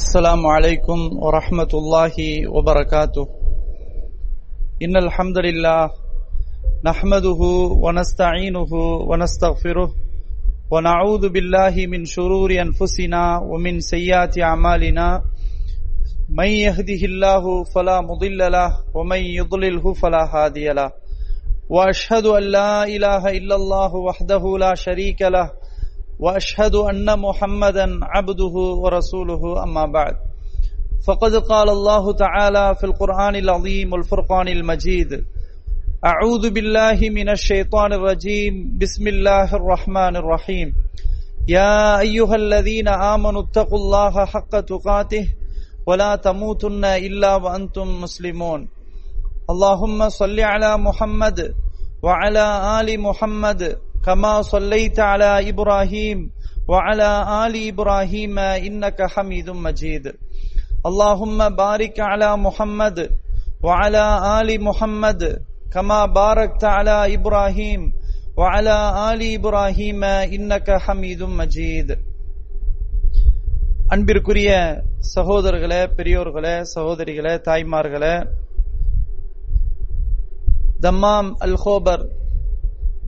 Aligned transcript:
السلام 0.00 0.46
عليكم 0.46 0.98
ورحمة 1.20 1.72
الله 1.74 2.48
وبركاته. 2.48 3.26
إن 4.82 4.96
الحمد 4.96 5.38
لله 5.38 6.03
نحمده 6.86 7.40
ونستعينه 7.84 8.72
ونستغفره 9.10 9.90
ونعوذ 10.70 11.28
بالله 11.28 11.86
من 11.86 12.04
شرور 12.04 12.50
أنفسنا 12.52 13.38
ومن 13.38 13.80
سيئات 13.80 14.38
أعمالنا. 14.38 15.22
من 16.28 16.46
يهده 16.46 17.00
الله 17.04 17.64
فلا 17.64 18.00
مضل 18.00 18.52
له 18.52 18.70
ومن 18.94 19.18
يضلله 19.18 19.92
فلا 19.92 20.22
هادي 20.34 20.68
له. 20.68 20.90
وأشهد 21.68 22.26
أن 22.26 22.42
لا 22.42 22.84
إله 22.84 23.28
إلا 23.28 23.54
الله 23.54 23.94
وحده 23.94 24.58
لا 24.58 24.74
شريك 24.74 25.22
له. 25.22 25.50
وأشهد 26.20 26.74
أن 26.74 27.18
محمدا 27.18 27.86
عبده 28.02 28.54
ورسوله 28.82 29.62
أما 29.62 29.86
بعد. 29.86 30.16
فقد 31.06 31.34
قال 31.36 31.68
الله 31.70 32.12
تعالى 32.12 32.74
في 32.80 32.84
القرآن 32.84 33.36
العظيم 33.36 33.92
والفرقان 33.92 34.48
المجيد 34.48 35.24
أعوذ 36.04 36.50
بالله 36.50 37.00
من 37.08 37.28
الشيطان 37.28 37.92
الرجيم. 37.92 38.76
بسم 38.76 39.08
الله 39.08 39.56
الرحمن 39.56 40.16
الرحيم. 40.16 40.74
يا 41.48 42.00
أيها 42.00 42.34
الذين 42.34 42.88
آمنوا 42.88 43.42
اتقوا 43.42 43.78
الله 43.78 44.24
حق 44.24 44.60
تقاته 44.60 45.24
ولا 45.86 46.16
تموتن 46.16 46.84
إلا 46.84 47.36
وأنتم 47.36 48.00
مسلمون. 48.02 48.68
اللهم 49.50 50.08
صل 50.08 50.40
على 50.40 50.76
محمد 50.76 51.54
وعلى 52.02 52.46
آل 52.80 53.00
محمد 53.00 53.78
كما 54.04 54.42
صليت 54.42 55.00
على 55.00 55.48
إبراهيم 55.48 56.30
وعلى 56.68 57.10
آل 57.46 57.68
إبراهيم 57.68 58.38
إنك 58.38 59.02
حميد 59.02 59.50
مجيد. 59.50 60.12
اللهم 60.86 61.48
بارك 61.48 62.00
على 62.00 62.36
محمد 62.36 63.08
وعلى 63.62 64.04
آل 64.40 64.64
محمد 64.64 65.40
كما 65.73 65.99
باركت 66.13 66.63
على 66.67 67.15
ابراهيم 67.15 67.81
وعلى 68.37 68.75
ال 69.09 69.21
ابراهيم 69.37 70.01
انك 70.35 70.67
حميد 70.85 71.21
مجيد 71.39 71.89
அன்பிற்குரிய 73.93 74.49
சகோதரர்களே 75.13 75.81
பெரியோர்களே 75.97 76.55
சகோதரிகளே 76.73 77.33
தாய்மார்களே 77.47 78.15
தம்மாம் 80.79 81.29
அல் 81.45 81.57
ஹோபர் 81.63 82.03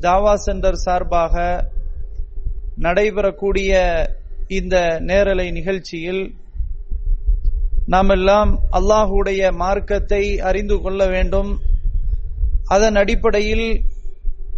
தாவா 0.01 0.33
சென்டர் 0.45 0.79
சார்பாக 0.85 1.35
நடைபெறக்கூடிய 2.77 3.71
இந்த 4.57 4.75
நேரலை 5.09 5.47
நிகழ்ச்சியில் 5.51 6.23
நாம் 7.87 8.11
எல்லாம் 8.15 8.51
அல்லாஹுடைய 8.79 9.51
மார்க்கத்தை 9.61 10.23
அறிந்து 10.49 10.77
கொள்ள 10.83 11.01
வேண்டும் 11.07 11.51
அதன் 12.66 12.94
அடிப்படையில் 12.94 13.66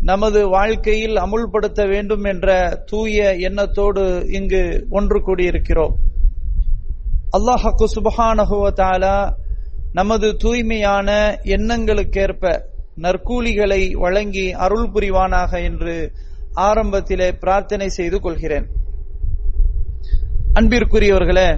நமது 0.01 0.49
வாழ்க்கையில் 0.49 1.17
அமுல்படுத்த 1.17 1.89
வேண்டும் 1.89 2.25
என்ற 2.25 2.49
தூய 2.87 3.37
எண்ணத்தோடு 3.37 4.05
இங்கு 4.31 4.87
ஒன்று 4.91 5.19
கூடியிருக்கிறோம். 5.19 5.95
அல்லாஹக்கு 7.37 7.87
சுபஹானகுவத்தாலா 7.97 9.17
நமது 9.93 10.37
தூய்மையான 10.37 11.09
எண்ணங்களுக்கேற்ப 11.43 12.63
நற்கூலிகளை 13.03 13.83
வழங்கி 13.93 14.53
அருள் 14.53 14.91
புரிவானாக 14.91 15.63
என்று 15.63 16.13
ஆரம்பத்திலே 16.55 17.29
பிரார்த்தனை 17.41 17.89
செய்து 17.89 18.21
கொள்கிறேன். 18.21 18.67
அன்பிற்குரியவர்களே 20.55 21.49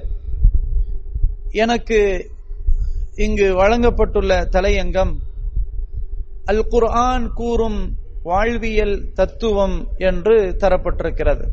எனக்கு 1.52 2.30
இங்கு 3.16 3.48
வழங்கப்பட்டுள்ள 3.54 4.32
தலையங்கம் 4.56 5.12
அல் 6.46 6.66
குர்ஆன் 6.68 7.32
கூறும் 7.32 7.80
வாழ்வியல் 8.22 9.12
தத்துவம் 9.14 9.76
என்று 9.98 10.56
தரப்பட்டிருக்கிறது. 10.58 11.44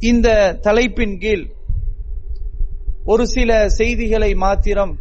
இந்த 0.00 0.28
தலைப்பின் 0.60 1.18
கீழ் 1.18 1.44
ஒரு 3.04 3.26
சில 3.26 3.68
செய்திகளை 3.68 4.34
மாத்திரம் 4.34 4.94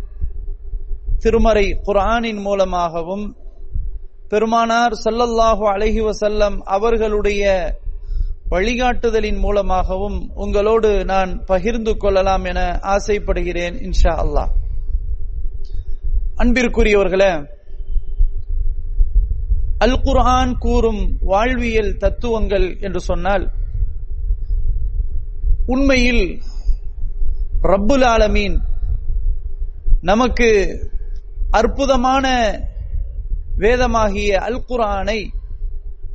திருமறை 1.20 1.74
குர்ஆனின் 1.84 2.38
மூலமாகவும் 2.38 3.26
பெருமானார் 4.30 4.94
சல்லல்லாஹு 5.04 5.64
அலஹி 5.66 6.00
வசல்லம் 6.00 6.62
அவர்களுடைய 6.66 7.44
வழிகாட்டுதலின் 8.50 9.38
மூலமாகவும் 9.38 10.30
உங்களோடு 10.36 11.06
நான் 11.06 11.46
பகிர்ந்து 11.46 11.98
கொள்ளலாம் 11.98 12.44
என 12.44 12.80
ஆசைப்படுகிறேன் 12.82 13.76
இன்ஷா 13.82 14.14
அல்லாஹ். 14.16 14.52
அன்பிற்குரியவர்களே 16.38 17.32
அல் 19.84 20.02
குர்ஆன் 20.02 20.58
கூறும் 20.58 21.02
வாழ்வியல் 21.22 21.98
தத்துவங்கள் 21.98 22.78
என்று 22.80 23.02
சொன்னால் 23.02 23.46
உண்மையில் 25.68 26.26
ரப்புல் 27.62 28.06
ஆலமீன் 28.06 28.58
நமக்கு 30.02 30.50
அற்புதமான 31.52 32.26
வேதமாகிய 33.58 34.32
அல் 34.40 34.66
குரானை 34.66 35.20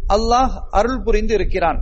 அல்லாஹ் 0.09 0.55
அருள் 0.71 1.03
புரிந்து 1.03 1.35
இருக்கிறான். 1.35 1.81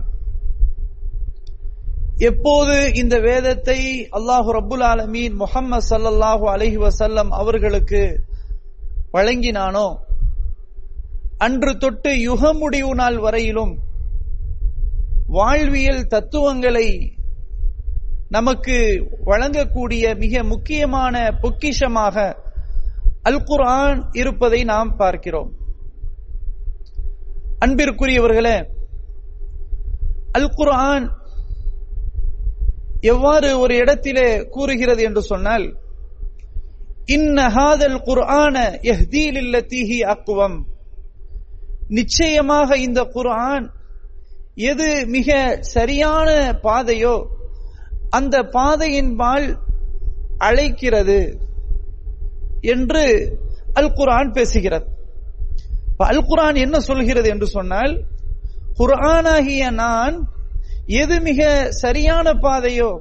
எப்போது 2.19 2.93
இந்த 2.93 3.19
வேதத்தை 3.19 3.79
அல்லாஹு 4.11 4.51
ரபுல் 4.51 4.83
ஆலமீன் 4.83 5.35
முகம்மது 5.35 5.87
சல்லாஹூ 5.89 6.45
அலஹி 6.49 6.77
வசல்லம் 6.77 7.31
அவர்களுக்கு 7.31 8.01
வழங்கினானோ 9.11 9.87
அன்று 11.41 11.77
தொட்டு 11.77 12.19
யுக 12.19 12.53
முடிவு 12.53 12.95
நாள் 12.95 13.17
வரையிலும் 13.17 13.73
வாழ்வியல் 15.27 16.07
தத்துவங்களை 16.07 16.87
நமக்கு 18.29 18.77
வழங்கக்கூடிய 19.25 20.17
மிக 20.17 20.43
முக்கியமான 20.43 21.31
பொக்கிஷமாக 21.41 22.15
அல்குர்ஆன் 23.23 24.09
இருப்பதை 24.11 24.63
நாம் 24.63 24.95
பார்க்கிறோம். 24.95 25.49
அன்பிற்குரியவர்களே 27.59 28.57
அல் 30.31 30.53
குர்ஆன் 30.55 31.05
எவ்வாறு 33.01 33.59
ஒரு 33.59 33.75
இடத்திலே 33.75 34.39
கூறுகிறது 34.49 35.03
என்று 35.03 35.21
சொன்னால் 35.21 35.65
இன்னஹாதல் 37.07 37.99
குர்ஆன 38.05 38.55
எஹ்தீலில்லத்தீஹி 38.83 39.99
அக்குவம் 40.13 40.57
நிச்சயமாக 41.89 42.77
இந்த 42.77 43.03
குரான் 43.03 43.69
எது 44.55 45.05
மிக 45.05 45.59
சரியான 45.59 46.53
பாதையோ 46.63 47.29
அந்த 48.09 48.43
பாதையின்பால் 48.43 49.57
அழைக்கிறது 50.37 51.37
என்று 52.61 53.33
அல் 53.73 53.93
குரான் 53.93 54.31
பேசுகிறது. 54.31 54.85
அல் 55.97 56.25
குரான் 56.25 56.55
என்ன 56.55 56.79
சொல்கிறது 56.79 57.29
என்று 57.29 57.45
சொன்னால் 57.47 58.05
குரானாகிய 58.77 59.69
நான் 59.71 60.27
எது 60.85 61.21
மிக 61.21 61.69
சரியான 61.69 62.33
பாதையோ 62.33 62.99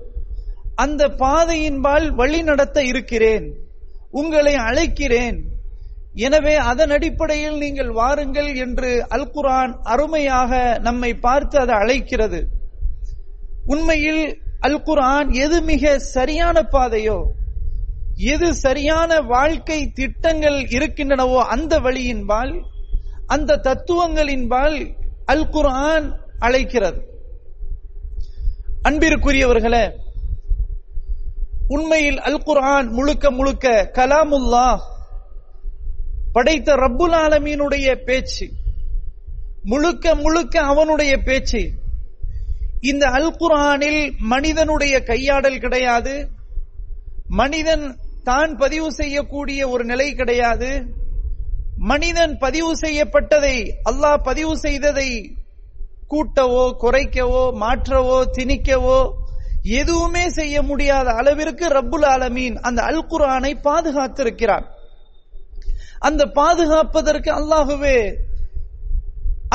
அந்த 0.74 1.08
பாதையின்பால் 1.08 2.10
வழி 2.10 2.42
நடத்த 2.42 2.82
இருக்கிறேன் 2.82 3.54
உங்களை 4.10 4.54
அழைக்கிறேன் 4.54 5.55
எனவே 6.16 6.54
அதன் 6.70 6.90
அடிப்படையில் 6.90 7.56
நீங்கள் 7.58 7.90
வாருங்கள் 7.90 8.50
என்று 8.54 8.90
அல் 9.08 9.30
குரான் 9.34 9.72
அருமையாக 9.82 10.78
நம்மை 10.78 11.10
பார்த்து 11.16 11.58
அதை 11.58 11.74
அழைக்கிறது. 11.74 12.40
உண்மையில் 13.66 14.22
அல் 14.60 14.82
குரான் 14.82 15.28
எது 15.44 15.62
மிக 15.62 15.98
சரியான 15.98 16.62
பாதையோ 16.74 17.18
எது 18.34 18.54
சரியான 18.54 19.20
வாழ்க்கை 19.20 19.80
திட்டங்கள் 19.94 20.58
இருக்கின்றனவோ 20.76 21.40
அந்த 21.54 21.80
வழியின்பால் 21.80 22.54
அந்த 23.26 23.60
தத்துவங்களின்பால் 23.68 24.78
அல் 25.24 25.48
குரான் 25.48 26.06
அழைக்கிறது. 26.38 27.00
அன்பிற்குரியவர்களே 28.88 29.86
உண்மையில் 31.68 32.20
அல் 32.20 32.42
குரான் 32.48 32.88
முழுக்க 32.90 33.30
முழுக்க 33.30 33.90
கலாமுல்லா 33.98 34.68
படைத்த 36.36 36.76
ரப்புல் 36.84 37.16
ஆலமீனுடைய 37.24 37.88
பேச்சு 38.08 38.46
முழுக்க 39.70 40.14
முழுக்க 40.24 40.54
அவனுடைய 40.70 41.12
பேச்சு. 41.28 41.62
இந்த 42.90 43.04
அல் 43.16 43.32
குரானில் 43.38 44.02
மனிதனுடைய 44.32 44.94
கையாடல் 45.08 45.62
கிடையாது. 45.64 46.14
மனிதன் 47.40 47.84
தான் 48.28 48.52
பதிவு 48.62 48.88
செய்யக்கூடிய 48.98 49.60
ஒரு 49.72 49.84
நிலை 49.90 50.08
கிடையாது. 50.20 50.70
மனிதன் 51.90 52.34
பதிவு 52.44 52.70
செய்யப்பட்டதை 52.84 53.56
அல்லாஹ் 53.90 54.24
பதிவு 54.28 54.52
செய்ததை 54.64 55.10
கூட்டவோ 56.12 56.64
குறைக்கவோ 56.82 57.44
மாற்றவோ 57.62 58.18
திணிக்கவோ 58.36 59.00
எதுவுமே 59.80 60.24
செய்ய 60.38 60.56
முடியாத 60.70 61.08
அளவிற்கு 61.20 61.66
ரப்புல் 61.76 62.08
ஆலமீன் 62.14 62.56
அந்த 62.68 62.80
அல் 62.90 63.06
குரானை 63.12 63.52
பாதுகாத்திருக்கிறான். 63.68 64.66
அந்த 66.08 66.22
பாதுகாப்பதற்கு 66.38 67.30
அல்லாஹுவே 67.40 67.98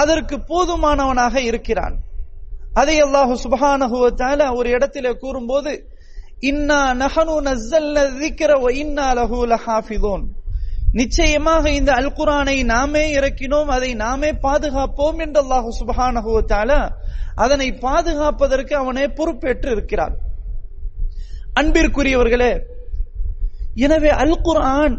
அதற்கு 0.01 0.35
போதுமானவனாக 0.51 1.35
இருக்கிறான். 1.49 1.95
அதை 2.81 2.97
அல்லாஹு 3.05 3.33
சுபஹானஹு 3.45 3.97
ஒரு 4.59 4.69
இடத்துல 4.77 5.07
கூறும்போது 5.23 5.71
இன்னா 6.51 6.81
நஹனு 7.01 7.35
நஸ்ஸல்ன 7.47 7.97
ذிக்ர 8.21 8.51
வ 8.63 8.65
இன்னா 8.83 9.07
லஹு 9.19 9.39
லஹாஃபிதூன். 9.53 10.23
நிச்சயமாக 10.99 11.63
இந்த 11.79 11.91
அல் 11.99 12.13
குரானை 12.19 12.57
நாமே 12.73 13.03
இறக்கினோம் 13.17 13.69
அதை 13.75 13.91
நாமே 14.05 14.31
பாதுகாப்போம் 14.45 15.19
என்று 15.25 15.39
அல்லாஹு 15.43 15.69
சுபஹானஹு 15.79 16.31
அதனை 17.43 17.67
பாதுகாப்பதற்கு 17.85 18.73
அவனே 18.81 19.05
பொறுப்பேற்று 19.17 19.69
இருக்கிறான். 19.75 20.15
அன்பிற்குரியவர்களே 21.59 22.51
எனவே 23.85 24.11
அல் 24.23 24.41
குரான் 24.47 24.95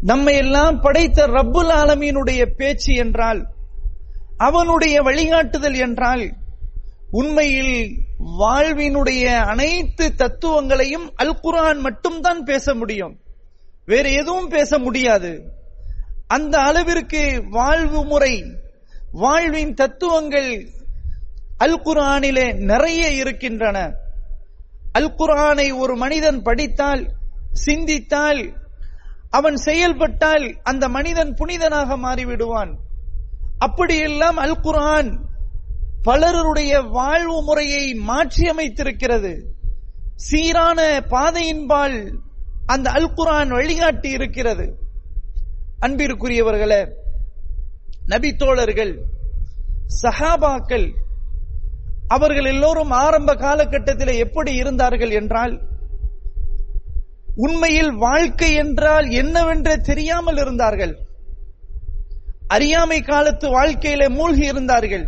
நம்மை 0.00 0.36
எல்லாம் 0.36 0.80
படைத்த 0.80 1.26
ரப்புல் 1.26 1.68
ஆலமீனுடைய 1.68 2.44
பேச்சு 2.44 2.94
என்றால் 2.94 3.46
அவனுடைய 4.36 5.02
வழிகாட்டுதல் 5.02 5.76
என்றால் 5.76 6.32
உண்மையில் 7.10 8.04
வாழ்வினுடைய 8.38 9.24
அனைத்து 9.24 10.14
தத்துவங்களையும் 10.14 11.12
அல் 11.14 11.38
குரான் 11.42 11.78
மட்டும்தான் 11.78 12.42
பேச 12.42 12.74
முடியும். 12.74 13.18
வேறு 13.86 14.12
எதுவும் 14.12 14.48
பேச 14.48 14.78
முடியாது. 14.78 15.52
அந்த 16.26 16.58
அளவிற்கு 16.58 17.44
வாழ்வு 17.50 18.04
முறை 18.04 18.44
வாழ்வின் 19.12 19.74
தத்துவங்கள் 19.74 20.70
அல் 21.56 21.80
குரானிலே 21.80 22.54
நிறைய 22.54 23.08
இருக்கின்றன. 23.08 23.92
அல் 24.92 25.14
குரானை 25.14 25.78
ஒரு 25.78 25.96
மனிதன் 25.96 26.42
படித்தால் 26.42 27.08
சிந்தித்தால் 27.52 28.65
அவன் 29.30 29.56
செயல்பட்டால் 29.56 30.60
அந்த 30.62 30.88
மனிதன் 30.88 31.34
புனிதனாக 31.34 31.96
மாறிவிடுவான். 31.96 32.72
அப்படியெல்லாம் 33.58 34.36
அல் 34.36 34.60
குரான் 34.60 35.18
பலருடைய 36.02 36.80
வாழ்வு 36.80 37.42
முறையை 37.42 38.00
மாற்றியமைத்திருக்கிறது. 38.08 39.42
சீரான 40.16 41.00
பாதையின்பால் 41.00 42.18
அந்த 42.66 42.90
அல் 42.90 43.12
குரான் 43.12 43.48
வழிகாட்டி 43.48 44.10
இருக்கிறது. 44.10 44.84
அன்பிற்குரியவர்களே 45.80 46.90
நபி 48.06 48.36
தோழர்கள் 48.36 48.98
சஹாபாக்கள் 50.02 50.94
அவர்கள் 52.08 52.44
எல்லோரும் 52.44 52.90
ஆரம்ப 52.90 53.34
காலகட்டத்தில் 53.34 54.14
எப்படி 54.14 54.54
இருந்தார்கள் 54.54 55.10
என்றால் 55.10 55.60
உண்மையில் 57.36 57.92
வாழ்க்கை 57.92 58.54
என்றால் 58.54 59.06
என்னவென்று 59.10 59.80
தெரியாமல் 59.80 60.36
இருந்தார்கள். 60.36 60.94
அறியாமை 62.48 63.02
காலத்து 63.02 63.46
வாழ்க்கையில 63.48 64.08
மூழ்கி 64.08 64.44
இருந்தார்கள். 64.46 65.04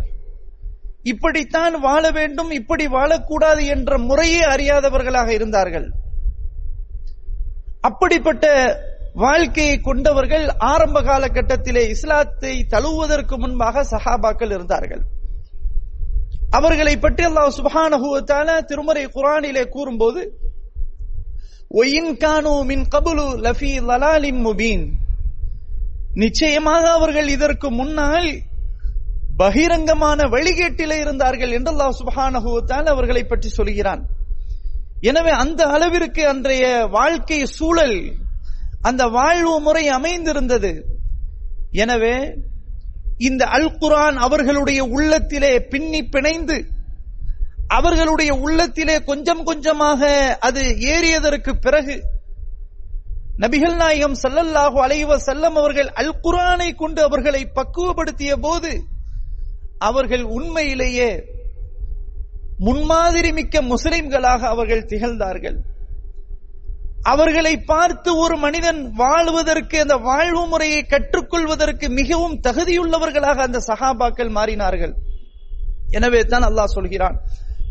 இப்படித்தான் 1.03 1.79
வாழ 1.79 2.11
வேண்டும் 2.11 2.51
இப்படி 2.51 2.85
வாழக்கூடாது 2.87 3.61
என்ற 3.65 3.97
முறையே 3.97 4.41
அறியாதவர்களாக 4.41 5.29
இருந்தார்கள். 5.29 5.87
அப்படிப்பட்ட 7.81 8.45
வாழ்க்கையை 9.13 9.77
கொண்டவர்கள் 9.79 10.45
ஆரம்ப 10.47 11.01
காலகட்டத்திலே 11.01 11.83
இஸ்லாத்தை 11.89 12.53
தழுவுவதற்கு 12.69 13.35
முன்பாக 13.37 13.83
சஹாபாக்கள் 13.83 14.51
இருந்தார்கள். 14.55 15.01
அவர்களை 16.49 16.93
பற்றி 16.97 17.23
அல்லாஹ் 17.25 17.55
சுபான 17.57 18.61
திருமறை 18.61 19.05
குரானிலே 19.05 19.63
கூறும்போது 19.69 20.21
ஒயின் 21.71 22.11
கானு 22.21 22.53
மின் 22.69 22.85
கபுலு 22.93 23.25
லஃபி 23.45 23.71
லலாலின் 23.89 24.39
முபீன் 24.45 24.85
நிச்சயமாக 26.21 26.83
அவர்கள் 26.91 27.27
இதற்கு 27.33 27.67
முன்னால் 27.79 28.29
பகிரங்கமான 29.41 30.25
வழிகேட்டிலே 30.35 30.97
இருந்தார்கள் 31.03 31.51
என்று 31.57 31.71
அல்லாஹ் 31.73 31.93
சுப்ஹானஹு 31.99 32.53
அவர்களை 32.93 33.23
பற்றி 33.25 33.49
சொல்கிறான். 33.49 34.01
எனவே 35.09 35.33
அந்த 35.43 35.61
அளவிற்கு 35.75 36.23
அன்றைய 36.31 36.65
வாழ்க்கை 36.97 37.39
சூழல் 37.57 37.97
அந்த 38.89 39.03
வாழ்வு 39.17 39.53
முறை 39.67 39.85
அமைந்திருந்தது. 39.97 40.71
எனவே 41.83 42.15
இந்த 43.29 43.43
அல் 43.57 43.71
குரான் 43.81 44.17
அவர்களுடைய 44.25 44.81
உள்ளத்திலே 44.95 45.53
பின்னி 45.71 46.01
பிணைந்து 46.13 46.57
அவர்களுடைய 47.77 48.31
உள்ளத்திலே 48.45 48.95
கொஞ்சம் 49.09 49.43
கொஞ்சமாக 49.49 50.01
அது 50.47 50.61
ஏறியதற்கு 50.93 51.51
பிறகு 51.65 51.95
நபிகள் 53.43 53.75
நாயகம் 53.81 54.15
ஸல்லல்லாஹு 54.21 54.77
அலைவ 54.85 55.17
செல்லம் 55.27 55.57
அவர்கள் 55.61 55.89
அல் 56.01 56.15
குரானை 56.23 56.69
கொண்டு 56.81 57.01
அவர்களை 57.07 57.41
பக்குவப்படுத்திய 57.57 58.31
போது 58.45 58.71
அவர்கள் 59.89 60.23
உண்மையிலேயே 60.37 61.11
முன்மாதிரி 62.67 63.29
மிக்க 63.37 63.61
முஸ்லிம்களாக 63.71 64.41
அவர்கள் 64.53 64.87
திகழ்ந்தார்கள். 64.91 65.57
அவர்களை 67.11 67.53
பார்த்து 67.71 68.09
ஒரு 68.23 68.35
மனிதன் 68.45 68.81
வாழ்வதற்கு 69.01 69.77
அந்த 69.83 69.95
வாழ்வு 70.09 70.41
முறையை 70.53 70.81
கற்றுக்கொள்வதற்கு 70.93 71.87
மிகவும் 71.99 72.35
தகுதியுள்ளவர்களாக 72.47 73.45
அந்த 73.47 73.61
சகாபாக்கள் 73.69 74.31
மாறினார்கள். 74.37 74.93
எனவே 75.97 76.21
தான் 76.33 76.47
அல்லாஹ் 76.49 76.75
சொல்கிறான் 76.77 77.17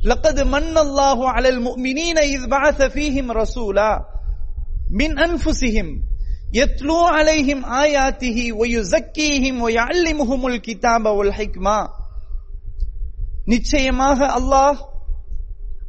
لقد 0.07 0.39
من 0.45 0.77
الله 0.77 1.29
على 1.29 1.49
المؤمنين 1.49 2.17
إذ 2.19 2.47
بعث 2.47 2.81
فيهم 2.89 3.31
رسولا 3.33 3.91
من 4.91 5.19
أنفسهم 5.19 5.87
يتلو 6.53 6.99
عليهم 7.07 7.59
آياته 7.77 8.37
ويزكيهم 8.53 9.61
ويعلمهم 9.61 10.41
الكتاب 10.47 11.05
والحكمة 11.09 11.77
நிச்சயமாக 13.47 14.19
அல்லாஹ் 14.37 14.77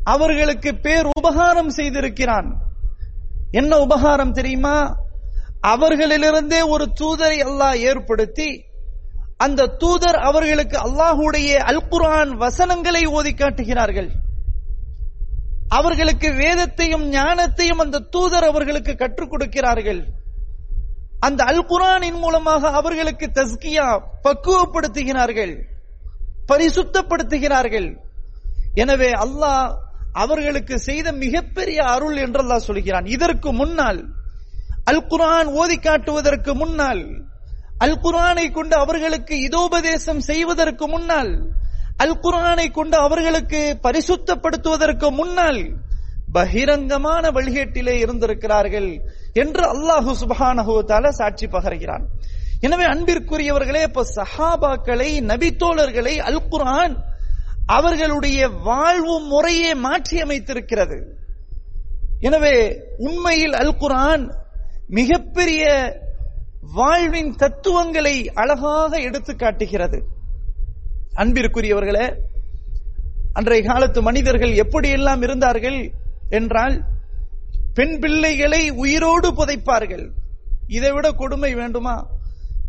அவர்களுக்கு 0.06 0.70
பேர் 0.84 1.06
உபகாரம் 1.18 1.70
செய்திருக்கிறான் 1.70 2.48
என்ன 3.52 3.72
உபகாரம் 3.78 4.32
தெரியுமா 4.32 4.76
அவர்களிலிருந்தே 5.72 6.60
ஒரு 6.74 6.86
தூதரை 7.00 7.38
அல்லாஹ் 7.46 7.76
ஏற்படுத்தி 7.90 8.48
அந்த 9.45 9.67
தூதர் 9.81 10.17
அவர்களுக்கு 10.29 10.77
அல்லாஹுடைய 10.85 11.49
அல்குரான் 11.71 12.31
வசனங்களை 12.43 13.03
ஓதி 13.17 13.31
காட்டுகிறார்கள். 13.33 14.09
அவர்களுக்கு 15.77 16.29
வேதத்தையும் 16.43 17.05
ஞானத்தையும் 17.13 17.81
அந்த 17.83 18.05
தூதர் 18.13 18.47
அவர்களுக்கு 18.51 18.93
கற்றுக் 19.01 19.31
கொடுக்கிறார்கள். 19.31 20.01
அந்த 21.27 21.41
அல்குரானின் 21.51 22.19
மூலமாக 22.23 22.71
அவர்களுக்கு 22.79 23.27
தஸ்கியா 23.39 23.87
பக்குவப்படுத்துகிறார்கள் 24.25 25.53
பரிசுத்தப்படுத்துகிறார்கள். 26.51 27.89
எனவே 28.83 29.09
அல்லாஹ் 29.25 29.65
அவர்களுக்கு 30.23 30.75
செய்த 30.89 31.07
மிகப்பெரிய 31.23 31.79
அருள் 31.93 32.17
என்றெல்லாம் 32.25 32.67
சொல்கிறான். 32.67 33.07
இதற்கு 33.15 33.49
முன்னால் 33.61 33.99
அல்குரான் 34.91 35.49
ஓதி 35.61 35.77
காட்டுவதற்கு 35.87 36.51
முன்னால் 36.61 37.03
அல் 37.79 37.99
குரானை 38.03 38.51
கொண்டு 38.51 38.75
அவர்களுக்கு 38.75 39.35
இதோபதேசம் 39.47 40.21
செய்வதற்கு 40.21 40.85
முன்னால் 40.87 41.31
அல் 41.97 42.17
குரானை 42.19 42.71
கொண்டு 42.71 42.97
அவர்களுக்கு 42.97 43.61
பரிசுத்தப்படுத்துவதற்கு 43.83 45.07
முன்னால் 45.11 45.61
பகிரங்கமான 46.33 47.23
வழிகேட்டிலே 47.31 47.93
இருந்திருக்கிறார்கள் 47.99 48.89
என்று 49.33 49.63
அல்லாஹு 49.73 50.11
சுபஹானஹு 50.21 50.73
சாட்சி 51.11 51.47
பகர்கிறான். 51.47 52.03
எனவே 52.61 52.85
அன்பிற்குரியவர்களே 52.85 53.81
இப்ப 53.87 54.05
சஹாபாக்களை 54.15 55.09
நபித்தோழர்களை 55.21 56.15
அல் 56.29 56.43
குரான் 56.51 56.95
அவர்களுடைய 57.67 58.39
வாழ்வு 58.47 59.15
முறையே 59.31 59.71
மாற்றி 59.85 60.17
அமைத்திருக்கிறது 60.21 60.97
எனவே 62.19 62.55
உண்மையில் 62.97 63.53
அல் 63.53 63.75
குரான் 63.77 64.23
மிகப்பெரிய 64.89 65.63
வாழ்வின் 66.61 67.35
தத்துவங்களை 67.35 68.31
அழகாக 68.33 68.97
எடுத்து 68.97 69.35
காட்டுகிறது. 69.35 70.03
அன்பிற்குரியவர்களே 71.15 72.17
அன்றைய 73.33 73.63
காலத்து 73.69 74.01
மனிதர்கள் 74.01 74.49
எப்படியெல்லாம் 74.49 75.23
இருந்தார்கள் 75.23 75.91
என்றால் 76.29 76.83
பெண் 77.73 77.99
பிள்ளைகளை 77.99 78.69
உயிரோடு 78.69 79.31
புதைப்பார்கள். 79.31 80.09
இதை 80.67 80.91
விட 80.91 81.11
கொடுமை 81.11 81.55
வேண்டுமா? 81.55 82.07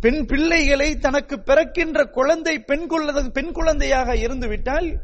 பெண் 0.01 0.27
பிள்ளைகளை 0.27 0.99
தனக்கு 0.99 1.41
பிறக்கின்ற 1.41 2.05
குழந்தை 2.05 2.59
பெண் 2.59 2.87
குழந்தை 2.87 3.29
பெண் 3.29 3.53
குழந்தையாக 3.53 4.17
இருந்துவிட்டால் 4.17 5.01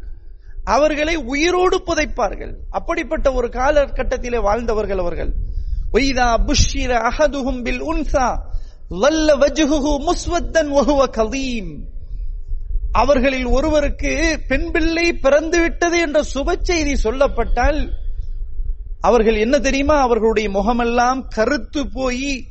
அவர்களை 0.65 1.17
உயிரோடு 1.17 1.83
புதைப்பார்கள். 1.87 2.55
அப்படிப்பட்ட 2.71 3.33
ஒரு 3.33 3.49
காலகட்டத்திலே 3.49 4.41
வாழ்ந்தவர்கள் 4.41 4.99
அவர்கள். 4.99 5.33
ஒய்தா 5.93 6.47
புஷ்ஷிர 6.47 7.09
அகதுகும்பில் 7.09 7.81
உன்சா. 7.81 8.46
வல்ல 8.89 9.37
வஜ்ஹுஹு 9.37 9.93
முஸ்வத்தன் 10.07 10.69
ஒகுவ 10.71 11.05
கலீம். 11.17 11.79
அவர்களில் 12.93 13.45
ஒருவருக்கு 13.45 14.41
பெண் 14.49 14.71
பிள்ளை 14.71 15.13
பிறந்து 15.13 15.61
விட்டது 15.61 16.01
என்ற 16.01 16.23
சுப 16.35 16.59
செய்தி 16.63 16.93
சொல்லப்பட்டால் 16.93 17.91
அவர்கள் 19.01 19.37
என்ன 19.37 19.59
தெரியுமா? 19.59 20.01
அவர்களுடைய 20.01 20.51
முகமெல்லாம் 20.51 21.29
கருத்து 21.29 21.91
போய் 21.91 22.45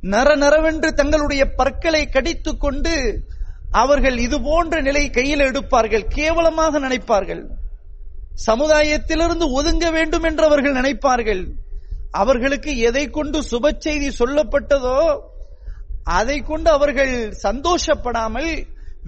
நர 0.00 0.36
நரவென்று 0.36 0.92
தங்களுடைய 0.92 1.54
பற்களை 1.54 2.08
கடித்துக் 2.08 2.60
கொண்டு 2.60 3.24
அவர்கள் 3.70 4.18
இது 4.18 4.42
போன்ற 4.42 4.80
நிலை 4.80 5.10
கையில் 5.10 5.40
எடுப்பார்கள் 5.40 6.06
கேவலமாக 6.08 6.78
நினைப்பார்கள். 6.78 7.46
சமுதாயத்திலிருந்து 8.46 9.62
ஒதுங்க 9.62 9.92
வேண்டும் 9.92 10.22
என்று 10.22 10.44
அவர்கள் 10.44 10.74
நினைப்பார்கள். 10.74 11.46
அவர்களுக்கு 12.10 12.78
எதை 12.78 13.10
கொண்டு 13.10 13.42
சுப 13.42 13.74
செய்தி 13.78 14.08
சொல்லப்பட்டதோ 14.18 15.20
அதை 16.18 16.36
கொண்டு 16.50 16.68
அவர்கள் 16.76 17.14
சந்தோஷப்படாமல் 17.46 18.50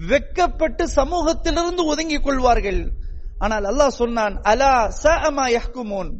வெக்கப்பட்டு 0.09 0.83
சமூகத்திலிருந்து 0.99 1.83
ஒதுங்கிக் 1.91 2.25
கொள்வார்கள். 2.25 2.81
ஆனால் 3.45 3.65
அல்லாஹ் 3.71 3.99
சொன்னான் 4.01 4.35
அலா 4.51 4.73
சஅமா 5.03 5.45
யஹ்குமூன். 5.57 6.11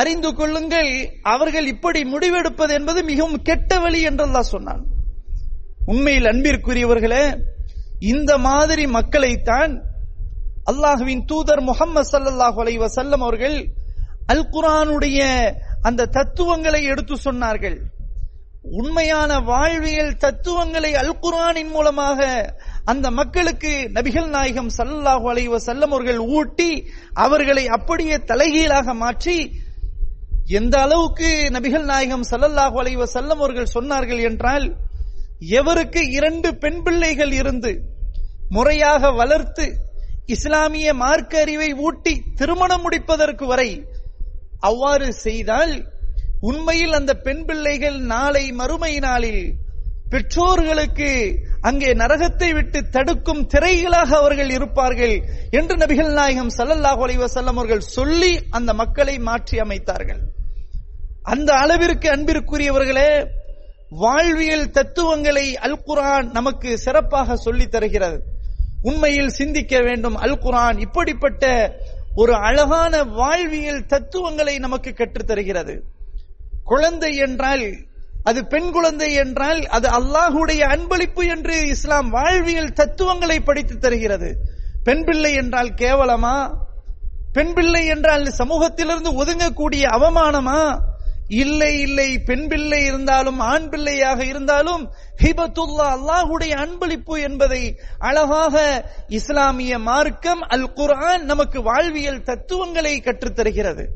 அறிந்து 0.00 0.30
கொள்ளுங்கள் 0.38 0.90
அவர்கள் 1.34 1.66
இப்படி 1.74 2.00
முடிவெடுப்பது 2.12 2.72
என்பது 2.78 3.00
மிகவும் 3.10 3.42
கெட்ட 3.48 3.70
வழி 3.84 4.00
என்று 4.10 4.24
அல்லாஹ் 4.28 4.52
சொன்னான். 4.54 4.82
உண்மையில் 5.92 6.30
அன்பிற்குரியவர்களே 6.32 7.24
இந்த 8.12 8.32
மாதிரி 8.46 8.84
மக்களைத்தான் 8.98 9.72
அல்லாஹுவின் 10.70 11.22
தூதர் 11.30 11.62
முகமது 11.68 12.08
சல்லல்லாஹு 12.14 12.58
அலைஹி 12.64 12.80
வஸல்லம் 12.86 13.22
அவர்கள் 13.26 13.56
அல் 14.32 14.48
குரானுடைய 14.54 15.20
அந்த 15.88 16.08
தத்துவங்களை 16.16 16.80
எடுத்து 16.92 17.14
சொன்னார்கள். 17.26 17.78
உண்மையான 18.64 19.32
வாழ்வியல் 19.48 20.18
தத்துவங்களை 20.18 20.90
அல்குரானின் 20.94 21.70
மூலமாக 21.70 22.20
அந்த 22.84 23.06
மக்களுக்கு 23.10 23.72
நபிகள் 23.96 24.28
நாயகம் 24.28 24.70
சல்லாஹு 24.76 25.26
அலைவ 25.30 25.58
செல்லம் 25.66 25.92
அவர்கள் 25.92 26.20
ஊட்டி 26.32 26.70
அவர்களை 27.16 27.64
அப்படியே 27.68 28.16
தலைகீழாக 28.30 28.94
மாற்றி 28.94 29.36
எந்த 30.58 30.74
அளவுக்கு 30.78 31.30
நபிகள் 31.56 31.84
நாயகம் 31.84 32.28
சல்லல்லாஹு 32.30 32.76
அலைவ 32.78 33.06
செல்லம் 33.14 33.40
அவர்கள் 33.40 33.74
சொன்னார்கள் 33.74 34.22
என்றால் 34.28 34.66
எவருக்கு 35.58 36.02
இரண்டு 36.10 36.48
பெண் 36.56 36.80
பிள்ளைகள் 36.82 37.32
இருந்து 37.32 37.72
முறையாக 38.50 39.10
வளர்த்து 39.12 39.66
இஸ்லாமிய 40.26 40.88
மார்க்க 40.94 41.34
அறிவை 41.40 41.70
ஊட்டி 41.80 42.14
திருமணம் 42.36 42.82
முடிப்பதற்கு 42.82 43.44
வரை 43.46 43.70
அவ்வாறு 44.60 45.08
செய்தால் 45.22 45.74
உண்மையில் 46.40 46.92
அந்த 46.92 47.14
பெண் 47.14 47.44
பிள்ளைகள் 47.44 47.98
நாளை 47.98 48.52
மறுமை 48.52 48.98
நாளில் 48.98 49.54
பெற்றோர்களுக்கு 50.10 51.38
அங்கே 51.60 51.92
நரகத்தை 51.92 52.54
விட்டு 52.54 52.88
தடுக்கும் 52.88 53.48
திரைகளாக 53.54 54.14
அவர்கள் 54.14 54.50
இருப்பார்கள் 54.50 55.22
என்று 55.50 55.76
நபிகள் 55.76 56.12
நாயகம் 56.12 56.48
சல்லல்லாஹு 56.56 57.06
அலைவசல்லம் 57.06 57.56
அவர்கள் 57.56 57.80
சொல்லி 57.80 58.38
அந்த 58.50 58.74
மக்களை 58.74 59.18
மாற்றி 59.18 59.58
அமைத்தார்கள். 59.58 60.18
அந்த 61.22 61.54
அளவிற்கு 61.54 62.10
அன்பிற்குரியவர்களே 62.10 63.26
வாழ்வியல் 63.90 64.70
தத்துவங்களை 64.70 65.56
அல் 65.56 65.82
குரான் 65.86 66.30
நமக்கு 66.30 66.78
சிறப்பாக 66.78 67.36
சொல்லித் 67.36 67.70
தருகிறது. 67.70 68.22
உண்மையில் 68.82 69.28
சிந்திக்க 69.28 69.80
வேண்டும். 69.80 70.16
அல் 70.16 70.38
குரான் 70.38 70.80
இப்படிப்பட்ட 70.80 71.72
ஒரு 72.14 72.34
அழகான 72.34 73.02
வாழ்வியல் 73.02 73.86
தத்துவங்களை 73.86 74.58
நமக்கு 74.58 74.92
கற்றுத் 74.92 75.26
தருகிறது. 75.26 75.84
குழந்தை 76.70 77.12
என்றால் 77.26 77.66
அது 78.28 78.40
பெண் 78.44 78.70
குழந்தை 78.70 79.08
என்றால் 79.14 79.60
அது 79.76 79.88
அல்லாஹுடைய 79.98 80.62
அன்பளிப்பு 80.74 81.22
என்று 81.34 81.56
இஸ்லாம் 81.74 82.08
வாழ்வியல் 82.10 82.76
தத்துவங்களை 82.80 83.38
படித்து 83.40 83.74
தருகிறது. 83.78 84.30
பெண் 84.84 85.04
பிள்ளை 85.04 85.30
என்றால் 85.34 85.70
கேவலமா? 85.74 86.36
பெண் 87.32 87.52
பிள்ளை 87.52 87.82
என்றால் 87.86 88.24
சமூகத்திலிருந்து 88.40 89.10
ஒதுங்கக்கூடிய 89.22 89.84
அவமானமா? 89.96 90.60
இல்லை 91.42 91.72
இல்லை. 91.80 92.08
பெண் 92.18 92.46
பிள்ளை 92.48 92.80
இருந்தாலும் 92.84 93.40
ஆண் 93.52 93.68
பிள்ளையாக 93.68 94.20
இருந்தாலும் 94.24 94.84
ஹிபத்துல்லா 95.22 95.86
அல்லாஹுடைய 95.96 96.52
அன்பளிப்பு 96.64 97.16
என்பதை 97.20 97.62
அழகாக 98.08 98.56
இஸ்லாமிய 99.18 99.78
மார்க்கம் 99.88 100.44
அல் 100.56 100.68
குர்ஆன் 100.72 101.24
நமக்கு 101.24 101.60
வாழ்வியல் 101.62 102.22
தத்துவங்களை 102.22 102.94
கற்றுத்தருகிறது. 103.00 103.86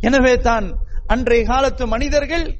எனவே 0.00 0.34
தான் 0.40 0.66
அன்றைய 1.06 1.44
காலத்து 1.44 1.86
மனிதர்கள் 1.86 2.56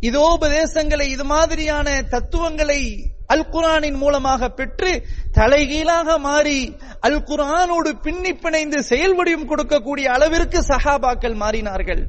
இதோபதேசங்களை 0.00 1.08
இது 1.08 1.24
மாதிரியான 1.24 2.02
தத்துவங்களை 2.02 3.10
அல் 3.26 3.48
குரானின் 3.48 3.96
மூலமாக 3.96 4.48
பெற்று 4.48 5.04
தலைகீழாக 5.32 6.18
மாறி 6.18 6.76
அல் 7.00 7.22
குரானோடு 7.22 7.90
பின்னி 8.02 8.32
பிணைந்து 8.34 8.78
செயல்வடியும் 8.88 9.48
கொடுக்கக்கூடிய 9.48 10.04
அளவிற்கு 10.04 10.60
சஹாபாக்கள் 10.60 11.34
மாறினார்கள். 11.34 12.06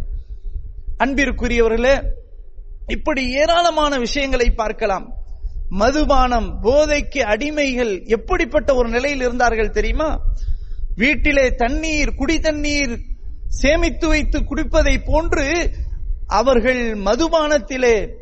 அன்பிற்குரியவர்களே 0.98 2.12
இப்படி 2.88 3.32
ஏராளமான 3.32 3.98
விஷயங்களை 3.98 4.52
பார்க்கலாம். 4.52 5.14
மதுபானம் 5.70 6.60
போதைக்கு 6.62 7.22
அடிமைகள் 7.22 8.06
எப்படிப்பட்ட 8.06 8.76
ஒரு 8.76 8.90
நிலையில் 8.90 9.20
இருந்தார்கள் 9.20 9.70
தெரியுமா? 9.70 10.20
வீட்டிலே 10.96 11.50
தண்ணீர் 11.50 12.16
குடி 12.16 12.40
தண்ணீர் 12.40 13.09
சேமித்து 13.50 14.08
வைத்து 14.08 14.40
குடிப்பதை 14.40 15.04
போன்று 15.06 15.72
அவர்கள் 16.28 16.96
மதுபானத்திலே 16.96 18.18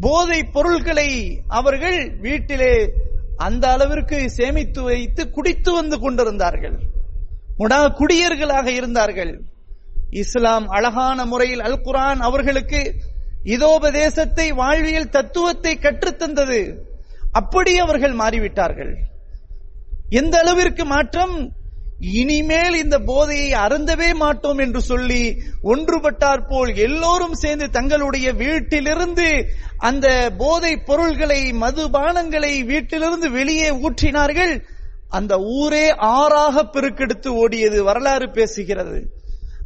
போதை 0.00 0.44
பொருள்களை 0.44 1.42
அவர்கள் 1.48 2.16
வீட்டிலே 2.18 2.92
அந்த 3.36 3.70
அளவிற்கு 3.70 4.30
சேமித்து 4.30 4.82
வைத்து 4.82 5.30
குடித்து 5.30 5.72
வந்து 5.72 5.98
கொண்டிருந்தார்கள். 5.98 6.76
முடா 7.58 7.80
குடியர்களாக 7.86 8.66
இருந்தார்கள். 8.66 9.40
இஸ்லாம் 10.10 10.68
அழகான 10.68 11.24
முறையில் 11.24 11.60
அல் 11.60 11.82
குரான் 11.84 12.20
அவர்களுக்கு 12.20 12.80
இதோபதேசத்தை 13.44 14.54
வாழ்வியல் 14.54 15.08
தத்துவத்தை 15.08 15.78
கற்றுத்தந்தது. 15.78 16.78
அப்படி 17.32 17.78
அவர்கள் 17.78 18.12
மாறிவிட்டார்கள். 18.12 18.94
எந்த 20.08 20.38
அளவிற்கு 20.38 20.84
மாற்றம் 20.84 21.52
இனிமேல் 22.10 22.74
இந்த 22.74 22.98
போதையை 22.98 23.52
அருந்தவே 23.52 24.14
மாட்டோம் 24.14 24.58
என்று 24.58 24.80
சொல்லி 24.80 25.42
ஒன்றுபட்டார் 25.62 26.46
போல் 26.48 26.76
எல்லோரும் 26.76 27.34
சேர்ந்து 27.34 27.70
தங்களுடைய 27.70 28.32
வீட்டிலிருந்து 28.32 29.48
அந்த 29.78 30.32
போதை 30.38 30.76
பொருள்களை 30.76 31.52
மதுபானங்களை 31.52 32.64
வீட்டிலிருந்து 32.64 33.30
வெளியே 33.30 33.70
ஊற்றினார்கள். 33.70 34.54
அந்த 35.08 35.38
ஊரே 35.38 35.90
ஆறாக 35.90 36.64
பெருக்கெடுத்து 36.64 37.30
ஓடியது 37.32 37.78
வரலாறு 37.82 38.26
பேசுகிறது. 38.26 39.00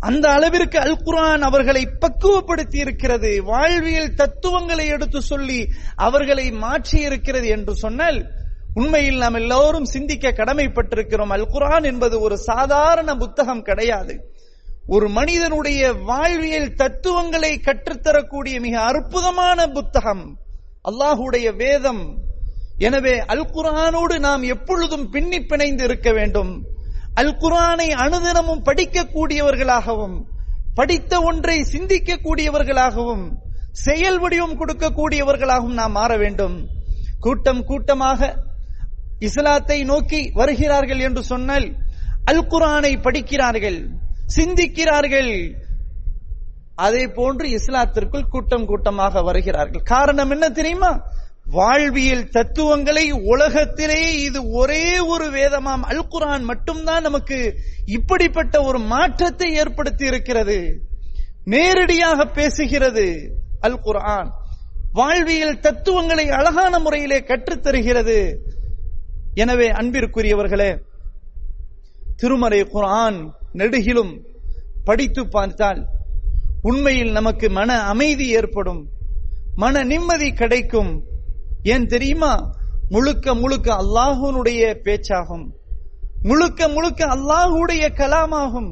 அந்த 0.00 0.28
அளவிற்கு 0.28 0.78
அல் 0.78 1.02
குரான் 1.04 1.38
அவர்களை 1.38 1.88
பக்குவப்படுத்தி 2.00 2.78
இருக்கிறது 2.78 3.42
வாழ்வியல் 3.42 4.14
தத்துவங்களை 4.14 4.86
எடுத்து 4.86 5.22
சொல்லி 5.22 5.68
அவர்களை 5.96 6.50
மாற்றி 6.50 7.00
இருக்கிறது 7.00 7.48
என்று 7.48 7.74
சொன்னால் 7.74 8.18
உண்மையில் 8.78 9.22
நாம் 9.22 9.36
எல்லோரும் 9.40 9.84
சிந்திக்க 9.84 10.32
கடமைப்பட்டிருக்கிறோம். 10.38 11.30
அல் 11.36 11.50
குரான் 11.52 11.86
என்பது 11.90 12.16
ஒரு 12.20 12.36
சாதாரண 12.38 13.10
புத்தகம் 13.16 13.62
கிடையாது. 13.62 14.14
ஒரு 14.94 15.06
மனிதனுடைய 15.08 15.80
வாழ்வியல் 16.10 16.74
தத்துவங்களை 16.74 17.52
கற்றுத்தரக்கூடிய 17.66 18.56
மிக 18.60 18.74
அற்புதமான 18.80 19.68
புத்தகம். 19.68 20.24
அல்லாஹுடைய 20.88 21.46
வேதம். 21.56 22.02
எனவே 22.86 23.14
அல் 23.34 23.46
குரானோடு 23.54 24.16
நாம் 24.18 24.42
எப்பொழுதும் 24.54 25.06
பின்னி 25.10 25.40
பிணைந்து 25.50 25.84
இருக்க 25.88 26.10
வேண்டும். 26.12 26.52
அல் 27.20 27.34
குரானை 27.42 27.88
அனுதினமும் 28.04 28.64
படிக்கக்கூடியவர்களாகவும் 28.64 30.16
படித்த 30.74 31.20
ஒன்றை 31.20 31.58
சிந்திக்கக்கூடியவர்களாகவும் 31.74 33.26
செயல் 33.84 34.18
வடிவம் 34.18 34.58
கொடுக்கக்கூடியவர்களாகவும் 34.60 35.78
நாம் 35.82 35.96
மாற 36.00 36.12
வேண்டும். 36.16 36.56
கூட்டம் 37.20 37.62
கூட்டமாக 37.64 38.20
இஸ்லாத்தை 39.18 39.84
நோக்கி 39.84 40.30
வருகிறார்கள் 40.34 40.98
என்று 40.98 41.22
சொன்னால் 41.22 41.66
அல் 42.24 42.46
குரானை 42.46 43.02
படிக்கிறார்கள் 43.02 43.78
சிந்திக்கிறார்கள். 44.36 45.54
அதே 46.74 47.06
போன்று 47.08 47.48
இஸ்லாத்திற்குள் 47.48 48.30
கூட்டம் 48.30 48.66
கூட்டமாக 48.66 49.22
வருகிறார்கள். 49.22 49.82
காரணம் 49.82 50.30
என்ன 50.30 50.48
தெரியுமா? 50.48 50.90
வாழ்வியல் 51.50 52.28
தத்துவங்களை 52.28 53.12
உலகத்திலேயே 53.12 54.22
இது 54.22 54.50
ஒரே 54.50 54.98
ஒரு 54.98 55.26
வேதமாம். 55.30 55.80
அல் 55.80 56.08
குரான் 56.08 56.42
மட்டும்தான் 56.42 57.02
நமக்கு 57.02 57.38
இப்படிப்பட்ட 57.86 58.62
ஒரு 58.62 58.78
மாற்றத்தை 58.78 59.54
ஏற்படுத்தி 59.54 60.06
இருக்கிறது 60.06 60.58
நேரடியாக 61.44 62.24
பேசுகிறது 62.24 63.06
அல் 63.60 63.80
குரான் 63.80 64.30
வாழ்வியல் 64.92 65.60
தத்துவங்களை 65.60 66.28
அழகான 66.30 66.78
முறையிலே 66.78 67.18
கற்றுத்தருகிறது. 67.20 68.18
எனவே 69.42 69.68
அன்பிற்குரியவர்களே 69.70 70.70
திருமறை 72.16 72.60
குரான் 72.74 73.18
நெடுகிலும் 73.52 74.12
படித்து 74.84 75.28
பார்த்தால் 75.28 75.80
உண்மையில் 76.62 77.12
நமக்கு 77.12 77.50
மன 77.50 77.80
அமைதி 77.82 78.28
ஏற்படும் 78.28 78.82
மன 79.56 79.82
நிம்மதி 79.84 80.32
கிடைக்கும். 80.32 80.90
ஏன் 81.62 81.86
தெரியுமா? 81.86 82.32
முழுக்க 82.88 83.34
முழுக்க 83.34 83.68
அல்லாஹுனுடைய 83.74 84.62
பேச்சாகும். 84.84 85.46
முழுக்க 86.22 86.68
முழுக்க 86.68 87.06
அல்லாஹுடைய 87.06 87.84
கலாமாகும். 88.00 88.70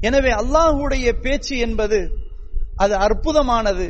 எனவே 0.00 0.30
அல்லாஹுடைய 0.30 1.12
பேச்சு 1.12 1.58
என்பது 1.58 2.00
அது 2.76 2.94
அற்புதமானது. 2.96 3.88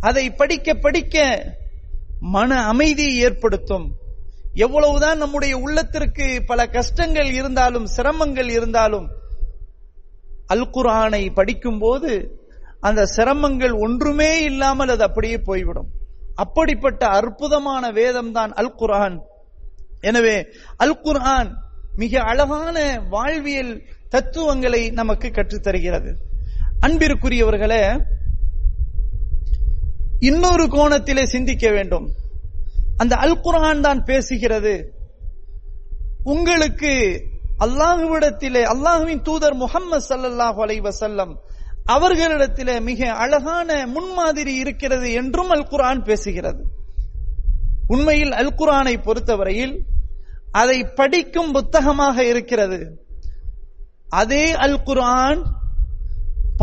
அதை 0.00 0.30
படிக்க 0.30 0.74
படிக்க 0.74 1.16
மன 2.20 2.50
அமைதியை 2.62 3.14
ஏற்படுத்தும். 3.18 3.86
எவ்வளவுதான் 4.64 5.20
நம்முடைய 5.22 5.54
உள்ளத்திற்கு 5.64 6.26
பல 6.50 6.60
கஷ்டங்கள் 6.76 7.30
இருந்தாலும் 7.40 7.86
சிரமங்கள் 7.96 8.50
இருந்தாலும் 8.56 9.06
அல் 10.54 10.68
குரானை 10.74 11.22
படிக்கும் 11.38 11.78
போது 11.78 12.12
அந்த 12.88 13.02
சிரமங்கள் 13.16 13.74
ஒன்றுமே 13.84 14.30
இல்லாமல் 14.42 14.92
அது 14.94 15.04
அப்படியே 15.08 15.38
போய்விடும். 15.48 15.88
அப்படிப்பட்ட 16.44 17.02
அற்புதமான 17.18 17.84
வேதம் 17.90 18.32
தான் 18.32 18.52
அல் 18.60 18.74
குரான் 18.80 19.16
எனவே 20.08 20.36
அல் 20.84 21.00
குரான் 21.04 21.50
மிக 22.02 22.22
அழகான 22.30 22.76
வாழ்வியல் 23.14 23.74
தத்துவங்களை 24.14 24.82
நமக்கு 25.00 25.28
கற்றுத்தருகிறது. 25.28 26.10
அன்பிற்குரியவர்களே 26.86 27.82
இன்னொரு 30.28 30.64
கோணத்திலே 30.76 31.24
சிந்திக்க 31.34 31.66
வேண்டும். 31.70 32.06
அந்த 33.02 33.14
அல் 33.24 33.40
குரான் 33.46 33.84
தான் 33.86 34.00
பேசுகிறது. 34.10 34.74
உங்களுக்கு 36.34 36.92
அல்லாஹுவிடத்திலே 37.64 38.62
அல்லாஹுவின் 38.72 39.24
தூதர் 39.28 39.56
முகம்மது 39.64 40.06
சல்லல்லாஹு 40.10 40.58
அலைஹி 40.64 40.82
வஸல்லம் 40.88 41.32
அவர்களிடத்திலே 41.94 42.76
மிக 42.88 43.00
அழகான 43.24 43.70
முன்மாதிரி 43.96 44.52
இருக்கிறது 44.62 45.08
என்றும் 45.20 45.50
அல் 45.56 45.68
குரான் 45.72 46.02
பேசுகிறது. 46.08 46.62
உண்மையில் 47.94 48.34
அல் 48.40 48.56
குரானை 48.60 48.94
பொறுத்தவரையில் 49.06 49.74
அதை 50.60 50.78
படிக்கும் 51.00 51.52
புத்தகமாக 51.56 52.16
இருக்கிறது. 52.32 52.80
அதே 54.20 54.44
அல் 54.66 54.80
குரான் 54.88 55.40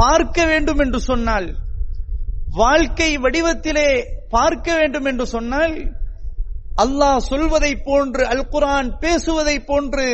பார்க்க 0.02 0.46
வேண்டும் 0.52 0.82
என்று 0.84 1.00
சொன்னால் 1.10 1.48
வாழ்க்கை 2.62 3.10
வடிவத்திலே 3.24 3.90
பார்க்க 4.36 4.68
வேண்டும் 4.80 5.08
என்று 5.12 5.26
சொன்னால் 5.36 5.76
அல்லாஹ் 6.82 7.18
சொல்வதை 7.18 7.76
போன்று 7.76 8.24
அல் 8.26 8.48
குரான் 8.54 8.98
பேசுவதை 9.00 9.60
போன்று 9.60 10.08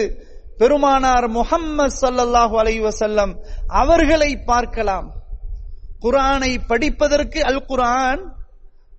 பெருமானார் 0.57 1.27
முஹம்மது 1.29 1.95
சல்லல்லாஹு 2.01 2.55
அலை 2.61 2.79
வசல்லம் 2.79 3.31
அவர்களை 3.67 4.31
பார்க்கலாம். 4.51 5.07
குரானை 6.03 6.51
படிப்பதற்கு 6.67 7.39
அல் 7.43 7.65
குரான் 7.69 8.21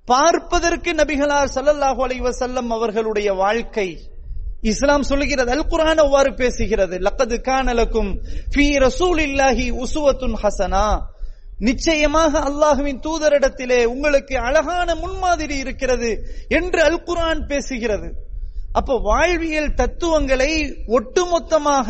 பார்ப்பதற்கு 0.05 0.91
நபிகளார் 0.93 1.53
சல்லல்லாஹு 1.57 2.01
அலை 2.03 2.21
வசல்லம் 2.21 2.71
அவர்களுடைய 2.77 3.35
வாழ்க்கை. 3.35 3.89
இஸ்லாம் 4.63 5.03
சொல்லுகிறது 5.03 5.51
அல் 5.51 5.69
குரான் 5.73 6.01
அவ்வாறு 6.05 6.31
பேசுகிறது. 6.31 6.97
லக்கது 7.07 7.37
கானலக்கும் 7.49 8.11
ஃபி 8.53 8.67
ரசூல் 8.87 9.21
இல்லாஹி 9.29 9.67
உசுவத்துன் 9.85 10.37
ஹசனா. 10.43 10.87
நிச்சயமாக 11.69 12.33
அல்லாஹுவின் 12.49 13.01
தூதரிடத்திலே 13.07 13.81
உங்களுக்கு 13.95 14.35
அழகான 14.49 14.89
முன்மாதிரி 15.03 15.57
இருக்கிறது 15.65 16.11
என்று 16.59 16.81
அல்குரான் 16.89 17.43
பேசுகிறது. 17.51 18.09
அப்ப 18.79 18.97
வாழ்வியல் 19.09 19.77
தத்துவங்களை 19.81 20.53
ஒட்டுமொத்தமாக 20.99 21.89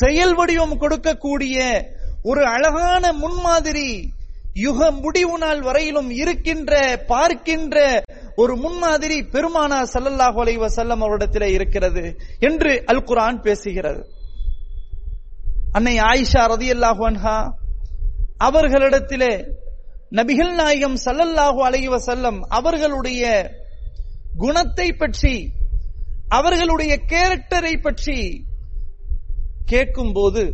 செயல் 0.00 0.34
வடிவம் 0.38 0.78
கொடுக்கக்கூடிய 0.82 1.56
ஒரு 2.30 2.42
அழகான 2.54 3.04
முன்மாதிரி 3.24 3.88
யுக 4.66 4.90
முடிவு 5.04 5.34
நாள் 5.42 5.60
வரையிலும் 5.66 6.10
இருக்கின்ற 6.22 6.72
பார்க்கின்ற 7.10 7.76
ஒரு 8.42 8.54
முன்மாதிரி 8.64 9.16
பெருமானா 9.34 9.78
சல்லல்லாஹு 9.92 10.38
அலைவ 10.44 10.68
செல்லம் 10.76 11.02
அவரிடத்திலே 11.06 11.48
இருக்கிறது 11.56 12.02
என்று 12.48 12.72
அல்குரான் 12.92 13.38
பேசுகிறது. 13.46 14.02
அன்னை 15.78 15.94
ஆயிஷா 16.10 16.42
ரதியல்லாஹு 16.54 17.02
அன்ஹா 17.10 17.38
அவர்களிடத்திலே 18.46 19.32
நபிகள் 20.18 20.52
நாயகம் 20.54 20.98
சல்லல்லாஹு 21.06 21.60
அலைவ 21.68 21.98
செல்லம் 22.08 22.38
அவர்களுடைய 22.58 23.22
குணத்தை 24.38 24.88
பற்றி 24.92 25.34
அவர்களுடைய 26.28 26.92
கேரக்டரை 27.12 27.74
பற்றி 27.86 28.18
கேட்கும்போது 29.66 30.44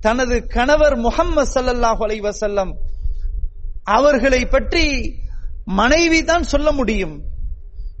தனது 0.00 0.36
கணவர் 0.46 0.96
முகம்மது 0.96 1.50
சல்லல்லாஹு 1.54 2.00
அலைவ 2.06 2.32
செல்லம் 2.42 2.72
அவர்களை 3.96 4.42
பற்றி 4.44 4.86
மனைவி 5.80 6.20
தான் 6.24 6.42
சொல்ல 6.42 6.68
முடியும். 6.72 7.14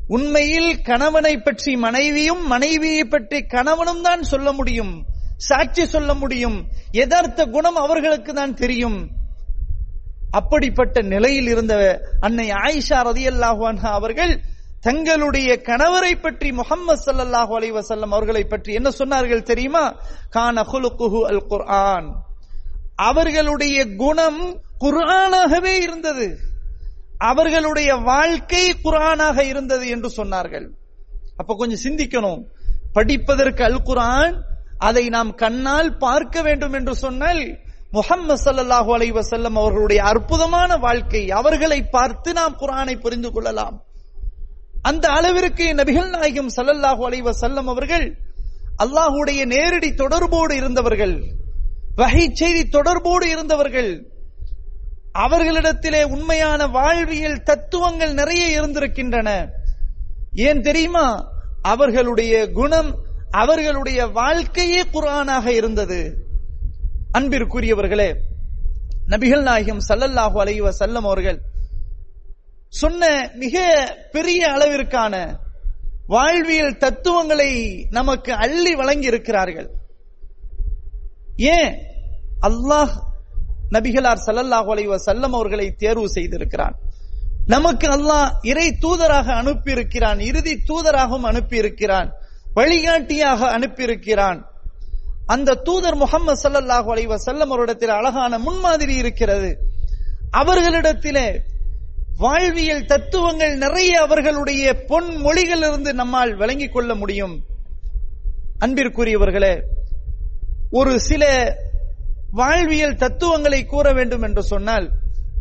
உண்மையில் 0.08 0.72
கணவனை 0.82 1.34
பற்றி 1.36 1.72
மனைவியும் 1.76 2.42
மனைவியை 2.46 3.04
பற்றி 3.04 3.38
கணவனும் 3.54 4.02
தான் 4.02 4.22
சொல்ல 4.22 4.48
முடியும். 4.52 4.94
சாட்சி 5.48 5.84
சொல்ல 5.86 6.14
முடியும். 6.14 6.58
எதார்த்த 7.02 7.50
குணம் 7.50 7.78
அவர்களுக்கு 7.84 8.32
தான் 8.34 8.54
தெரியும். 8.54 8.98
அப்படிப்பட்ட 10.30 11.02
நிலையில் 11.12 11.48
இருந்த 11.54 11.74
அன்னை 12.20 12.46
ஆயிஷா 12.64 12.98
ரதியல்லாஹான் 13.08 13.80
அவர்கள் 13.98 14.34
தங்களுடைய 14.86 15.50
கணவரை 15.68 16.12
பற்றி 16.20 16.48
முகம்மது 16.52 17.02
சல்லாஹூ 17.06 17.52
அலி 17.58 17.68
வசல்லம் 17.72 18.14
அவர்களை 18.16 18.42
பற்றி 18.44 18.72
என்ன 18.72 18.90
சொன்னார்கள் 18.98 19.48
தெரியுமா? 19.50 19.84
கான 20.30 20.64
ஹுலுகுஹு 20.70 21.20
அல் 21.30 21.42
குர்ஆன். 21.46 22.08
அவர்களுடைய 23.08 23.78
குணம் 23.96 24.40
குர்ஆனாகவே 24.84 25.74
இருந்தது. 25.86 26.26
அவர்களுடைய 27.30 27.90
வாழ்க்கை 28.10 28.64
குரானாக 28.84 29.38
இருந்தது 29.44 29.86
என்று 29.88 30.08
சொன்னார்கள். 30.16 30.66
அப்ப 31.36 31.54
கொஞ்சம் 31.58 31.84
சிந்திக்கணும். 31.84 32.40
படிப்பதற்கு 32.92 33.64
அல் 33.64 33.82
குரான் 33.82 34.34
அதை 34.88 35.04
நாம் 35.14 35.30
கண்ணால் 35.42 35.90
பார்க்க 36.04 36.42
வேண்டும் 36.46 36.74
என்று 36.78 36.94
சொன்னால் 37.04 37.42
முகம்மது 37.96 38.36
சல்லல்லாஹு 38.44 38.90
அலைவ 38.96 39.14
வஸல்லம் 39.18 39.56
அவர்களுடைய 39.60 40.00
அற்புதமான 40.10 40.76
வாழ்க்கை 40.84 41.22
அவர்களை 41.40 41.80
பார்த்து 41.96 42.30
நாம் 42.38 42.58
குரானை 42.60 42.94
புரிந்து 43.00 43.30
கொள்ளலாம். 43.32 43.76
அந்த 44.90 45.04
அளவிற்கு 45.18 45.66
நபிகள் 45.80 46.10
நாயகம் 46.14 46.54
சல்லல்லாஹு 46.56 47.02
அலைவ 47.08 47.24
வஸல்லம் 47.30 47.68
அவர்கள் 47.74 48.06
அல்லாஹுடைய 48.84 49.40
நேரடி 49.54 49.90
தொடர்போடு 49.94 50.54
இருந்தவர்கள் 50.60 51.14
வகை 52.00 52.24
செய்தி 52.40 52.62
தொடர்போடு 52.68 53.26
இருந்தவர்கள் 53.34 53.92
அவர்களிடத்திலே 55.24 56.02
உண்மையான 56.14 56.60
வாழ்வியல் 56.76 57.42
தத்துவங்கள் 57.48 58.12
நிறைய 58.20 58.44
இருந்திருக்கின்றன. 58.58 59.30
ஏன் 60.46 60.60
தெரியுமா? 60.60 61.06
அவர்களுடைய 61.72 62.34
குணம் 62.58 62.90
அவர்களுடைய 63.32 64.06
வாழ்க்கையே 64.06 64.82
குரானாக 64.82 65.46
இருந்தது. 65.46 66.16
அன்பிற்குரியவர்களே 67.18 68.16
நபிகள் 69.08 69.42
நாயகம் 69.42 69.80
சல்லல்லாஹு 69.88 70.36
அலைவ 70.44 70.72
செல்லம் 70.78 71.06
அவர்கள் 71.08 71.40
சொன்ன 72.68 73.30
மிக 73.34 73.64
பெரிய 74.12 74.48
அளவிற்கான 74.48 75.38
வாழ்வியல் 76.06 76.76
தத்துவங்களை 76.76 77.52
நமக்கு 77.90 78.32
அள்ளி 78.32 78.74
வழங்கி 78.74 79.06
இருக்கிறார்கள் 79.06 79.70
ஏன்? 81.36 81.74
அல்லாஹ் 82.42 82.94
நபிகளார் 83.70 84.24
சல்லல்லாஹு 84.26 84.70
அலைவ 84.74 84.96
செல்லம் 85.06 85.34
அவர்களை 85.34 85.74
தேர்வு 85.74 86.08
செய்திருக்கிறான். 86.08 86.74
நமக்கு 87.46 87.88
அல்லாஹ் 87.88 88.30
இறை 88.42 88.68
தூதராக 88.80 89.28
அனுப்பியிருக்கிறான் 89.42 90.20
இறுதி 90.20 90.54
தூதராகவும் 90.68 91.28
அனுப்பியிருக்கிறான். 91.30 92.12
வழிகாட்டியாக 92.54 93.58
அனுப்பியிருக்கிறான். 93.58 94.40
அந்த 95.26 95.54
தூதர் 95.54 95.94
முகமது 95.94 96.48
சல்லல்லாஹு 96.48 96.88
அலைவ 96.94 97.16
வஸல்லம் 97.16 97.52
அவரிடத்தில் 97.54 97.88
அழகான 97.88 98.38
முன்மாதிரி 98.38 98.94
இருக்கிறது. 98.94 99.50
அவர்களிடத்திலே 100.32 101.40
வாழ்வியல் 102.18 102.84
தத்துவங்கள் 102.84 103.56
நிறைய 103.56 104.00
அவர்களுடைய 104.00 104.84
பொன் 104.86 105.10
மொழிகளிலிருந்து 105.16 105.92
நம்மால் 105.92 106.36
விளங்கிக் 106.36 106.72
கொள்ள 106.72 106.94
முடியும். 106.94 107.34
அன்பிற்குரியவர்களே 108.60 109.54
ஒரு 110.70 111.00
சில 111.00 111.24
வாழ்வியல் 112.30 112.96
தத்துவங்களை 112.96 113.64
கூற 113.64 113.92
வேண்டும் 113.92 114.22
என்று 114.22 114.42
சொன்னால் 114.42 114.90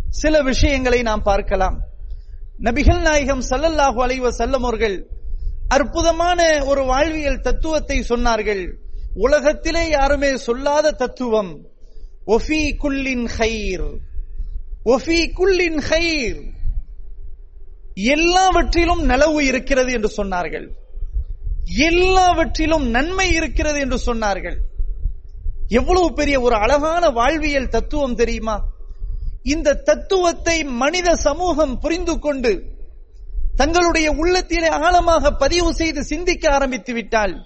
சில 0.10 0.41
விஷயங்களை 0.41 1.02
நாம் 1.02 1.24
பார்க்கலாம். 1.24 1.80
நபிகள் 2.60 3.02
நாயகம் 3.02 3.43
சல்லல்லாஹு 3.50 4.00
அலைவ 4.06 4.30
செல்லமோர்கள் 4.30 4.97
அற்புதமான 5.75 6.39
ஒரு 6.65 6.81
வாழ்வியல் 6.84 7.43
தத்துவத்தை 7.47 7.97
சொன்னார்கள். 8.10 8.63
உலகத்திலே 9.15 9.84
யாருமே 9.89 10.31
சொல்லாத 10.38 10.91
தத்துவம் 10.91 11.51
ஒஃபி 12.27 12.62
குல்லின் 12.84 13.25
ஹைர். 13.38 13.86
ஒஃபி 14.86 15.19
குல்லின் 15.38 15.79
ஹைர். 15.89 16.41
எல்லாவற்றிலும் 17.93 19.03
நலவு 19.10 19.39
இருக்கிறது 19.41 19.91
என்று 19.91 20.10
சொன்னார்கள். 20.17 20.67
எல்லாவற்றிலும் 21.89 22.86
நன்மை 22.89 23.27
இருக்கிறது 23.34 23.79
என்று 23.79 23.99
சொன்னார்கள். 24.05 24.57
எவ்வளவு 25.67 26.13
பெரிய 26.13 26.38
ஒரு 26.41 26.55
அழகான 26.55 27.10
வாழ்வியல் 27.10 27.73
தத்துவம் 27.75 28.15
தெரியுமா? 28.15 28.57
இந்த 29.43 29.79
தத்துவத்தை 29.89 30.63
மனித 30.63 31.15
சமூகம் 31.15 31.79
புரிந்து 31.79 32.15
கொண்டு 32.19 32.51
தங்களுடைய 33.62 34.12
உள்ளத்திலே 34.12 34.67
ஆழமாக 34.67 35.32
பதிவு 35.32 35.74
செய்து 35.74 36.04
சிந்திக்க 36.04 36.54
ஆரம்பித்து 36.54 36.93
விட்டால் 36.93 37.45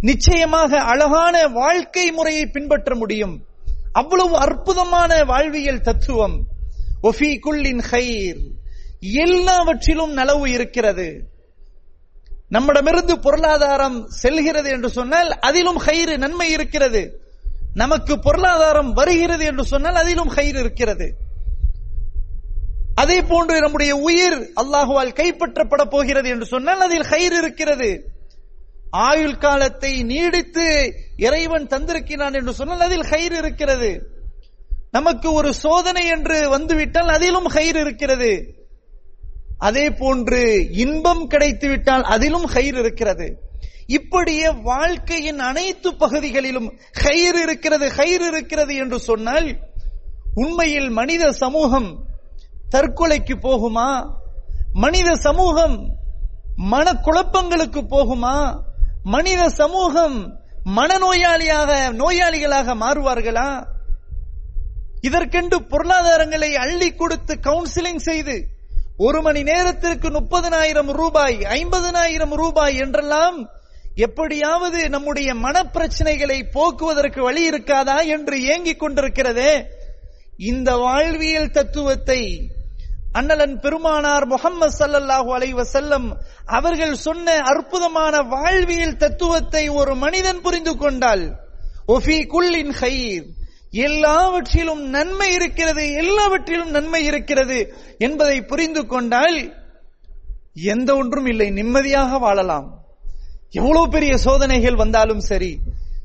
நிச்சயமாக 0.00 0.80
அழகான 0.80 1.46
வாழ்க்கை 1.46 2.12
முறையை 2.12 2.46
பின்பற்ற 2.46 2.96
முடியும். 2.96 3.44
அவ்வளவு 3.92 4.36
அற்புதமான 4.36 5.24
வாழ்வியல் 5.24 5.80
தத்துவம். 5.80 6.44
ஒஃபி 7.02 7.38
குல்லின் 7.38 7.82
ஹைர். 7.90 8.38
எல்லாவற்றிலும் 9.00 10.16
நலவு 10.16 10.46
இருக்கிறது. 10.46 11.28
நம்மிடமிருந்து 12.48 13.18
பொருளாதாரம் 13.18 14.06
செல்கிறது 14.06 14.70
என்று 14.70 14.90
சொன்னால் 14.90 15.38
அதிலும் 15.38 15.80
ஹயிறு 15.80 16.16
நன்மை 16.16 16.50
இருக்கிறது. 16.50 17.20
நமக்கு 17.74 18.18
பொருளாதாரம் 18.18 18.92
வருகிறது 18.92 19.44
என்று 19.44 19.64
சொன்னால் 19.64 19.94
அதிலும் 19.94 20.30
ஹயிறு 20.30 20.58
இருக்கிறது. 20.58 21.14
அதே 22.94 23.22
போன்று 23.22 23.60
நம்முடைய 23.60 23.96
உயிர் 23.96 24.38
அல்லாஹுவால் 24.62 25.12
கைப்பற்றப்பட 25.12 25.82
போகிறது 25.84 26.28
என்று 26.28 26.46
சொன்னால் 26.46 26.80
அதில் 26.80 27.02
ஹைர் 27.02 27.32
இருக்கிறது. 27.32 28.04
ஆயுள் 28.90 29.38
காலத்தை 29.38 30.02
நீடித்து 30.02 30.94
இறைவன் 31.16 31.66
தந்திருக்கிறான் 31.66 32.32
என்று 32.32 32.52
சொன்னால் 32.52 32.80
அதில் 32.80 33.06
ஹைர் 33.10 33.32
இருக்கிறது. 33.32 33.90
நமக்கு 34.90 35.32
ஒரு 35.32 35.54
சோதனை 35.54 36.06
என்று 36.06 36.48
வந்துவிட்டால் 36.48 37.08
அதிலும் 37.08 37.48
ஹைர் 37.48 37.76
இருக்கிறது. 37.76 38.32
அதே 39.58 39.90
போன்று 39.90 40.66
இன்பம் 40.70 41.26
கிடைத்து 41.26 41.68
விட்டால் 41.68 42.02
அதிலும் 42.02 42.46
ஹைர் 42.46 42.78
இருக்கிறது. 42.78 43.26
இப்படியே 43.86 44.48
வாழ்க்கையின் 44.48 45.38
அனைத்து 45.38 45.94
பகுதிகளிலும் 45.94 46.78
ஹைர் 47.02 47.38
இருக்கிறது 47.42 47.88
ஹைர் 47.88 48.24
இருக்கிறது 48.30 48.74
என்று 48.74 49.00
சொன்னால் 49.00 49.58
உண்மையில் 50.34 50.90
மனித 50.90 51.32
சமூகம் 51.32 52.11
தற்கொலைக்கு 52.72 53.34
போகுமா? 53.42 54.12
மனித 54.72 55.14
சமூகம் 55.14 55.98
மனக்குழப்பங்களுக்கு 56.70 57.80
போகுமா? 57.90 58.62
மனித 59.02 59.48
சமூகம் 59.48 60.40
மனநோயாளியாக 60.76 61.70
நோயாளிகளாக 61.92 62.74
மாறுவார்களா? 62.74 63.48
இதற்கென்று 65.00 65.58
பொருளாதாரங்களை 65.62 66.54
அள்ளி 66.54 66.94
கொடுத்து 66.94 67.38
கவுன்சிலிங் 67.42 67.96
செய்து 67.96 68.46
ஒரு 68.96 69.22
மணி 69.22 69.42
நேரத்திற்கு 69.42 70.08
முப்பதனாயிரம் 70.10 70.90
ரூபாய் 70.92 71.38
ஐம்பதனாயிரம் 71.38 72.34
ரூபாய் 72.34 72.76
என்றெல்லாம் 72.76 73.50
எப்படியாவது 73.94 74.88
நம்முடைய 74.88 75.34
மனப்பிரச்சனைகளை 75.34 76.50
போக்குவதற்கு 76.52 77.22
வழி 77.22 77.50
இருக்காதா 77.50 78.06
என்று 78.06 78.42
ஏங்கிக் 78.42 78.82
கொண்டிருக்கிறதே. 78.82 79.66
இந்த 80.38 80.76
வாழ்வியல் 80.76 81.50
தத்துவத்தை 81.50 82.50
அண்ணலன் 83.14 83.56
பெருமானார் 83.60 84.26
முகம்மது 84.26 84.74
சல்லல்லாஹு 84.78 85.30
அலை 85.34 85.48
வசல்லம் 85.52 86.06
அவர்கள் 86.46 86.94
சொன்ன 86.96 87.34
அற்புதமான 87.44 88.14
வாழ்வியல் 88.22 88.96
தத்துவத்தை 88.96 89.64
ஒரு 89.68 89.94
மனிதன் 89.94 90.40
புரிந்து 90.40 90.76
கொண்டால் 90.76 91.24
ஒஃபி 91.88 92.18
குல்லின் 92.26 92.74
ஹயீர் 92.80 93.26
எல்லாவற்றிலும் 93.84 94.82
நன்மை 94.88 95.28
இருக்கிறது 95.32 95.84
எல்லாவற்றிலும் 95.94 96.70
நன்மை 96.70 97.04
இருக்கிறது 97.04 97.58
என்பதை 97.98 98.38
புரிந்து 98.42 98.86
கொண்டால் 98.86 99.38
எந்த 100.72 100.90
ஒன்றும் 100.94 101.26
இல்லை 101.26 101.50
நிம்மதியாக 101.50 102.18
வாழலாம். 102.18 102.66
எவ்வளவு 103.50 103.88
பெரிய 103.88 104.12
சோதனைகள் 104.18 104.74
வந்தாலும் 104.74 105.20
சரி 105.20 105.52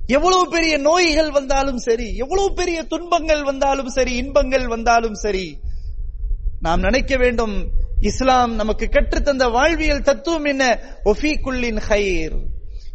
எவ்வளவு 0.07 0.43
பெரிய 0.49 0.77
நோய்கள் 0.77 1.31
வந்தாலும் 1.31 1.77
சரி 1.77 2.07
எவ்வளவு 2.15 2.53
பெரிய 2.53 2.83
துன்பங்கள் 2.83 3.43
வந்தாலும் 3.43 3.89
சரி 3.89 4.13
இன்பங்கள் 4.15 4.67
வந்தாலும் 4.67 5.13
சரி 5.15 5.45
நாம் 6.59 6.79
நினைக்க 6.79 7.17
வேண்டும் 7.17 7.71
இஸ்லாம் 7.99 8.55
நமக்கு 8.55 8.89
கற்றுத்தந்த 8.91 9.51
வாழ்வியல் 9.51 10.01
தத்துவம் 10.01 10.43
என்ன? 10.43 10.79
ஒஃபீக்குள்ளின் 11.05 11.81
ஹைர். 11.89 12.35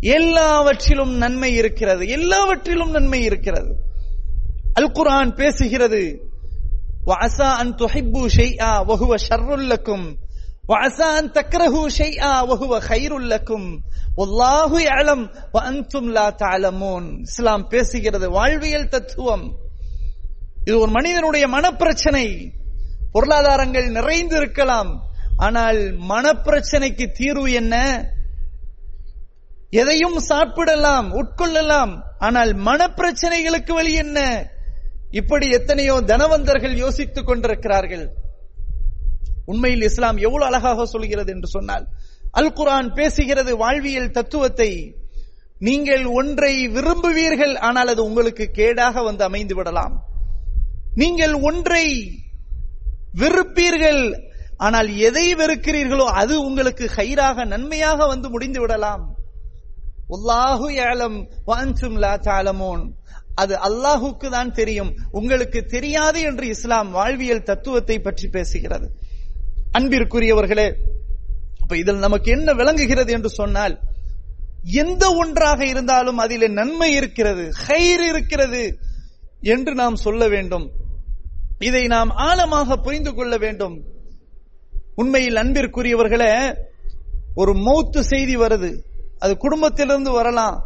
எல்லாவற்றிலும் 0.01 1.17
நன்மை 1.17 1.55
இருக்கிறது. 1.55 2.09
எல்லாவற்றிலும் 2.09 2.91
நன்மை 2.91 3.23
இருக்கிறது. 3.23 3.77
அல் 4.73 4.91
குரான் 4.91 5.35
பேசுகிறது 5.35 6.19
வாசா 7.07 7.51
அன் 7.53 7.75
துஹிப்பு 7.75 8.29
ஷெய்ஆ 8.37 8.71
வகுவ 8.89 9.15
ஷர்ருல்லக்கும் 9.29 10.17
வாசா 10.69 11.09
அன் 11.17 11.31
தக்ரஹு 11.31 11.87
ஷெய்ஆ 11.99 12.33
வகுவ 12.49 12.79
ஹைருல்லக்கும் 12.89 13.79
ஒல்லாஹு 14.17 14.85
அலம் 14.85 15.35
அன்தும் 15.53 16.09
லா 16.09 16.35
தாலமோன் 16.35 17.21
இஸ்லாம் 17.21 17.69
பேசுகிறது 17.71 18.29
வாழ்வியல் 18.29 18.89
தத்துவம். 18.89 19.57
இது 20.65 20.79
ஒரு 20.79 20.91
மனிதனுடைய 20.91 21.49
மனப்பிரச்சனை. 21.49 22.61
பொருளாதாரங்கள் 23.13 23.89
நிறைந்து 23.91 24.37
இருக்கலாம் 24.37 24.91
ஆனால் 25.47 25.81
மனப்பிரச்சனைக்கு 26.11 27.07
தீர்வு 27.13 27.53
என்ன? 27.53 27.75
எதையும் 29.81 30.19
சாப்பிடலாம் 30.31 31.09
உட்கொள்ளலாம். 31.21 31.93
ஆனால் 32.19 32.53
மனப்பிரச்சனைகளுக்கு 32.69 33.73
வழி 33.75 33.93
என்ன? 34.05 34.19
இப்படி 35.21 35.47
எத்தனையோ 35.51 35.95
தனவந்தர்கள் 36.11 36.75
யோசித்துக் 36.77 37.27
கொண்டிருக்கிறார்கள். 37.27 38.05
உண்மையில் 39.47 39.83
இஸ்லாம் 39.83 40.19
எவ்வளவு 40.27 40.49
அழகாக 40.51 40.85
சொல்கிறது 40.87 41.31
என்று 41.33 41.49
சொன்னால் 41.49 41.87
அல் 42.41 42.53
குரான் 42.53 42.91
பேசுகிறது 42.99 43.53
வாழ்வியல் 43.57 44.15
தத்துவத்தை. 44.19 44.71
நீங்கள் 45.69 46.05
ஒன்றை 46.21 46.55
விரும்புவீர்கள் 46.69 47.55
ஆனால் 47.59 47.89
அது 47.89 48.03
உங்களுக்கு 48.05 48.45
கேடாக 48.55 49.05
வந்து 49.05 49.25
அமைந்து 49.25 49.55
விடலாம். 49.55 49.95
நீங்கள் 50.95 51.35
ஒன்றை 51.51 51.85
வெறுப்பீர்கள். 53.21 54.03
ஆனால் 54.67 54.89
எதை 55.09 55.27
வெறுக்கிறீர்களோ 55.41 56.07
அது 56.21 56.35
உங்களுக்கு 56.49 56.85
ஹைராக 56.97 57.45
நன்மையாக 57.53 58.07
வந்து 58.13 58.29
முடிந்து 58.31 58.61
விடலாம். 58.61 59.05
உல்லாஹு 60.17 60.67
ஏலம் 60.89 61.19
வான்சும் 61.49 61.99
லா 62.05 62.15
அது 63.43 63.55
அல்லாஹுக்கு 63.67 64.29
தான் 64.31 64.53
தெரியும். 64.59 64.91
உங்களுக்கு 65.19 65.61
தெரியாது 65.75 66.21
என்று 66.29 66.47
இஸ்லாம் 66.55 66.91
வாழ்வியல் 66.91 67.49
தத்துவத்தை 67.51 67.97
பற்றி 68.01 68.27
பேசுகிறது. 68.35 68.87
அன்பிற்குரியவர்களே 69.79 70.69
அப்ப 71.63 71.77
இதில் 71.83 72.05
நமக்கு 72.07 72.29
என்ன 72.37 72.53
விளங்குகிறது 72.61 73.11
என்று 73.17 73.31
சொன்னால் 73.41 73.75
எந்த 74.83 75.05
ஒன்றாக 75.21 75.61
இருந்தாலும் 75.67 76.19
அதிலே 76.25 76.49
நன்மை 76.59 76.91
இருக்கிறது 76.99 77.45
ஹைர் 77.67 78.05
இருக்கிறது 78.11 78.63
என்று 79.55 79.73
நாம் 79.81 79.97
சொல்ல 80.07 80.29
வேண்டும். 80.35 80.67
இதை 81.63 81.87
நாம் 81.87 82.11
ஆழமாக 82.11 82.77
புரிந்து 82.77 83.15
கொள்ள 83.15 83.37
வேண்டும். 83.37 83.77
உண்மையில் 84.95 85.35
அன்பிற்குரியவர்களே 85.35 86.57
ஒரு 87.35 87.53
மௌத்து 87.53 88.01
செய்தி 88.01 88.37
வருது. 88.37 88.71
அது 89.19 89.37
குடும்பத்திலிருந்து 89.37 90.11
வரலாம் 90.11 90.57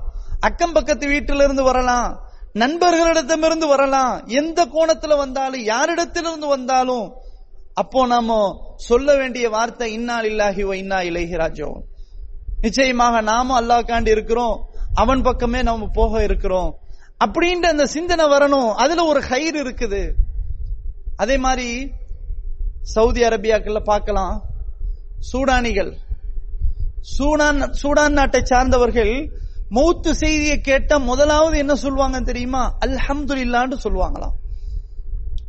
அக்கம் 0.40 0.72
பக்கத்து 0.72 1.06
வீட்டிலிருந்து 1.06 1.62
வரலாம் 1.62 2.08
நண்பர்களிடத்திலிருந்து 2.54 3.66
வரலாம். 3.68 4.26
எந்த 4.26 4.66
கோணத்துல 4.66 5.16
வந்தாலும் 5.16 5.64
யாரிடத்திலிருந்து 5.64 6.46
வந்தாலும் 6.48 7.12
அப்போ 7.74 8.06
நாம 8.06 8.36
சொல்ல 8.76 9.16
வேண்டிய 9.16 9.48
வார்த்தை 9.48 9.92
இன்னா 9.92 10.20
இல்லாஹி 10.20 10.74
இன்னா 10.74 10.96
இலைஹி 10.96 11.80
நிச்சயமாக 12.60 13.20
நாமும் 13.20 13.58
அல்லாஹ்காண்டி 13.60 14.10
இருக்கிறோம். 14.10 14.56
அவன் 14.94 15.22
பக்கமே 15.22 15.62
நாம 15.62 15.86
போக 15.92 16.22
இருக்கிறோம். 16.22 16.78
அப்படின்ற 17.24 17.66
அந்த 17.66 17.86
சிந்தனை 17.86 18.24
வரணும். 18.24 18.70
அதுல 18.74 19.04
ஒரு 19.04 19.20
கயிறு 19.28 19.62
இருக்குது. 19.62 20.02
அதே 21.16 21.36
மாதிரி 21.36 21.92
சவுதி 22.82 23.22
அரேபியாக்கள்ல 23.22 23.80
பார்க்கலாம். 23.84 24.44
சூடானிகள். 25.32 25.92
சூடான் 27.18 27.74
சூடான் 27.82 28.12
நாட்டை 28.12 28.40
சார்ந்தவர்கள் 28.44 29.30
மௌத்து 29.70 30.10
செய்தியை 30.10 30.60
கேட்ட 30.60 30.98
முதலாவது 30.98 31.58
என்ன 31.58 31.74
சொல்லுவாங்க 31.74 32.20
தெரியுமா? 32.20 32.76
அல்ஹம்துலில்லான்னு 32.86 33.76
சொல்லுவாங்களாம். 33.84 34.34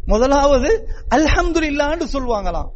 முதலாவது 0.05 0.89
அல்ஹம்துலில்லான்னு 1.15 2.05
சொல்லுவாங்களாம். 2.13 2.69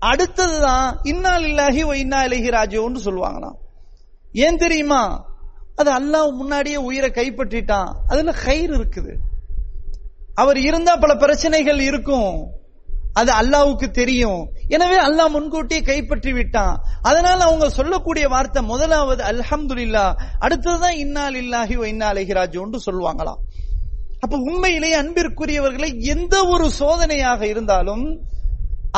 அடுத்ததுதான் 0.00 0.98
இன்னால் 1.02 1.44
இல்லாஹி 1.44 1.82
ஓ 1.84 1.92
இன்னா 1.92 2.24
இலகி 2.24 2.48
ராஜோன்னு 2.48 3.00
சொல்லுவாங்களாம். 3.04 3.56
ஏன் 4.32 4.56
தெரியுமா? 4.56 5.26
அது 5.76 5.90
அல்லாஹ் 5.90 6.32
முன்னாடியே 6.32 6.76
உயிரை 6.76 7.10
கைப்பற்றிட்டான். 7.10 7.96
அதுல 8.08 8.32
கயிறு 8.32 8.76
இருக்குது. 8.78 9.14
அவர் 10.42 10.58
இருந்தா 10.68 10.92
பல 10.96 11.12
பிரச்சனைகள் 11.16 11.80
இருக்கும். 11.88 12.32
அது 13.20 13.30
அல்லாவுக்கு 13.40 13.86
தெரியும். 14.00 14.40
எனவே 14.68 14.98
அல்லாஹ் 15.06 15.34
முன்கூட்டியே 15.36 15.80
கைப்பற்றி 15.82 16.32
விட்டான். 16.32 16.74
அதனால 17.02 17.38
அவங்க 17.44 17.66
சொல்லக்கூடிய 17.78 18.24
வார்த்தை 18.28 18.60
முதலாவது 18.62 19.22
அல்ஹம்துலில்லா 19.30 20.04
அடுத்ததுதான் 20.44 20.96
இன்னால் 21.04 21.38
இல்லாஹி 21.42 21.76
இன்னா 21.92 22.08
அலஹிராஜோன்னு 22.14 22.80
சொல்லுவாங்களாம் 22.86 23.40
அப்ப 24.24 24.36
உண்மையிலேயே 24.48 24.96
அன்பிற்குரியவர்களை 25.02 25.88
எந்த 26.14 26.36
ஒரு 26.52 26.66
சோதனையாக 26.80 27.40
இருந்தாலும் 27.46 28.04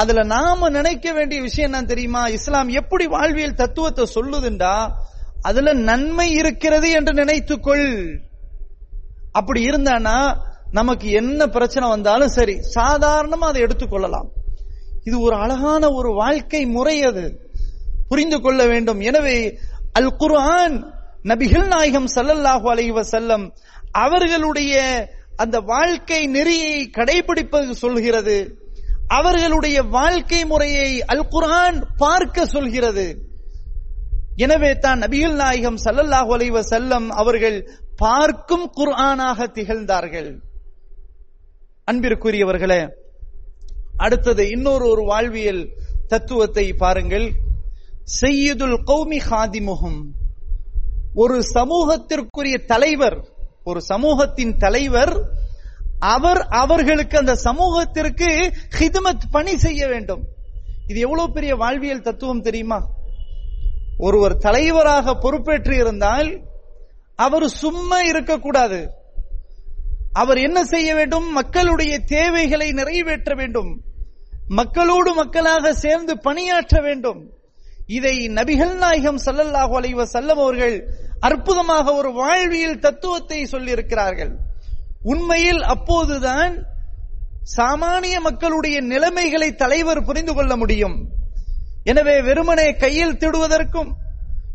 அதுல 0.01 0.23
நாம 0.35 0.69
நினைக்க 0.69 1.07
வேண்டிய 1.13 1.39
விஷயம் 1.47 1.69
என்ன 1.71 1.81
தெரியுமா? 1.93 2.23
இஸ்லாம் 2.37 2.69
எப்படி 2.81 3.07
வாழ்வியல் 3.07 3.59
தத்துவத்தை 3.63 4.05
சொல்லுதுண்டா? 4.15 4.75
அதுல 5.49 5.73
நன்மை 5.89 6.29
இருக்கிறது 6.33 6.89
என்று 6.99 7.13
நினைத்துக்கொள். 7.13 7.89
அப்படி 9.39 9.61
இருந்தானா? 9.71 10.17
நமக்கு 10.79 11.11
என்ன 11.21 11.47
பிரச்சனை 11.47 11.89
வந்தாலும் 11.89 12.35
சரி 12.37 12.55
சாதாரணமா 12.75 13.47
அதை 13.51 13.61
எடுத்துக்கொள்ளலாம். 13.63 14.29
இது 15.05 15.17
ஒரு 15.21 15.37
அழகான 15.37 15.83
ஒரு 15.99 16.11
வாழ்க்கை 16.15 16.67
முறை 16.67 16.97
அது. 17.03 17.25
புரிந்து 18.11 18.39
கொள்ள 18.41 18.61
வேண்டும். 18.67 19.01
எனவே 19.01 19.39
அல் 19.99 20.13
குர்ஆன் 20.23 20.77
நபிகள் 21.31 21.67
நாயகம் 21.67 22.09
சல்லல்லாஹு 22.17 22.67
அலைவ 22.73 23.03
செல்லம் 23.15 23.45
அவர்களுடைய 24.05 24.75
அந்த 25.37 25.57
வாழ்க்கை 25.73 26.21
நெறியை 26.37 26.77
கடைபிடிப்பது 26.99 27.71
சொல்கிறது. 27.83 28.37
அவர்களுடைய 29.19 29.79
வாழ்க்கை 29.97 30.41
முறையை 30.45 30.91
அல் 31.13 31.27
குர்ஆன் 31.35 31.79
பார்க்க 31.97 32.47
சொல்கிறது. 32.47 33.07
எனவே 34.37 34.73
தான் 34.85 35.03
நபிகள் 35.05 35.37
நாயகம் 35.43 35.81
சல்லல்லாஹு 35.85 36.31
அலைவ 36.37 36.63
செல்லம் 36.73 37.09
அவர்கள் 37.23 37.59
பார்க்கும் 37.97 38.67
குர்ஆனாக 38.79 39.49
திகழ்ந்தார்கள். 39.57 40.31
அன்பிற்குரியவர்களே 41.91 42.91
அடுத்தது 43.97 44.49
இன்னொரு 44.49 44.89
ஒரு 44.89 45.03
வாழ்வியல் 45.03 45.69
தத்துவத்தை 46.09 46.73
பாருங்கள். 46.73 47.33
செய்யுதுல் 48.21 48.77
கௌமி 48.87 49.19
ஹாதிமுகம் 49.31 50.03
ஒரு 51.15 51.43
சமூகத்திற்குரிய 51.55 52.65
தலைவர் 52.65 53.29
ஒரு 53.65 53.83
சமூகத்தின் 53.83 54.57
தலைவர் 54.57 55.25
அவர் 55.99 56.39
அவர்களுக்கு 56.39 57.19
அந்த 57.19 57.35
சமூகத்திற்கு 57.35 58.53
ஹிதமத் 58.79 59.31
பணி 59.31 59.59
செய்ய 59.59 59.87
வேண்டும். 59.87 60.25
இது 60.87 61.01
எவ்வளவு 61.01 61.33
பெரிய 61.33 61.55
வாழ்வியல் 61.55 62.01
தத்துவம் 62.01 62.43
தெரியுமா? 62.43 62.89
ஒருவர் 63.99 64.37
தலைவராக 64.37 65.15
பொறுப்பேற்று 65.15 65.77
இருந்தால் 65.77 66.41
அவர் 67.17 67.49
சும்மா 67.49 68.01
இருக்கக்கூடாது. 68.01 68.91
அவர் 70.13 70.39
என்ன 70.39 70.65
செய்ய 70.65 70.95
வேண்டும்? 70.95 71.31
மக்களுடைய 71.31 71.99
தேவைகளை 71.99 72.73
நிறைவேற்ற 72.73 73.35
வேண்டும். 73.35 73.81
மக்களோடு 74.49 75.15
மக்களாக 75.15 75.73
சேர்ந்து 75.75 76.19
பணியாற்ற 76.19 76.81
வேண்டும். 76.81 77.31
இதை 77.87 78.29
நபிகள் 78.29 78.75
நாயகம் 78.75 79.21
சல்லல்லாஹு 79.25 79.75
அலைவ 79.77 80.05
செல்லம் 80.13 80.41
அவர்கள் 80.41 80.89
அற்புதமாக 81.21 81.95
ஒரு 81.95 82.13
வாழ்வியல் 82.13 82.79
தத்துவத்தை 82.79 83.43
சொல்லியிருக்கிறார்கள். 83.43 84.33
உண்மையில் 85.03 85.63
அப்போதுதான் 85.63 86.67
சாமானிய 87.57 88.21
மக்களுடைய 88.21 88.81
நிலைமைகளை 88.81 89.55
தலைவர் 89.55 90.05
புரிந்து 90.05 90.35
கொள்ள 90.35 90.57
முடியும். 90.57 91.09
எனவே 91.85 92.21
வெறுமனே 92.21 92.73
கையில் 92.73 93.17
திடுவதற்கும் 93.17 93.93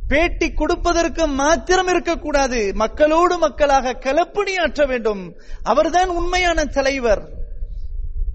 பேட்டி 0.07 0.47
கொடுப்பதற்கும் 0.51 1.33
மாத்திரம் 1.33 1.87
இருக்கக்கூடாது. 1.87 2.71
மக்களோடு 2.73 3.37
மக்களாக 3.37 3.93
கலப்பணியாற்ற 4.05 4.87
வேண்டும். 4.87 5.35
அவர்தான் 5.63 6.09
உண்மையான 6.09 6.65
தலைவர். 6.65 7.23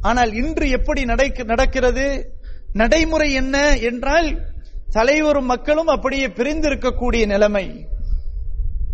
ஆனால் 0.02 0.32
இன்று 0.32 0.70
எப்படி 0.70 1.04
நடக்கிறது? 1.44 2.32
நடைமுறை 2.72 3.32
என்ன 3.32 3.76
என்றால் 3.76 4.28
தலைவரும் 4.92 5.44
மக்களும் 5.44 5.86
அப்படியே 5.86 6.26
பிரிந்திருக்கக்கூடிய 6.26 7.26
நிலைமை. 7.26 7.86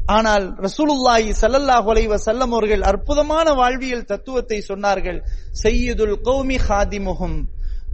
ஆனால் 0.06 0.54
ரசூலுல்லாஹி 0.66 1.30
சல்லல்லாஹு 1.40 1.86
அலைஹி 1.92 2.08
வஸல்லம் 2.14 2.52
அவர்கள் 2.56 2.82
அற்புதமான 2.82 3.52
வாழ்வியல் 3.52 4.04
தத்துவத்தை 4.04 4.64
சொன்னார்கள். 4.68 5.18
சையதுல் 5.62 6.16
கௌமி 6.24 6.58
ஹாதிமுஹும். 6.68 7.38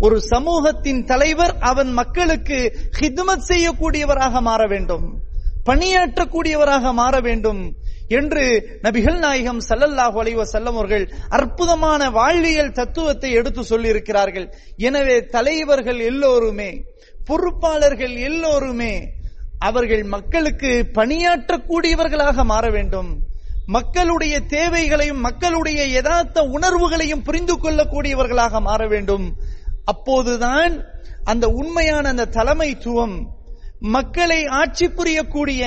ஒரு 0.00 0.20
சமூகத்தின் 0.20 1.05
தலைவர் 1.05 1.59
அவன் 1.59 1.92
மக்களுக்கு 1.92 2.59
ஹிதுமத் 3.00 3.46
செய்யக்கூடியவராக 3.48 4.40
மாற 4.40 4.66
வேண்டும். 4.66 5.20
பணியாற்றக்கூடியவராக 5.66 6.92
மாற 6.92 7.20
வேண்டும் 7.20 7.74
என்று 8.09 8.44
நபிகள் 8.83 9.18
நாயகம் 9.18 9.61
ஸல்லல்லாஹு 9.68 10.16
அலைஹி 10.22 10.42
செல்லமர்கள் 10.42 11.12
அற்புதமான 11.28 12.11
வாழ்வியல் 12.11 12.72
தத்துவத்தை 12.72 13.33
எடுத்து 13.33 13.62
சொல்லியிருக்கிறார்கள். 13.62 14.52
எனவே 14.76 15.26
தலைவர்கள் 15.26 15.98
எல்லோருமே 15.98 16.85
பொறுப்பாளர்கள் 17.24 18.14
எல்லோருமே 18.18 19.12
அவர்கள் 19.59 20.05
மக்களுக்கு 20.05 20.90
பணியாற்றக்கூடியவர்களாக 20.94 22.44
மாற 22.44 22.70
வேண்டும். 22.70 23.22
மக்களுடைய 23.66 24.40
தேவைகளையும் 24.40 25.20
மக்களுடைய 25.20 25.87
யதார்த்த 25.87 26.42
உணர்வுகளையும் 26.42 27.22
புரிந்து 27.22 27.55
கொள்ளக்கூடியவர்களாக 27.55 28.61
மாற 28.61 28.87
வேண்டும். 28.87 29.37
அப்போதுதான் 29.85 30.85
அந்த 31.25 31.49
உண்மையான 31.49 32.09
அந்த 32.09 32.27
தலைமைத்துவம் 32.27 33.27
மக்களை 33.81 34.45
ஆட்சி 34.47 34.87
புரியக்கூடிய 34.87 35.62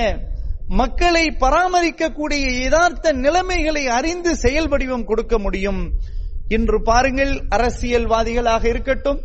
மக்களை 0.67 1.37
பராமரிக்கக்கூடிய 1.39 2.61
யதார்த்த 2.61 3.13
நிலைமைகளை 3.13 3.87
அறிந்து 3.87 4.35
செயல் 4.35 4.67
வடிவம் 4.67 5.05
கொடுக்க 5.05 5.39
முடியும். 5.39 5.91
இன்று 6.47 6.81
பாருங்கள் 6.81 7.41
அரசியல்வாதிகளாக 7.49 8.65
இருக்கட்டும் 8.65 9.19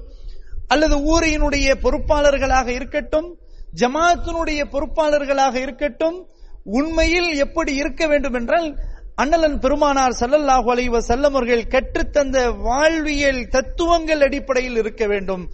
அல்லது 0.68 0.96
ஊரினுடைய 0.96 1.74
பொறுப்பாளர்களாக 1.82 2.66
இருக்கட்டும் 2.66 3.36
ஜமாத்தினுடைய 3.80 4.60
பொறுப்பாளர்களாக 4.64 5.54
இருக்கட்டும் 5.54 6.26
உண்மையில் 6.64 7.34
எப்படி 7.34 7.74
இருக்க 7.74 8.06
வேண்டும் 8.06 8.34
என்றால் 8.34 8.78
அண்ணலன் 9.20 9.56
பெருமானார் 9.62 10.14
ஸல்லல்லாஹு 10.20 10.68
அலைவ 10.74 10.98
செல்லமர்கள் 11.10 11.62
கற்றுத்தந்த 11.74 12.38
வாழ்வியல் 12.66 13.40
தத்துவங்கள் 13.54 14.22
அடிப்படையில் 14.26 14.78
இருக்க 14.82 15.02
வேண்டும். 15.12 15.44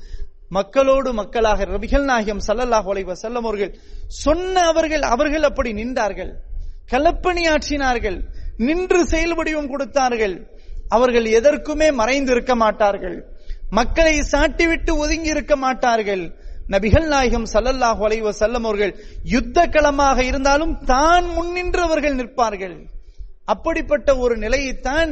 மக்களோடு 0.57 1.11
மக்களாக 1.21 1.65
ரபிகள் 1.75 2.05
நாயகம் 2.11 2.43
ஸல்லல்லாஹு 2.49 2.89
அலைவ 2.93 3.15
செல்லமர்கள் 3.23 3.73
சொன்ன 4.25 4.65
அவர்கள் 4.73 5.05
அவர்கள் 5.15 5.47
அப்படி 5.51 5.71
நின்றார்கள். 5.81 6.33
கலப்பணியாற்றினார்கள் 6.93 8.19
நின்று 8.67 9.01
செயல்படிவும் 9.13 9.71
கொடுத்தார்கள். 9.73 10.37
அவர்கள் 10.97 11.27
எதற்குமே 11.39 11.89
மறைந்து 12.01 12.33
இருக்க 12.35 12.55
மாட்டார்கள். 12.65 13.17
மக்களை 13.79 14.17
சாட்டிவிட்டு 14.33 14.93
ஒதுங்கி 15.05 15.33
இருக்க 15.35 15.55
மாட்டார்கள். 15.65 16.25
நபிகள் 16.75 17.09
நாயகம் 17.15 17.49
சல்லல்லாஹு 17.55 18.03
அலைவ 18.09 18.31
செல்லமோர்கள் 18.43 18.93
அவர்கள் 18.93 19.25
யுத்த 19.35 19.67
களமாக 19.75 20.19
இருந்தாலும் 20.31 20.77
தான் 20.93 21.27
முன்னின்று 21.39 21.83
அவர்கள் 21.89 22.19
நிற்பார்கள். 22.21 22.77
அப்படிப்பட்ட 23.47 24.17
ஒரு 24.17 24.37
நிலையைத்தான் 24.37 25.11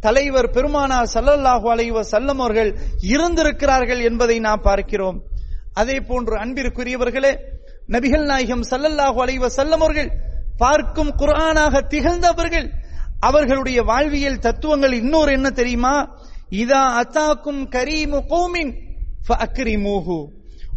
தலைவர் 0.00 0.50
பெருமானார் 0.50 1.10
சல்லல்லாஹு 1.14 1.66
அலைவ 1.70 1.94
வஸல்லம் 2.00 2.40
அவர்கள் 2.40 2.70
இருந்திருக்கிறார்கள் 3.00 4.00
என்பதை 4.00 4.38
நாம் 4.38 4.60
பார்க்கிறோம். 4.60 5.18
அதே 5.74 6.00
போன்று 6.00 6.34
அன்பிற்குரியவர்களே 6.36 7.32
நபிகள் 7.88 8.24
நாயகம் 8.24 8.64
சல்லல்லாஹு 8.70 9.18
அலைவ 9.22 9.42
வஸல்லம் 9.48 9.82
அவர்கள் 9.84 10.10
பார்க்கும் 10.56 11.12
குரானாக 11.16 11.80
திகழ்ந்தவர்கள் 11.88 12.68
அவர்களுடைய 13.20 13.82
வாழ்வியல் 13.82 14.38
தத்துவங்கள் 14.38 14.92
இன்னொரு 14.92 15.32
என்ன 15.32 15.50
தெரியுமா? 15.50 15.94
இதா 16.62 16.82
அத்தாக்கும் 17.00 17.62
கரீமு 17.68 18.18
கோமின் 18.28 18.72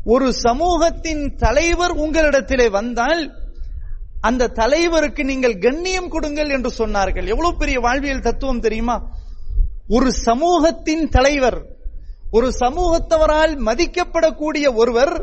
ஒரு 0.06 0.28
சமூகத்தின் 0.34 1.24
தலைவர் 1.36 1.92
உங்களிடத்திலே 1.92 2.68
வந்தால் 2.70 3.22
அந்த 4.28 4.52
தலைவருக்கு 4.60 5.24
நீங்கள் 5.26 5.58
கண்ணியம் 5.58 6.10
கொடுங்கள் 6.10 6.50
என்று 6.50 6.70
சொன்னார்கள். 6.78 7.28
எவ்வளவு 7.28 7.56
பெரிய 7.58 7.80
வாழ்வியல் 7.80 8.26
தத்துவம் 8.28 8.60
தெரியுமா? 8.60 8.98
ஒரு 9.88 10.12
சமூகத்தின் 10.12 11.10
தலைவர் 11.10 11.60
ஒரு 12.32 12.48
சமூகத்தவரால் 12.60 13.54
மதிக்கப்படக்கூடிய 13.68 14.66
ஒருவர் 14.74 15.14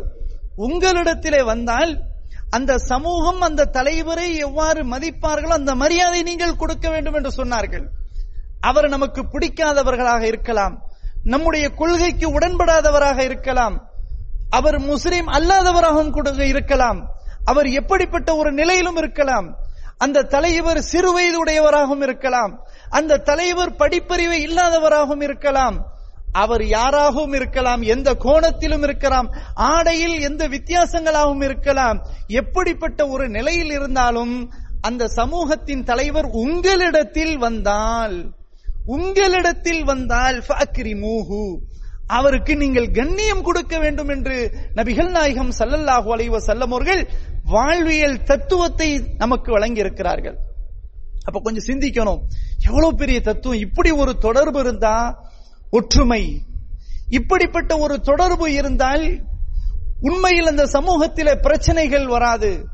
உங்களிடத்திலே 0.57 1.45
வந்தால் 1.45 1.93
அந்த 2.51 2.73
சமூகம் 2.79 3.41
அந்த 3.41 3.65
தலைவரை 3.65 4.29
எவ்வாறு 4.37 4.81
மதிப்பார்களோ 4.85 5.55
அந்த 5.61 5.75
மரியாதை 5.75 6.23
நீங்கள் 6.23 6.57
கொடுக்க 6.57 6.91
வேண்டும் 6.91 7.15
என்று 7.15 7.33
சொன்னார்கள். 7.45 7.87
அவர் 8.61 8.89
நமக்கு 8.89 9.23
பிடிக்காதவர்களாக 9.33 10.23
இருக்கலாம். 10.23 10.77
நம்முடைய 11.25 11.67
கொள்கைக்கு 11.69 12.27
உடன்படாதவராக 12.39 13.19
இருக்கலாம். 13.19 13.77
அவர் 14.51 14.79
முஸ்லிம் 14.79 15.29
அல்லாதவராகவும் 15.29 16.11
கூட 16.11 16.31
இருக்கலாம். 16.45 17.01
அவர் 17.45 17.67
எப்படிப்பட்ட 17.67 18.37
ஒரு 18.37 18.53
நிலையிலும் 18.53 18.97
இருக்கலாம். 18.97 19.57
அந்த 19.99 20.23
தலைவர் 20.23 20.83
சிறு 20.83 21.11
வயதுடையவராகவும் 21.19 22.03
இருக்கலாம். 22.03 22.63
அந்த 22.91 23.17
தலைவர் 23.17 23.73
படிப்பறிவை 23.73 24.39
இல்லாதவராகவும் 24.49 25.23
இருக்கலாம். 25.23 25.93
அவர் 26.33 26.61
யாராகவும் 26.61 27.35
இருக்கலாம் 27.35 27.83
எந்த 27.83 28.15
கோணத்திலும் 28.15 28.83
இருக்கலாம் 28.83 29.35
ஆடையில் 29.55 30.21
எந்த 30.21 30.49
வித்தியாசங்களாகவும் 30.49 31.43
இருக்கலாம். 31.43 32.07
எப்படிப்பட்ட 32.27 33.09
ஒரு 33.09 33.29
நிலையில் 33.29 33.71
இருந்தாலும் 33.71 34.53
அந்த 34.81 35.09
சமூகத்தின் 35.09 35.85
தலைவர் 35.85 36.25
உங்களிடத்தில் 36.25 37.39
வந்தால் 37.39 38.33
உங்களிடத்தில் 38.87 39.85
வந்தால் 39.85 40.43
அவருக்கு 42.07 42.57
நீங்கள் 42.57 42.91
கண்ணியம் 42.91 43.43
கொடுக்க 43.43 43.79
வேண்டும் 43.79 44.09
என்று 44.09 44.55
நபிகள் 44.75 45.11
நாயகம் 45.11 45.51
சல்லல்லாஹு 45.59 46.09
அலைவ 46.17 46.39
வஸல்லம் 46.39 46.73
அவர்கள் 46.73 47.09
வாழ்வியல் 47.45 48.23
தத்துவத்தை 48.23 49.01
நமக்கு 49.19 49.53
வழங்கி 49.53 49.79
இருக்கிறார்கள் 49.79 50.37
அப்ப 51.25 51.41
கொஞ்சம் 51.41 51.79
சிந்திக்கணும். 51.79 52.21
எவ்வளவு 52.67 52.95
பெரிய 52.95 53.21
தத்துவம்? 53.21 53.59
இப்படி 53.59 53.91
ஒரு 53.91 54.19
தொடர்பு 54.19 54.61
இருந்தா 54.61 55.25
ஒற்றுமை. 55.71 56.43
இப்படிப்பட்ட 57.09 57.79
ஒரு 57.79 58.01
தொடர்பு 58.01 58.53
இருந்தால் 58.53 59.21
உண்மையில் 60.01 60.47
அந்த 60.47 60.67
சமூகத்தில 60.67 61.35
பிரச்சனைகள் 61.35 62.07
வராது. 62.07 62.67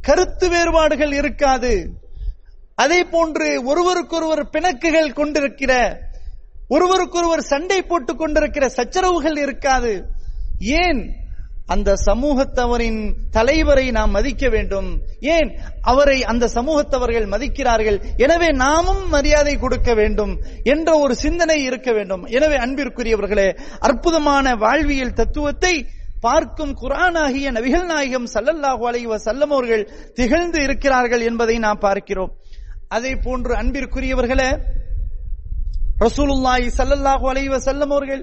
கருத்து 0.00 0.48
வேறுபாடுகள் 0.48 1.12
இருக்காது. 1.12 2.02
அதே 2.74 3.04
போன்று 3.04 3.64
ஒருவருக்கொருவர் 3.64 4.48
பிணக்குகள் 4.50 5.12
கொண்டிருக்கிற 5.12 5.98
ஒருவருக்கொருவர் 6.68 7.40
சண்டை 7.40 7.82
போட்டுக் 7.82 8.18
கொண்டிருக்கிற 8.18 8.68
சச்சரவுகள் 8.68 9.38
இருக்காது. 9.38 9.92
ஏன் 10.58 11.22
அந்த 11.66 11.94
சமூகத்தவரின் 12.06 13.30
தலைவரை 13.30 13.90
நாம் 13.90 14.10
மதிக்க 14.10 14.48
வேண்டும்? 14.48 14.88
ஏன் 15.20 15.50
அவரை 15.80 16.24
அந்த 16.24 16.50
சமூகத்தவர்கள் 16.54 17.26
மதிக்கிறார்கள்? 17.26 17.98
எனவே 18.16 18.48
நாமும் 18.52 19.08
மரியாதை 19.08 19.58
கொடுக்க 19.58 19.94
வேண்டும் 19.94 20.40
என்ற 20.62 20.98
ஒரு 20.98 21.14
சிந்தனை 21.14 21.64
இருக்க 21.64 21.92
வேண்டும். 21.92 22.24
எனவே 22.26 22.56
அன்பிற்குரியவர்களே 22.56 23.48
அற்புதமான 23.80 24.54
வாழ்வியல் 24.54 25.12
தத்துவத்தை 25.12 25.74
பார்க்கும் 26.20 26.74
குரானாகிய 26.82 27.48
நபிகள் 27.52 27.86
நாயகம் 27.86 28.28
சல்லல்லாஹு 28.34 28.82
அலைஹி 28.90 29.16
சல்லம் 29.16 29.52
அவர்கள் 29.56 29.88
திகழ்ந்து 30.14 30.62
இருக்கிறார்கள் 30.62 31.20
என்பதை 31.20 31.58
நாம் 31.58 31.78
பார்க்கிறோம். 31.78 32.32
அதே 32.88 33.14
போன்று 33.14 33.54
அன்பிற்குரியவர்களே 33.54 34.50
ரசூலுல்லாஹி 36.02 36.68
சல்லல்லாஹு 36.78 37.24
அலைஹி 37.32 37.60
செல்லம் 37.68 37.92
அவர்கள் 37.96 38.22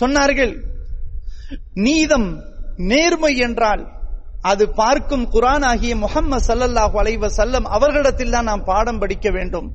சொன்னார்கள் 0.00 0.54
நீதம் 1.86 2.28
நேர்மை 2.90 3.32
என்றால் 3.46 3.82
அது 4.50 4.64
பார்க்கும் 4.78 5.26
குரான் 5.34 5.66
ஆகிய 5.70 5.92
முகம்மது 6.04 6.46
சல்லல்லாஹு 6.48 6.96
அலைவ 7.02 7.28
செல்லம் 7.38 7.66
அவர்களிடத்தில் 7.76 8.34
தான் 8.34 8.48
நாம் 8.50 8.64
பாடம் 8.70 9.00
படிக்க 9.02 9.26
வேண்டும். 9.36 9.68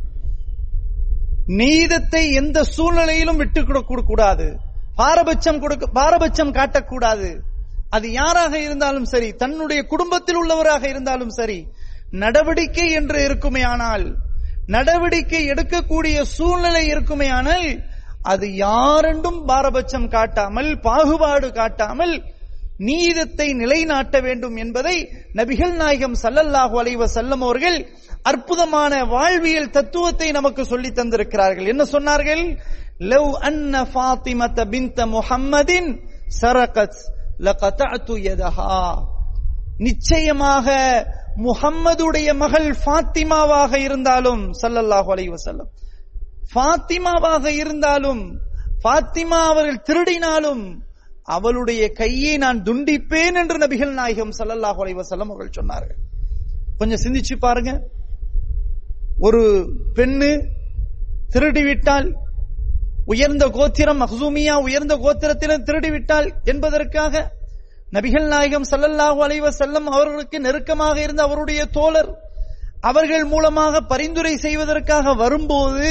நீதத்தை 1.60 2.24
எந்த 2.40 2.58
சூழ்நிலையிலும் 2.76 3.40
விட்டு 3.42 3.62
கொடுக்க 3.70 4.02
கூடாது. 4.10 4.48
பாரபட்சம் 5.00 5.62
கொடுக்க 5.64 5.86
பாரபட்சம் 6.00 6.56
காட்டக்கூடாது. 6.58 7.30
அது 7.96 8.08
யாராக 8.20 8.54
இருந்தாலும் 8.66 9.08
சரி 9.14 9.30
தன்னுடைய 9.44 9.82
குடும்பத்தில் 9.94 10.40
உள்ளவராக 10.42 10.84
இருந்தாலும் 10.94 11.34
சரி 11.40 11.60
நடவடிக்கை 12.24 12.88
என்று 13.00 13.20
இருக்குமே 13.28 13.64
ஆனால் 13.74 14.06
நடவடிக்கை 14.70 15.42
எடுக்கக்கூடிய 15.46 16.18
சூழ்நிலை 16.38 16.84
இருக்குமே 16.88 17.30
ஆனால் 17.30 17.68
அது 18.22 18.48
யாரெண்டும் 18.66 19.40
பாரபட்சம் 19.46 20.10
காட்டாமல் 20.10 20.70
பாகுபாடு 20.80 21.48
காட்டாமல் 21.52 22.14
நீதத்தை 22.88 23.48
நிலைநாட்ட 23.54 24.16
வேண்டும் 24.22 24.58
என்பதை 24.58 24.98
நபிகள் 25.34 25.74
நாயகம் 25.76 26.16
சல்லல்லாஹு 26.24 26.76
அலைவ 26.82 27.08
செல்லும் 27.16 27.42
அவர்கள் 27.42 27.78
அற்புதமான 28.24 28.94
வாழ்வியல் 29.06 29.70
தத்துவத்தை 29.70 30.28
நமக்கு 30.32 30.66
சொல்லி 30.66 30.90
தந்திருக்கிறார்கள். 30.90 31.68
என்ன 31.68 31.84
சொன்னார்கள்? 31.84 32.44
லவ் 33.12 33.32
அன்ன 33.42 33.84
ஃபாத்திமத 33.94 34.66
பின்த 34.66 35.06
முஹம்மதின் 35.06 35.90
சரகத் 36.42 37.02
லகதஅது 37.46 38.16
யதஹா. 38.28 38.80
நிச்சயமாக 39.78 40.68
முஹம்மதுடைய 41.46 42.30
மகள் 42.34 42.70
ஃபாத்திமாவாக 42.84 43.74
இருந்தாலும் 43.78 44.54
சல்லல்லாஹு 44.62 45.10
அலைஹி 45.16 45.32
வஸல்லம். 45.36 45.70
ஃபாத்திமாவாக 46.54 47.46
இருந்தாலும் 47.46 48.22
ஃபாத்திமா 48.84 49.40
அவர்கள் 49.52 49.86
திருடினாலும் 49.90 50.64
அவளுடைய 51.24 51.90
கையை 51.92 52.38
நான் 52.38 52.64
துண்டிப்பேன் 52.64 53.38
என்று 53.42 53.58
நபிகள் 53.58 53.92
நாயகம் 53.92 54.32
சல்லல்லாஹு 54.40 54.80
அலைஹி 54.84 54.98
வஸல்லம் 55.02 55.32
அவர்கள் 55.32 55.58
சொன்னார்கள். 55.60 56.00
கொஞ்சம் 56.78 57.04
சிந்திச்சு 57.04 57.36
பாருங்க. 57.40 57.72
ஒரு 59.20 59.42
பெண்ணு 59.96 60.32
திருடிவிட்டால் 61.34 62.08
உயர்ந்த 63.06 63.46
கோத்திரம் 63.48 64.02
மஹசூமியா 64.02 64.56
உயர்ந்த 64.68 64.96
கோத்திரத்திலும் 64.96 65.66
திருடிவிட்டால் 65.68 66.28
என்பதற்காக 66.44 67.14
நபிகள் 67.94 68.28
நாயகம் 68.28 68.70
சல்லல்லாஹு 68.72 69.20
அலைவ 69.26 69.52
செல்லம் 69.56 69.88
அவர்களுக்கு 69.92 70.38
நெருக்கமாக 70.40 70.96
இருந்த 71.02 71.22
அவருடைய 71.24 71.62
தோழர் 71.78 72.10
அவர்கள் 72.82 73.26
மூலமாக 73.26 73.82
பரிந்துரை 73.84 74.34
செய்வதற்காக 74.38 75.14
வரும்போது 75.14 75.88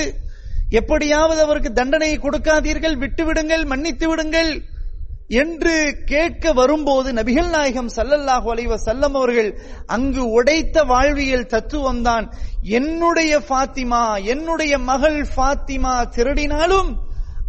எப்படியாவது 0.73 1.41
அவருக்கு 1.43 1.71
தண்டனையை 1.73 2.17
கொடுக்காதீர்கள் 2.19 2.97
விட்டுவிடுங்கள் 2.97 3.65
மன்னித்து 3.65 4.07
விடுங்கள் 4.09 4.53
என்று 5.35 5.75
கேட்க 6.05 6.53
வரும்போது 6.53 7.09
நபிகள் 7.19 7.51
நாயகம் 7.51 7.91
சல்லல்லாஹு 7.97 8.49
அலைவ 8.53 8.77
செல்லம் 8.85 9.17
அவர்கள் 9.17 9.51
அங்கு 9.87 10.23
உடைத்த 10.39 10.85
வாழ்வியல் 10.85 11.51
தத்துவம் 11.55 12.03
தான் 12.03 12.27
என்னுடைய 12.79 13.35
ஃபாத்திமா 13.49 14.05
என்னுடைய 14.35 14.75
மகள் 14.87 15.21
ஃபாத்திமா 15.35 15.97
திருடினாலும் 16.17 16.91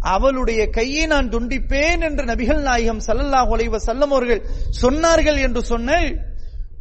அவளுடைய 0.00 0.66
கையை 0.66 1.06
நான் 1.06 1.28
துண்டிப்பேன் 1.28 2.00
என்று 2.00 2.24
நபிகள் 2.24 2.60
நாயகம் 2.60 3.00
சல்லல்லா 3.06 3.48
ஒலைவ 3.48 3.76
செல்லமோர்கள் 3.76 4.40
அவர்கள் 4.40 4.42
சொன்னார்கள் 4.82 5.40
என்று 5.40 5.64
சொன்னால் 5.64 6.18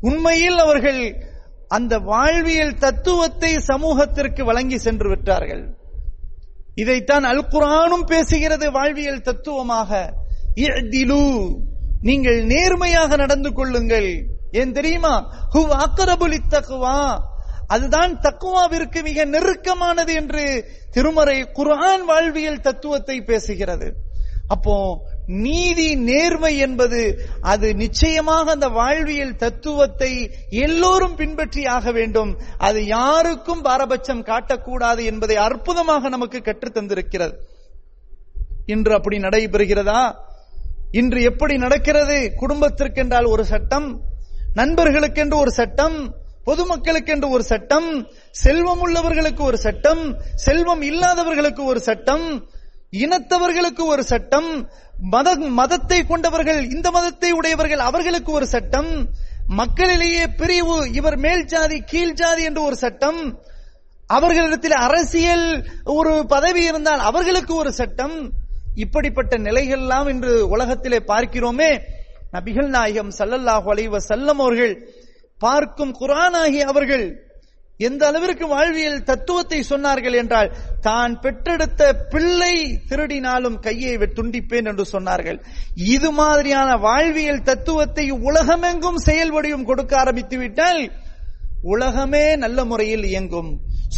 உண்மையில் 0.02 0.58
அவர்கள் 0.58 1.28
அந்த 1.68 1.98
வாழ்வியல் 1.98 2.78
தத்துவத்தை 2.78 3.60
சமூகத்திற்கு 3.60 4.46
வழங்கி 4.46 4.78
சென்று 4.78 5.10
விட்டார்கள். 5.10 5.78
இதைத்தான் 6.76 7.24
அல் 7.24 7.48
குரானும் 7.48 8.06
பேசுகிறது 8.08 8.72
வாழ்வியல் 8.72 9.22
தத்துவமாக. 9.22 10.14
நீங்கள் 12.02 12.46
நேர்மையாக 12.46 13.16
நடந்து 13.16 13.54
கொள்ளுங்கள். 13.54 14.26
ஏன் 14.52 14.72
தெரியுமா? 14.72 15.34
ஹு 15.54 15.60
அக்கரபுலி 15.60 16.38
தக்குவா 16.50 17.20
அதுதான் 17.70 18.14
தக்குவாவிற்கு 18.20 19.00
மிக 19.04 19.26
நெருக்கமானது 19.26 20.14
என்று 20.14 20.44
திருமறை 20.92 21.38
குரான் 21.54 22.04
வாழ்வியல் 22.06 22.62
தத்துவத்தை 22.62 23.18
பேசுகிறது. 23.28 23.88
அப்போ 24.48 24.76
நீதி 25.26 25.96
நேர்மை 25.96 26.58
என்பது 26.58 27.02
அது 27.42 27.68
நிச்சயமாக 27.76 28.52
அந்த 28.52 28.68
வாழ்வியல் 28.68 29.36
தத்துவத்தை 29.36 30.12
எல்லோரும் 30.50 31.16
பின்பற்றி 31.16 31.66
ஆக 31.66 31.92
வேண்டும். 31.92 32.32
அது 32.58 32.86
யாருக்கும் 32.86 33.62
பாரபட்சம் 33.62 34.24
காட்டக்கூடாது 34.24 35.04
என்பதை 35.06 35.36
அற்புதமாக 35.36 36.10
நமக்கு 36.10 36.42
கற்றுத் 36.42 36.78
தந்திருக்கிறது. 36.78 37.36
இன்று 38.66 38.94
அப்படி 38.94 39.18
நடைபெறுகிறதா? 39.18 40.02
இன்று 40.92 41.22
எப்படி 41.22 41.58
நடக்கிறது? 41.58 42.18
குடும்பத்திற்கென்றால் 42.42 43.28
ஒரு 43.28 43.46
சட்டம் 43.46 44.02
நண்பர்களுக்கென்று 44.56 45.36
ஒரு 45.36 45.52
சட்டம் 45.52 45.98
பொதுமக்களுக்கென்று 46.46 47.30
ஒரு 47.30 47.44
சட்டம் 47.44 47.90
செல்வம் 48.32 48.82
உள்ளவர்களுக்கு 48.86 49.42
ஒரு 49.42 49.58
சட்டம் 49.58 50.04
செல்வம் 50.36 50.82
இல்லாதவர்களுக்கு 50.82 51.64
ஒரு 51.64 51.80
சட்டம் 51.80 52.26
இனத்தவர்களுக்கு 52.92 53.84
ஒரு 53.86 54.04
சட்டம் 54.04 54.50
மத 55.10 55.36
மதத்தை 55.36 56.06
கொண்டவர்கள் 56.06 56.62
இந்த 56.64 56.92
மதத்தை 56.92 57.32
உடையவர்கள் 57.32 57.80
அவர்களுக்கு 57.80 58.32
ஒரு 58.32 58.48
சட்டம் 58.48 58.92
மக்களிலேயே 59.58 60.24
பிரிவு 60.38 60.78
இவர் 60.92 61.18
மேல் 61.18 61.46
ஜாதி 61.46 61.78
கீழ் 61.82 62.14
ஜாதி 62.14 62.44
என்று 62.44 62.62
ஒரு 62.64 62.76
சட்டம் 62.76 63.20
அவர்களிடத்தில் 64.08 64.72
அரசியல் 64.72 65.48
ஒரு 65.84 66.26
பதவி 66.28 66.64
இருந்தால் 66.64 67.00
அவர்களுக்கு 67.00 67.56
ஒரு 67.56 67.74
சட்டம் 67.74 68.16
இப்படிப்பட்ட 68.76 69.38
நிலைகள்லாம் 69.38 70.10
இன்று 70.10 70.48
உலகத்திலே 70.48 71.00
பார்க்கிறோமே. 71.08 71.72
நபிகள் 72.32 72.68
நாயகம் 72.68 73.12
சல்லல்லாஹு 73.18 73.68
அலைவ 73.72 73.98
செல்லம் 74.08 74.40
அவர்கள் 74.40 74.74
பார்க்கும் 75.40 75.96
குரானாகி 76.00 76.62
அவர்கள் 76.72 77.28
எந்த 77.78 78.08
அளவிற்கு 78.08 78.48
வாழ்வியல் 78.48 79.04
தத்துவத்தை 79.04 79.64
சொன்னார்கள் 79.70 80.14
என்றால் 80.14 80.50
தான் 80.82 81.20
பெற்றெடுத்த 81.20 81.82
பிள்ளை 82.10 82.56
திருடினாலும் 82.90 83.60
கையை 83.60 83.94
துண்டிப்பேன் 83.98 84.68
என்று 84.72 84.86
சொன்னார்கள். 84.94 85.40
இது 85.76 86.12
மாதிரியான 86.12 86.76
வாழ்வியல் 86.78 87.42
தத்துவத்தை 87.42 88.12
உலகமெங்கும் 88.12 89.00
செயல்படியும் 89.06 89.64
கொடுக்க 89.64 89.98
ஆரம்பித்து 89.98 90.38
விட்டால் 90.38 90.82
உலகமே 91.62 92.36
நல்ல 92.36 92.66
முறையில் 92.66 93.04
இயங்கும். 93.04 93.52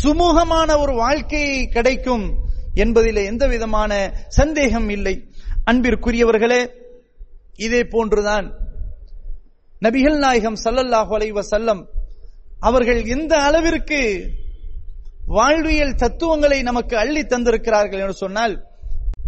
சுமூகமான 0.04 0.80
ஒரு 0.80 0.94
வாழ்க்கை 0.94 1.68
கிடைக்கும் 1.68 2.26
என்பதில் 2.74 3.16
எந்த 3.16 3.48
விதமான 3.48 3.92
சந்தேகம் 4.28 4.90
இல்லை. 4.90 5.16
அன்பிற்குரியவர்களே 5.72 6.62
இதே 7.58 7.84
போன்றுதான் 7.84 8.61
நபிகள் 9.82 10.18
நாயகம் 10.24 10.58
சல்லல்லாஹு 10.64 11.12
அலைவ 11.18 11.42
செல்லம் 11.54 11.82
அவர்கள் 12.60 13.00
எந்த 13.16 13.34
அளவிற்கு 13.48 14.02
வாழ்வியல் 15.38 15.96
தத்துவங்களை 15.96 16.60
நமக்கு 16.62 16.96
அள்ளி 16.98 17.24
தந்திருக்கிறார்கள் 17.24 18.02
என்று 18.04 18.18
சொன்னால் 18.24 18.54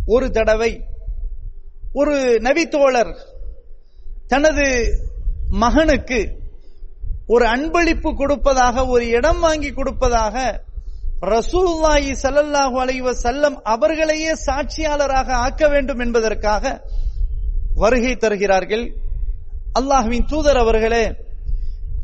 ஒரு 0.05 0.27
தடவை 0.31 0.71
ஒரு 1.93 2.15
நபித்தோழர் 2.47 3.11
தனது 4.27 4.67
மகனுக்கு 5.63 6.21
ஒரு 7.27 7.45
அன்பளிப்பு 7.45 8.11
கொடுப்பதாக 8.21 8.85
ஒரு 8.93 9.05
இடம் 9.17 9.39
வாங்கி 9.39 9.71
கொடுப்பதாக 9.73 10.35
ரசூல்லாயி 11.35 12.13
சல்லல்லாஹு 12.23 12.77
அலைவ 12.83 13.13
செல்லம் 13.25 13.57
அவர்களையே 13.73 14.33
சாட்சியாளராக 14.47 15.29
ஆக்க 15.45 15.67
வேண்டும் 15.67 16.01
என்பதற்காக 16.05 16.63
வருகை 17.75 18.13
தருகிறார்கள். 18.15 18.85
அல்லாஹ்வின் 19.79 20.27
தூதர் 20.31 20.59
அவர்களே 20.63 21.05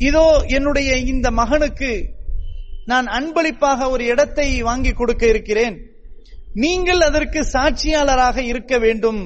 இதோ 0.08 0.26
என்னுடைய 0.58 0.92
இந்த 1.12 1.28
மகனுக்கு 1.32 1.92
நான் 2.86 3.08
அன்பளிப்பாக 3.18 3.90
ஒரு 3.90 4.04
இடத்தை 4.06 4.48
வாங்கி 4.62 4.92
கொடுக்க 4.94 5.24
இருக்கிறேன். 5.28 5.76
நீங்கள் 6.64 7.02
அதற்கு 7.08 7.40
சாட்சியாளராக 7.56 8.38
இருக்க 8.52 8.74
வேண்டும் 8.78 9.20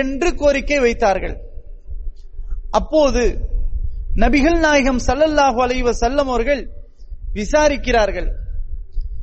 என்று 0.00 0.28
கோரிக்கை 0.34 0.78
வைத்தார்கள். 0.78 1.36
அப்போது 2.78 3.22
நபிகள் 4.22 4.58
நாயகம் 4.58 5.00
சல்லல்லாஹு 5.06 5.58
அலைவ 5.66 5.92
செல்லம் 6.02 6.30
அவர்கள் 6.32 6.62
விசாரிக்கிறார்கள். 7.34 8.28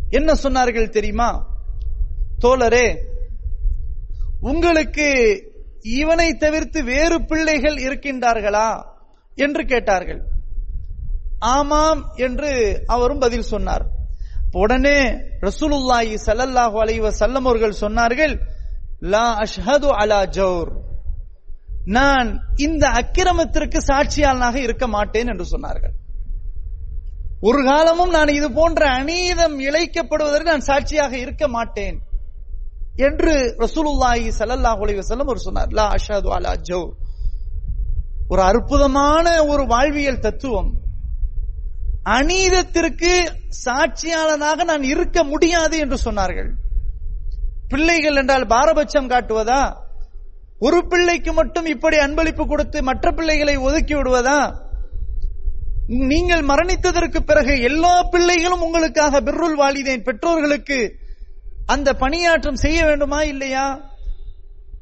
என்ன 0.10 0.30
சொன்னார்கள் 0.43 0.95
தெரியுமா? 0.98 1.30
தோழரே 2.43 2.88
உங்களுக்கு 4.52 5.08
இவனை 6.00 6.30
தவிர்த்து 6.44 6.80
வேறு 6.84 7.18
பிள்ளைகள் 7.30 7.78
இருக்கின்றார்களா 7.86 8.70
என்று 9.46 9.64
கேட்டார்கள். 9.66 10.22
ஆமாம் 11.56 12.02
என்று 12.26 12.52
அவரும் 12.96 13.24
பதில் 13.24 13.50
சொன்னார். 13.54 13.86
உடனே 14.62 15.00
ரசூலுல்லாஹி 15.48 16.16
சல்லல்லாஹு 16.26 16.76
அலைஹி 16.84 17.02
வஸல்லம் 17.08 17.46
அவர்கள் 17.50 17.82
சொன்னார்கள் 17.84 18.34
லா 19.14 19.26
அஷ்ஹது 19.44 19.90
அலா 20.02 20.20
ஜௌர். 20.38 20.72
நான் 21.98 22.30
இந்த 22.66 22.84
அக்கிரமத்திற்கு 23.02 23.80
சாட்சியாளனாக 23.90 24.56
இருக்க 24.56 24.86
மாட்டேன் 24.88 25.30
என்று 25.34 25.46
சொன்னார்கள். 25.54 25.96
ஒரு 27.48 27.60
காலமும் 27.66 28.10
நான் 28.10 28.32
இது 28.38 28.48
போன்ற 28.52 28.82
அநீதம் 29.00 29.58
இழைக்கப்படுவதற்கு 29.68 30.54
நான் 30.54 30.70
சாட்சியாக 30.72 31.14
இருக்க 31.18 31.48
மாட்டேன். 31.48 31.98
என்று 33.08 33.34
ரசூலுல்லாஹி 33.64 34.28
ஸல்லல்லாஹு 34.39 34.82
அலைஹி 34.84 35.00
வஸல்லம் 35.02 35.30
அவர் 35.30 35.45
சொன்னார். 35.48 35.72
லா 35.80 35.86
அஷாது 35.98 36.30
அலா 36.38 36.54
ஜௌர் 36.70 36.93
ஒரு 38.32 38.41
அற்புதமான 38.41 39.26
ஒரு 39.52 39.64
வாழ்வியல் 39.74 40.24
தத்துவம். 40.26 40.72
அநீதத்திற்கு 42.18 43.12
சாட்சியாளனாக 43.66 44.64
நான் 44.72 44.86
இருக்க 44.93 45.18
முடியாது 45.24 45.78
என்று 45.84 45.98
சொன்னார்கள். 46.06 46.50
பிள்ளைகள் 47.72 48.20
என்றால் 48.22 48.45
பாரபட்சம் 48.54 49.12
காட்டுவதா? 49.14 49.62
ஒரு 50.60 50.80
பிள்ளைக்கு 50.91 51.34
மட்டும் 51.34 51.68
இப்படி 51.74 51.98
அன்பளிப்பு 52.06 52.43
கொடுத்து 52.52 52.80
மற்ற 52.89 53.12
பிள்ளைகளை 53.18 53.56
ஒதுக்கி 53.68 53.95
விடுவதா? 53.95 54.39
நீங்கள் 56.12 56.43
மரணித்ததற்கு 56.52 57.20
பிறகு 57.20 57.54
எல்லா 57.70 57.95
பிள்ளைகளும் 58.14 58.64
உங்களுக்காக 58.68 59.22
பிர்ருல் 59.28 59.60
வாலிதேன் 59.62 60.06
பெற்றோர்களுக்கு 60.08 60.80
அந்த 61.68 61.93
பணியாற்றம் 61.93 62.55
செய்ய 62.55 62.86
வேண்டுமா 62.86 63.22
இல்லையா? 63.22 63.80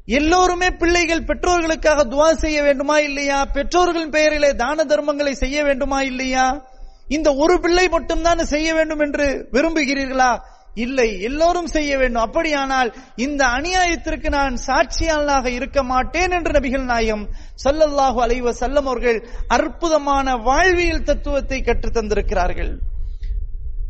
எல்லோருமே 0.06 0.70
பிள்ளைகள் 0.70 1.24
பெற்றோர்களுக்காக 1.24 2.04
துவா 2.04 2.32
செய்ய 2.32 2.62
வேண்டுமா 2.62 2.98
இல்லையா? 2.98 3.44
பெற்றோர்களின் 3.44 4.10
பெயரிலே 4.10 4.52
தான 4.52 4.84
தர்மங்களை 4.84 5.32
செய்ய 5.32 5.64
வேண்டுமா 5.64 6.02
இல்லையா? 6.02 6.66
இந்த 7.08 7.34
ஒரு 7.34 7.60
பிள்ளை 7.60 7.88
மட்டும்தான் 7.88 8.38
செய்ய 8.38 8.74
வேண்டும் 8.74 9.00
என்று 9.00 9.48
விரும்புகிறீர்களா? 9.52 10.38
இல்லை 10.74 11.20
எல்லோரும் 11.20 11.66
செய்ய 11.66 11.98
வேண்டும். 11.98 12.22
அப்படியானால் 12.22 12.94
இந்த 13.16 13.44
அநியாயத்திற்கு 13.46 14.30
நான் 14.30 14.56
சாட்சியாளனாக 14.66 15.46
இருக்க 15.46 15.82
மாட்டேன் 15.82 16.30
என்று 16.30 16.60
நபிகள் 16.60 16.84
நாயம் 16.84 17.28
சொல்லல்லாஹு 17.64 18.18
அலைவ 18.20 18.52
செல்லம் 18.60 18.88
அவர்கள் 18.90 19.28
அற்புதமான 19.48 20.36
வாழ்வியல் 20.36 21.02
தத்துவத்தை 21.02 21.62
கற்றுத் 21.62 21.96
தந்திருக்கிறார்கள் 21.96 22.72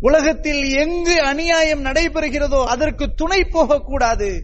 உலகத்தில் 0.00 0.72
எங்கு 0.72 1.22
அநியாயம் 1.22 1.84
நடைபெறுகிறதோ 1.84 2.64
அதற்கு 2.64 3.14
துணை 3.14 3.44
போகக்கூடாது. 3.44 4.42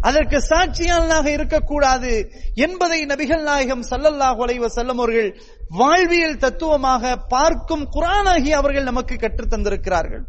அதற்கு 0.00 0.38
சாட்சியாளனாக 0.38 1.26
இருக்கக்கூடாது 1.26 2.30
என்பதை 2.54 3.06
நபிகள் 3.06 3.42
நாயகம் 3.42 3.84
சல்லல்லாஹ் 3.90 4.36
உலைவ 4.36 4.68
செல்லும் 4.68 4.98
அவர்கள் 4.98 5.40
வாழ்வியல் 5.68 6.36
தத்துவமாக 6.36 7.16
பார்க்கும் 7.16 7.88
குரானாகி 7.92 8.50
அவர்கள் 8.50 8.82
நமக்கு 8.82 9.16
கற்றுத் 9.16 9.54
தந்திருக்கிறார்கள். 9.54 10.24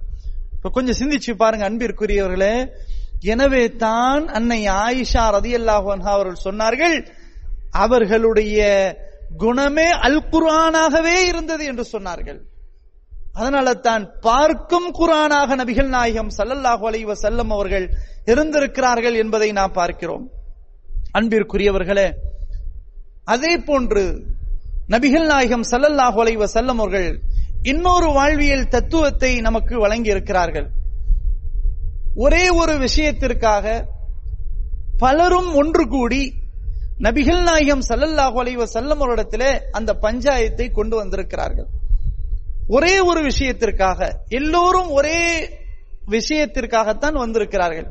இப்ப 0.55 0.69
கொஞ்சம் 0.69 0.99
சிந்திச்சு 0.99 1.33
பாருங்க 1.33 1.69
அன்பிற்குரியவர்களே. 1.69 2.67
எனவே 3.21 3.75
தான் 3.75 4.27
அன்னை 4.27 4.67
ஆயிஷா 4.67 5.25
ரதியல்லாஹு 5.37 5.87
அன்ஹா 5.95 6.11
அவர்கள் 6.17 6.43
சொன்னார்கள் 6.43 7.07
அவர்களுடைய 7.71 8.59
குணமே 9.37 9.89
அல் 9.89 10.23
குரானாகவே 10.31 11.25
இருந்தது 11.25 11.65
என்று 11.65 11.85
சொன்னார்கள். 11.91 12.39
அதனால 13.39 13.67
தான் 13.87 14.03
பார்க்கும் 14.27 14.89
குரானாக 14.99 15.55
நபிகள் 15.61 15.89
நாயகம் 15.95 16.31
சல்லல்லாஹு 16.37 16.83
அலைவ 16.89 17.15
செல்லம் 17.23 17.51
அவர்கள் 17.55 17.85
இருந்திருக்கிறார்கள் 18.31 19.15
என்பதை 19.23 19.49
நாம் 19.59 19.73
பார்க்கிறோம். 19.79 20.23
அன்பிற்குரியவர்களே 21.17 22.07
அதே 23.33 23.53
போன்று 23.67 24.03
நபிகள் 24.93 25.27
நாயகம் 25.33 25.65
சல்லல்லாஹு 25.71 26.17
அலைவ 26.23 26.47
செல்லம் 26.55 26.81
அவர்கள் 26.83 27.09
இன்னொரு 27.71 28.07
வாழ்வியல் 28.19 28.71
தத்துவத்தை 28.75 29.31
நமக்கு 29.47 29.75
வழங்கி 29.83 30.13
இருக்கிறார்கள் 30.15 30.67
ஒரே 32.25 32.43
ஒரு 32.61 32.73
விஷயத்திற்காக 32.85 33.65
பலரும் 35.03 35.49
ஒன்று 35.61 35.85
கூடி 35.93 36.23
நபிகள் 37.07 37.41
நாயகம் 37.49 37.87
சல்லல்லாஹு 37.89 38.37
அலைவ 38.43 38.67
செல்லம் 38.75 39.01
அவரிடத்திலே 39.05 39.49
அந்த 39.77 39.91
பஞ்சாயத்தை 40.05 40.67
கொண்டு 40.77 40.95
வந்திருக்கிறார்கள். 41.01 41.69
ஒரே 42.67 42.99
ஒரு 42.99 43.21
விஷயத்திற்காக 43.21 44.19
எல்லோரும் 44.27 44.89
ஒரே 44.89 45.49
விஷயத்திற்காகத்தான் 46.09 47.13
வந்திருக்கிறார்கள். 47.13 47.87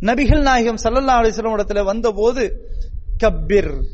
நபிகள் 0.00 0.40
நாயகம் 0.40 0.78
சல்லல்லா 0.82 1.16
அலைஹி 1.18 1.32
இடத்துல 1.40 1.84
வந்தபோது 1.84 2.70
கப்பிர் 3.24 3.84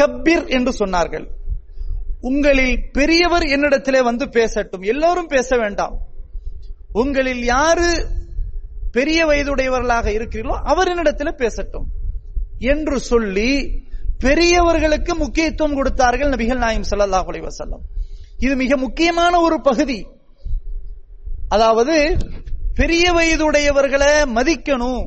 கப்பிர் 0.00 0.48
என்று 0.48 0.86
சொன்னார்கள். 0.86 1.26
உங்களில் 2.20 2.90
பெரியவர் 2.92 3.42
என்னிடத்திலே 3.42 4.02
வந்து 4.02 4.24
பேசட்டும். 4.24 4.82
எல்லோரும் 4.82 5.26
பேச 5.26 5.56
வேண்டாம். 5.56 5.98
உங்களில் 6.92 7.44
யாரு 7.44 8.06
பெரிய 8.92 9.26
வயதுடையவர்களாக 9.26 10.06
இருக்கிறீர்களோ 10.06 10.60
அவர் 10.62 10.88
என்னிடத்தில் 10.88 11.34
பேசட்டும். 11.34 11.86
என்று 12.58 13.00
சொல்லி 13.00 13.82
பெரியவர்களுக்கு 14.18 15.14
முக்கியத்துவம் 15.14 15.74
கொடுத்தார்கள் 15.74 16.30
நபிகள் 16.30 16.56
நாயம் 16.56 16.84
சல்லாஹ் 16.90 17.28
அலைஹி 17.28 17.78
இது 18.44 18.56
மிக 18.56 18.76
முக்கியமான 18.76 19.40
ஒரு 19.40 19.60
பகுதி. 19.60 20.06
அதாவது 21.48 22.16
பெரிய 22.74 23.12
வயதுடையவர்களை 23.12 24.24
மதிக்கணும். 24.34 25.04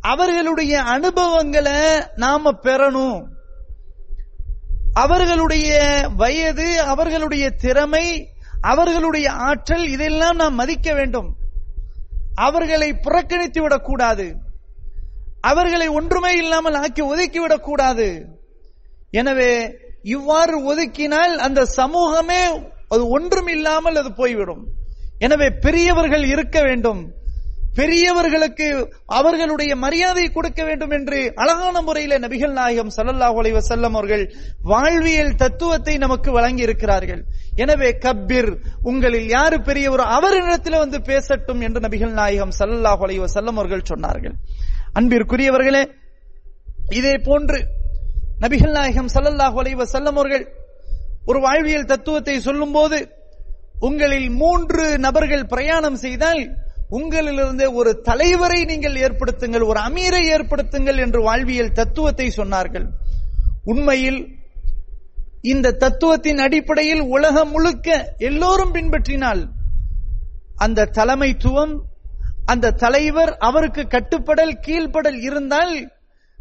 அவர்களுடைய 0.00 0.82
அனுபவங்களை 0.82 1.80
நாம 2.16 2.50
பெறணும். 2.62 3.24
அவர்களுடைய 4.92 5.70
வயது 6.16 6.80
அவர்களுடைய 6.80 7.50
திறமை 7.50 8.28
அவர்களுடைய 8.60 9.32
ஆற்றல் 9.32 9.86
இதெல்லாம் 9.86 10.36
நாம் 10.36 10.54
மதிக்க 10.54 10.94
வேண்டும். 10.94 11.34
அவர்களை 12.34 12.94
புறக்கணித்து 12.94 13.62
விடக்கூடாது. 13.62 14.36
அவர்களை 15.40 15.88
ஒன்றுமே 15.88 16.36
இல்லாமல் 16.36 16.74
ஆக்கி 16.74 17.02
ஒதுக்கிவிடக் 17.02 17.66
கூடாது 17.68 18.38
எனவே 19.10 19.72
இவ்வாறு 20.14 20.56
ஒதுக்கினால் 20.70 21.34
அந்த 21.46 21.60
சமூகமே 21.78 22.42
அது 22.94 23.02
ஒன்றும் 23.16 23.50
இல்லாமல் 23.54 24.00
அது 24.02 24.10
போய்விடும். 24.20 24.64
எனவே 25.26 25.48
பெரியவர்கள் 25.64 26.24
இருக்க 26.34 26.58
வேண்டும். 26.66 27.00
பெரியவர்களுக்கு 27.78 28.66
அவர்களுடைய 29.18 29.72
மரியாதை 29.82 30.24
கொடுக்க 30.36 30.60
வேண்டும் 30.68 30.94
என்று 30.96 31.18
அழகான 31.42 31.82
முறையில 31.88 32.16
நபிகள் 32.24 32.54
நாயகம் 32.58 32.90
ஸல்லல்லாஹு 32.96 33.36
அலைஹி 33.40 33.60
செல்லம் 33.68 33.96
அவர்கள் 33.98 34.24
வாழ்வியல் 34.70 35.36
தத்துவத்தை 35.42 35.94
நமக்கு 36.04 36.30
வழங்கி 36.38 36.66
இருக்கிறார்கள் 36.66 37.22
எனவே 37.64 37.90
கப்பிர் 38.04 38.50
உங்களில் 38.90 39.28
யாரு 39.36 39.58
பெரியவரோ 39.68 40.06
அவரிடத்தில் 40.16 40.82
வந்து 40.82 41.00
பேசட்டும் 41.10 41.62
என்று 41.68 41.82
நபிகள் 41.86 42.14
நாயகம் 42.20 42.56
ஸல்லல்லாஹு 42.60 43.04
அலைஹி 43.06 43.22
வஸல்லம் 43.26 43.58
அவர்கள் 43.60 43.88
சொன்னார்கள். 43.92 44.36
அன்பிற்குரியவர்களே 45.00 45.84
இதே 47.00 47.14
போன்று 47.28 47.60
நபிகள் 48.42 48.72
நாயகம் 48.72 49.08
சல்லல்லாஹ் 49.08 49.56
அலைஹி 49.60 49.78
வஸல்லம் 49.82 50.16
அவர்கள் 50.18 50.44
ஒரு 51.24 51.40
வாழ்வியல் 51.40 51.84
தத்துவத்தை 51.84 52.40
சொல்லும்போது 52.40 52.98
உங்களில் 53.80 54.30
மூன்று 54.30 54.98
நபர்கள் 54.98 55.46
பிரயாணம் 55.46 55.96
செய்தால் 55.96 56.42
உங்களிலிருந்து 56.90 57.72
ஒரு 57.72 58.00
தலைவரை 58.00 58.64
நீங்கள் 58.64 58.96
ஏற்படுத்துங்கள் 58.96 59.64
ஒரு 59.64 59.80
அமீரை 59.80 60.22
ஏற்படுத்துங்கள் 60.36 60.96
என்று 60.96 61.22
வாழ்வியல் 61.22 61.72
தத்துவத்தை 61.72 62.32
சொன்னார்கள். 62.36 62.86
உண்மையில் 63.64 64.20
இந்த 65.42 65.70
தத்துவத்தின் 65.72 66.38
அடிப்படையில் 66.38 67.00
உலகம் 67.00 67.50
முழுக்க 67.50 68.14
எல்லோரும் 68.18 68.74
பின்பற்றினால் 68.74 69.42
அந்த 70.56 70.86
தலைமைத்துவம் 70.86 71.74
அந்த 72.46 72.70
தலைவர் 72.70 73.36
அவருக்கு 73.38 73.82
கட்டுப்படல் 73.82 74.54
கீழ்ப்படல் 74.66 75.20
இருந்தால் 75.22 75.74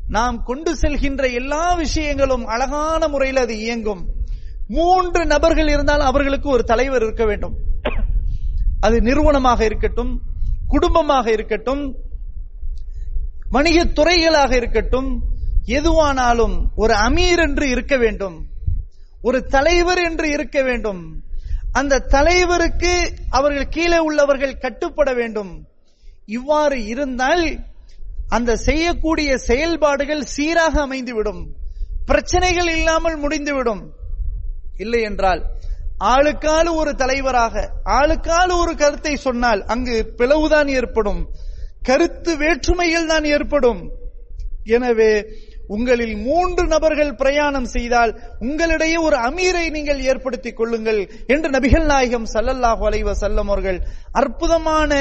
நாம் 0.08 0.44
கொண்டு 0.44 0.76
செல்கின்ற 0.76 1.34
எல்லா 1.34 1.74
விஷயங்களும் 1.74 2.46
அழகான 2.46 3.08
முறையில் 3.08 3.38
அது 3.38 3.60
இயங்கும். 3.60 4.06
மூன்று 4.68 5.26
நபர்கள் 5.26 5.68
இருந்தால் 5.68 6.00
அவர்களுக்கு 6.00 6.50
ஒரு 6.50 6.64
தலைவர் 6.64 7.02
இருக்க 7.02 7.26
வேண்டும். 7.26 7.56
அது 8.80 9.02
நிறுவனமாக 9.02 9.64
இருக்கட்டும் 9.64 10.22
குடும்பமாக 10.68 11.32
இருக்கட்டும் 11.32 11.96
வணிகத் 13.52 14.00
துறைகளாக 14.00 14.56
இருக்கட்டும் 14.56 15.24
எதுவானாலும் 15.68 16.68
ஒரு 16.76 16.94
அமீர் 16.94 17.38
என்று 17.38 17.70
இருக்க 17.70 17.98
வேண்டும். 17.98 18.46
ஒரு 19.22 19.46
தலைவர் 19.46 19.98
என்று 19.98 20.30
இருக்க 20.30 20.62
வேண்டும். 20.62 21.24
அந்த 21.72 22.00
தலைவருக்கு 22.00 23.14
அவர்கள் 23.30 23.70
கீழே 23.70 23.98
உள்ளவர்கள் 23.98 24.58
கட்டுப்பட 24.58 25.14
வேண்டும். 25.14 25.68
இவ்வாறு 26.26 26.86
இருந்தால் 26.86 27.60
அந்த 28.30 28.56
செய்யக்கூடிய 28.56 29.38
செயல்பாடுகள் 29.38 30.24
சீராக 30.36 30.74
அமைந்துவிடும். 30.88 31.42
பிரச்சனைகள் 32.06 32.70
இல்லாமல் 32.78 33.18
முடிந்துவிடும். 33.18 33.84
இல்லை 34.78 35.02
என்றால் 35.02 35.42
ஆளுக்காலு 36.14 36.72
ஒரு 36.76 36.96
தலைவராக 36.96 37.56
ஆளுக்காலு 38.00 38.54
ஒரு 38.60 38.76
கருத்தை 38.76 39.16
சொன்னால் 39.16 39.62
அங்கு 39.66 40.14
பிளவுதான் 40.18 40.70
ஏற்படும். 40.80 41.22
கருத்து 41.84 42.32
வேற்றுமைகள் 42.38 43.06
தான் 43.06 43.24
ஏற்படும். 43.24 43.82
எனவே 44.64 45.12
உங்களில் 45.68 46.16
மூன்று 46.18 46.64
நபர்கள் 46.68 47.16
பிரயாணம் 47.16 47.66
செய்தால் 47.66 48.12
உங்களிடையே 48.40 48.98
ஒரு 49.00 49.18
அமீரை 49.18 49.70
நீங்கள் 49.70 50.00
ஏற்படுத்திக் 50.00 50.56
கொள்ளுங்கள் 50.56 51.02
என்று 51.28 51.50
நபிகள் 51.50 51.86
நாயகம் 51.86 52.28
சல்லல்லாஹு 52.34 52.84
அலைவ 52.90 53.16
செல்லம் 53.24 53.50
அவர்கள் 53.54 53.80
அற்புதமான 54.12 54.94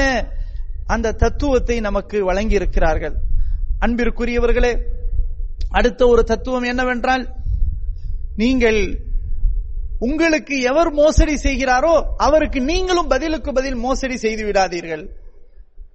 அந்த 0.87 1.11
தத்துவத்தை 1.13 1.79
நமக்கு 1.79 2.25
வழங்கி 2.25 2.55
இருக்கிறார்கள் 2.55 3.15
அன்பிற்குரியவர்களே 3.85 4.73
அடுத்த 5.69 6.07
ஒரு 6.07 6.23
தத்துவம் 6.23 6.63
என்னவென்றால் 6.63 7.23
நீங்கள் 8.35 8.79
உங்களுக்கு 9.99 10.55
எவர் 10.61 10.91
மோசடி 10.93 11.35
செய்கிறாரோ 11.43 11.93
அவருக்கு 12.17 12.59
நீங்களும் 12.61 13.07
பதிலுக்கு 13.07 13.51
பதில் 13.53 13.75
மோசடி 13.75 14.17
செய்து 14.17 14.43
விடாதீர்கள். 14.45 15.05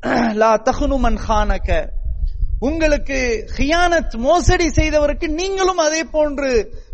லா 0.43 0.53
தஹ்னு 0.69 0.97
மன் 0.99 1.19
உங்களுக்கு 2.59 3.19
ஹியானத் 3.57 4.17
மோசடி 4.19 4.67
செய்தவருக்கு 4.69 5.27
நீங்களும் 5.33 5.79
அதே 5.79 6.03
போன்று 6.05 6.51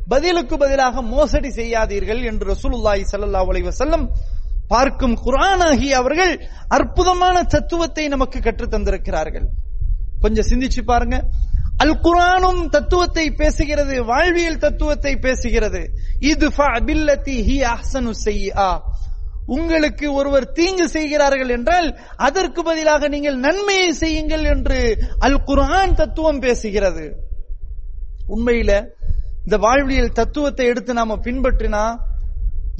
பதிலுக்கு 0.08 0.56
பதிலாக 0.56 1.02
மோசடி 1.02 1.50
செய்யாதீர்கள் 1.50 2.20
என்று 2.22 2.54
ரசூலுல்லாஹி 2.54 3.02
சல்லா 3.10 3.42
அலைவசல்லம் 3.44 3.68
வஸல்லம் 3.70 4.04
பார்க்கும் 4.68 5.18
குரானாகி 5.24 5.66
ஆகிய 5.66 5.96
அவர்கள் 5.96 6.48
அற்புதமான 6.68 7.42
தத்துவத்தை 7.42 8.08
நமக்கு 8.08 8.40
கற்றுத் 8.40 8.74
தந்திருக்கிறார்கள். 8.74 9.46
கொஞ்சம் 10.20 10.44
சிந்திச்சு 10.50 10.82
பாருங்க. 10.84 11.24
அல் 11.76 12.00
குரானும் 12.00 12.68
தத்துவத்தை 12.68 13.30
பேசுகிறது 13.30 14.04
வாழ்வியல் 14.04 14.58
தத்துவத்தை 14.58 15.14
பேசுகிறது. 15.14 15.86
இது 16.20 16.48
ஹி 17.26 18.12
செய்யா 18.12 18.82
உங்களுக்கு 19.46 20.12
ஒருவர் 20.12 20.52
தீங்கு 20.52 20.88
செய்கிறார்கள் 20.88 21.48
என்றால் 21.48 21.98
அதற்கு 22.16 22.62
பதிலாக 22.62 23.08
நீங்கள் 23.08 23.38
நன்மையை 23.38 23.92
செய்யுங்கள் 23.92 24.44
என்று 24.44 24.98
அல் 25.18 25.42
குரான் 25.46 25.94
தத்துவம் 25.94 26.42
பேசுகிறது. 26.42 27.12
உண்மையில 28.28 28.86
இந்த 29.44 29.56
வாழ்வியல் 29.58 30.12
தத்துவத்தை 30.12 30.66
எடுத்து 30.66 30.92
நாம 30.92 31.16
பின்பற்றினா 31.16 31.98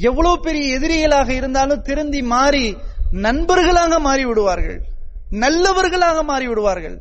எவ்வளவு 0.07 0.37
பெரிய 0.47 0.65
எதிரிகளாக 0.79 1.29
இருந்தாலும் 1.41 1.85
திருந்தி 1.89 2.21
மாறி 2.35 2.67
நண்பர்களாக 3.27 3.99
மாறி 4.07 4.25
விடுவார்கள் 4.31 4.81
நல்லவர்களாக 5.43 6.19
மாறி 6.31 6.47
விடுவார்கள் 6.49 6.97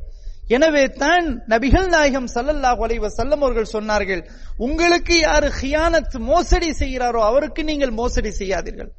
எனவே 0.56 0.84
தான் 1.02 1.26
நபிகள் 1.54 1.88
நாயகம் 1.94 2.28
சல்லல்லாஹ் 2.36 2.82
அலைஹி 2.86 3.10
செல்லம் 3.20 3.42
அவர்கள் 3.46 3.74
சொன்னார்கள் 3.76 4.22
உங்களுக்கு 4.66 5.16
யாரு 5.20 5.48
ஹியானத் 5.60 6.16
மோசடி 6.30 6.70
செய்கிறாரோ 6.82 7.22
அவருக்கு 7.30 7.62
நீங்கள் 7.70 7.94
மோசடி 8.00 8.32
செய்யாதீர்கள். 8.40 8.92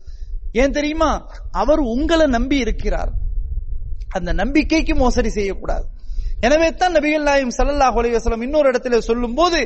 ஏன் 0.63 0.75
தெரியுமா? 0.79 1.11
அவர் 1.63 1.81
உங்களை 1.93 2.27
நம்பி 2.37 2.59
இருக்கிறார். 2.65 3.13
அந்த 4.17 4.31
நம்பிக்கைக்கு 4.43 4.95
மோசடி 5.05 5.31
செய்யக்கூடாது. 5.39 5.87
எனவே 6.47 6.69
தான் 6.81 6.95
நபிகள் 6.99 7.29
நாயகம் 7.31 7.57
சல்லல்லாஹ் 7.59 7.97
அலைஹி 8.01 8.45
இன்னொரு 8.49 8.71
இடத்துல 8.73 8.99
சொல்லும்போது 9.09 9.61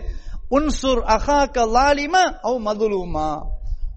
உன்சுர் 0.57 1.03
அஹாக்க 1.17 1.67
லாலிமா 1.77 2.23
அவ் 2.51 2.61
மதுலுமா. 2.69 3.29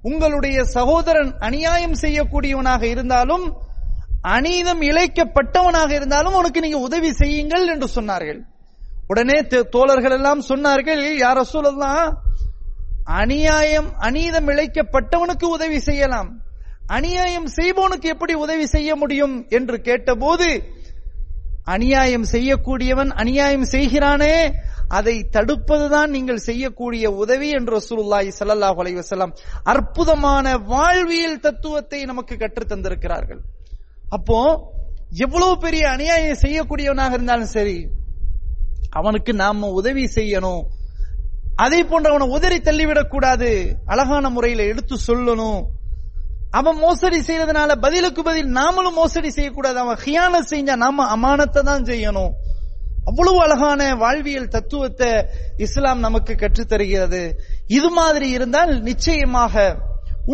உங்களுடைய 0.08 0.58
சகோதரன் 0.76 1.32
அநியாயம் 1.40 1.96
செய்யக்கூடியவனாக 2.02 2.84
இருந்தாலும் 2.84 3.46
அநீதம் 4.36 4.82
இழைக்கப்பட்டவனாக 4.82 5.92
இருந்தாலும் 5.92 6.34
உனக்கு 6.34 6.60
நீங்க 6.60 6.80
உதவி 6.88 7.12
செய்யுங்கள் 7.12 7.66
என்று 7.68 7.88
சொன்னார்கள். 7.96 8.40
உடனே 9.08 9.38
தோழர்கள் 9.76 10.12
எல்லாம் 10.12 10.42
சொன்னார்கள் 10.50 11.02
யார 11.24 11.42
சொல்லலாம் 11.56 12.10
அநியாயம் 13.22 13.90
அநீதம் 14.00 14.48
இழைக்கப்பட்டவனுக்கு 14.54 15.48
உதவி 15.58 15.80
செய்யலாம். 15.80 16.30
அநியாயம் 16.88 17.48
செய்பவனுக்கு 17.58 18.08
எப்படி 18.14 18.34
உதவி 18.46 18.66
செய்ய 18.66 18.96
முடியும்? 18.96 19.36
என்று 19.50 19.78
கேட்டபோது 19.82 20.48
அநியாயம் 21.66 22.26
செய்யக்கூடியவன் 22.32 23.10
அநியாயம் 23.10 23.64
செய்கிறானே 23.64 24.54
அதை 24.88 25.30
தடுப்பதுதான் 25.32 26.08
நீங்கள் 26.08 26.38
செய்யக்கூடிய 26.38 27.12
உதவி 27.12 27.50
என்று 27.50 27.80
ரசூலுல்லாஹி 27.80 28.32
ஸல்லல்லாஹு 28.40 28.78
அலைஹி 28.84 29.02
வஸல்லம் 29.02 29.36
அற்புதமான 29.64 30.58
வாழ்வியல் 30.58 31.40
தத்துவத்தை 31.40 32.06
நமக்கு 32.06 32.38
கற்றுத் 32.38 32.72
தந்திருக்கிறார்கள். 32.72 33.40
அப்போ 34.10 34.40
எவ்வளவு 35.16 35.58
பெரிய 35.58 35.90
அநியாயம் 35.90 36.42
செய்யக்கூடியவனாக 36.42 37.12
இருந்தாலும் 37.12 37.54
சரி 37.58 37.88
அவனுக்கு 38.90 39.34
நாம 39.34 39.68
உதவி 39.68 40.04
செய்யணும். 40.04 40.64
அதே 41.56 41.84
போன்றவனை 41.84 42.30
உதறி 42.30 42.58
தள்ளிவிடக் 42.58 43.10
கூடாது 43.10 43.78
அழகான 43.86 44.30
முறையில 44.30 44.64
எடுத்து 44.64 44.96
சொல்லணும். 45.08 45.66
அவன் 46.60 46.78
மோசடி 46.86 47.20
செய்யறதுனால 47.28 47.72
பதிலுக்கு 47.86 48.22
பதில் 48.28 48.50
நாமளும் 48.58 49.00
மோசடி 49.02 49.30
செய்யக்கூடாது. 49.38 49.78
அவன் 49.84 50.02
ஹியான 50.06 50.42
செஞ்சா 50.52 50.76
நாம 50.84 51.08
அமானத்தை 51.16 51.62
தான் 51.70 51.88
செய்யணும். 51.92 52.34
அவ்வளவு 53.10 53.40
அழகான 53.46 53.82
வாழ்வியல் 54.04 54.54
தத்துவத்தை 54.56 55.10
இஸ்லாம் 55.66 56.06
நமக்கு 56.06 56.34
கற்றுத்தருகிறது. 56.44 57.24
இது 57.78 57.90
மாதிரி 58.00 58.28
இருந்தால் 58.38 58.74
நிச்சயமாக 58.90 59.66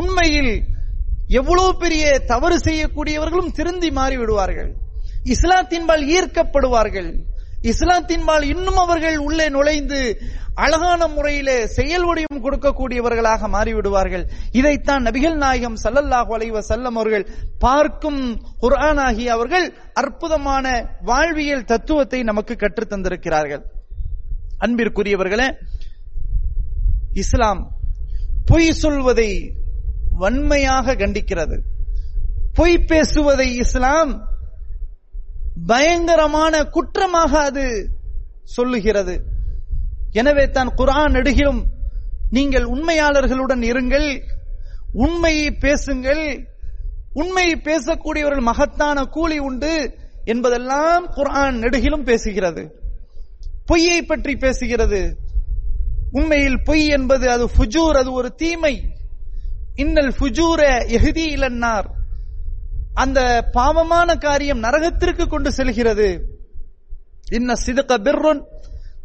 உண்மையில் 0.01 0.53
எவ்வளவு 1.39 1.71
பெரிய 1.83 2.05
தவறு 2.31 2.57
செய்யக்கூடியவர்களும் 2.67 3.53
திருந்தி 3.57 3.89
மாறி 3.99 4.17
விடுவார்கள் 4.21 4.71
இஸ்லாத்தின்பால் 5.33 6.03
ஈர்க்கப்படுவார்கள். 6.15 7.11
இஸ்லாத்தின்பால் 7.71 8.45
இன்னும் 8.53 8.79
அவர்கள் 8.83 9.17
உள்ளே 9.25 9.47
நுழைந்து 9.55 9.99
அழகான 10.55 11.07
முறையிலே 11.07 11.67
செயல் 11.67 12.03
வடிவம் 12.03 12.43
கொடுக்கக்கூடியவர்களாக 12.45 13.47
மாறிவிடுவார்கள். 13.47 14.27
இதைத்தான் 14.51 15.03
நபிகள் 15.03 15.33
நாயகம் 15.33 15.77
சல்லல்லாஹு 15.83 16.33
அலைவ 16.33 16.59
செல்லம் 16.59 16.97
அவர்கள் 16.97 17.29
பார்க்கும் 17.59 18.41
குர்ஆன் 18.59 18.97
ஆகிய 18.97 19.31
அவர்கள் 19.31 19.73
அற்புதமான 19.93 20.95
வாழ்வியல் 21.01 21.63
தத்துவத்தை 21.63 22.23
நமக்கு 22.23 22.55
கற்றுத் 22.55 22.93
தந்திருக்கிறார்கள். 22.93 23.63
அன்பிற்குரியவர்களே 24.59 25.51
இஸ்லாம் 27.13 27.71
பொய் 28.45 28.71
சொல்வதை 28.71 29.55
வன்மையாக 30.17 30.95
கண்டிக்கிறது. 30.95 31.59
பொய் 32.53 32.79
பேசுவதை 32.79 33.55
இஸ்லாம் 33.55 34.27
பயங்கரமான 35.67 36.63
குற்றமாக 36.63 37.39
அது 37.39 37.89
சொல்லுகிறது. 38.43 39.30
எனவே 40.11 40.49
தான் 40.49 40.71
குரான் 40.77 41.15
நெடுகிலும் 41.15 41.61
நீங்கள் 42.29 42.63
உண்மையாளர்களுடன் 42.63 43.63
இருங்கள் 43.71 44.23
உண்மையை 44.93 45.51
பேசுங்கள் 45.51 46.49
உண்மையை 47.13 47.55
பேசக்கூடியவர்கள் 47.63 48.49
மகத்தான 48.49 49.05
கூலி 49.05 49.39
உண்டு 49.39 49.99
என்பதெல்லாம் 50.25 51.05
குரான் 51.15 51.57
நெடுகிலும் 51.63 52.05
பேசுகிறது. 52.05 52.63
பொய்யை 53.65 54.03
பற்றி 54.03 54.33
பேசுகிறது. 54.35 55.01
உண்மையில் 56.11 56.63
பொய் 56.63 56.87
என்பது 56.87 57.29
அது 57.29 57.45
ஃபுஜூர் 57.57 57.97
அது 58.01 58.11
ஒரு 58.11 58.35
தீமை. 58.35 58.73
இன்னல் 59.75 60.13
ஃபுஜூர 60.19 60.61
எகுதி 60.87 61.25
இலன்னார். 61.35 61.89
அந்த 62.93 63.49
பாவமான 63.53 64.15
காரியம் 64.15 64.63
நரகத்திற்கு 64.63 65.27
கொண்டு 65.27 65.51
செல்கிறது. 65.51 66.09
இன்ன 67.31 67.53
சிதக்க 67.65 67.97
பிர்ருன் 67.97 68.43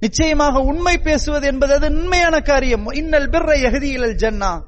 நிச்சயமாக 0.00 0.58
உண்மை 0.58 0.98
பேசுவது 0.98 1.46
என்பது 1.46 1.74
அது 1.74 1.88
உண்மையான 1.88 2.40
காரியம். 2.40 2.86
இன்னல் 2.86 3.28
பிற 3.28 3.54
எகதியில் 3.54 4.16
ஜன்னா. 4.22 4.62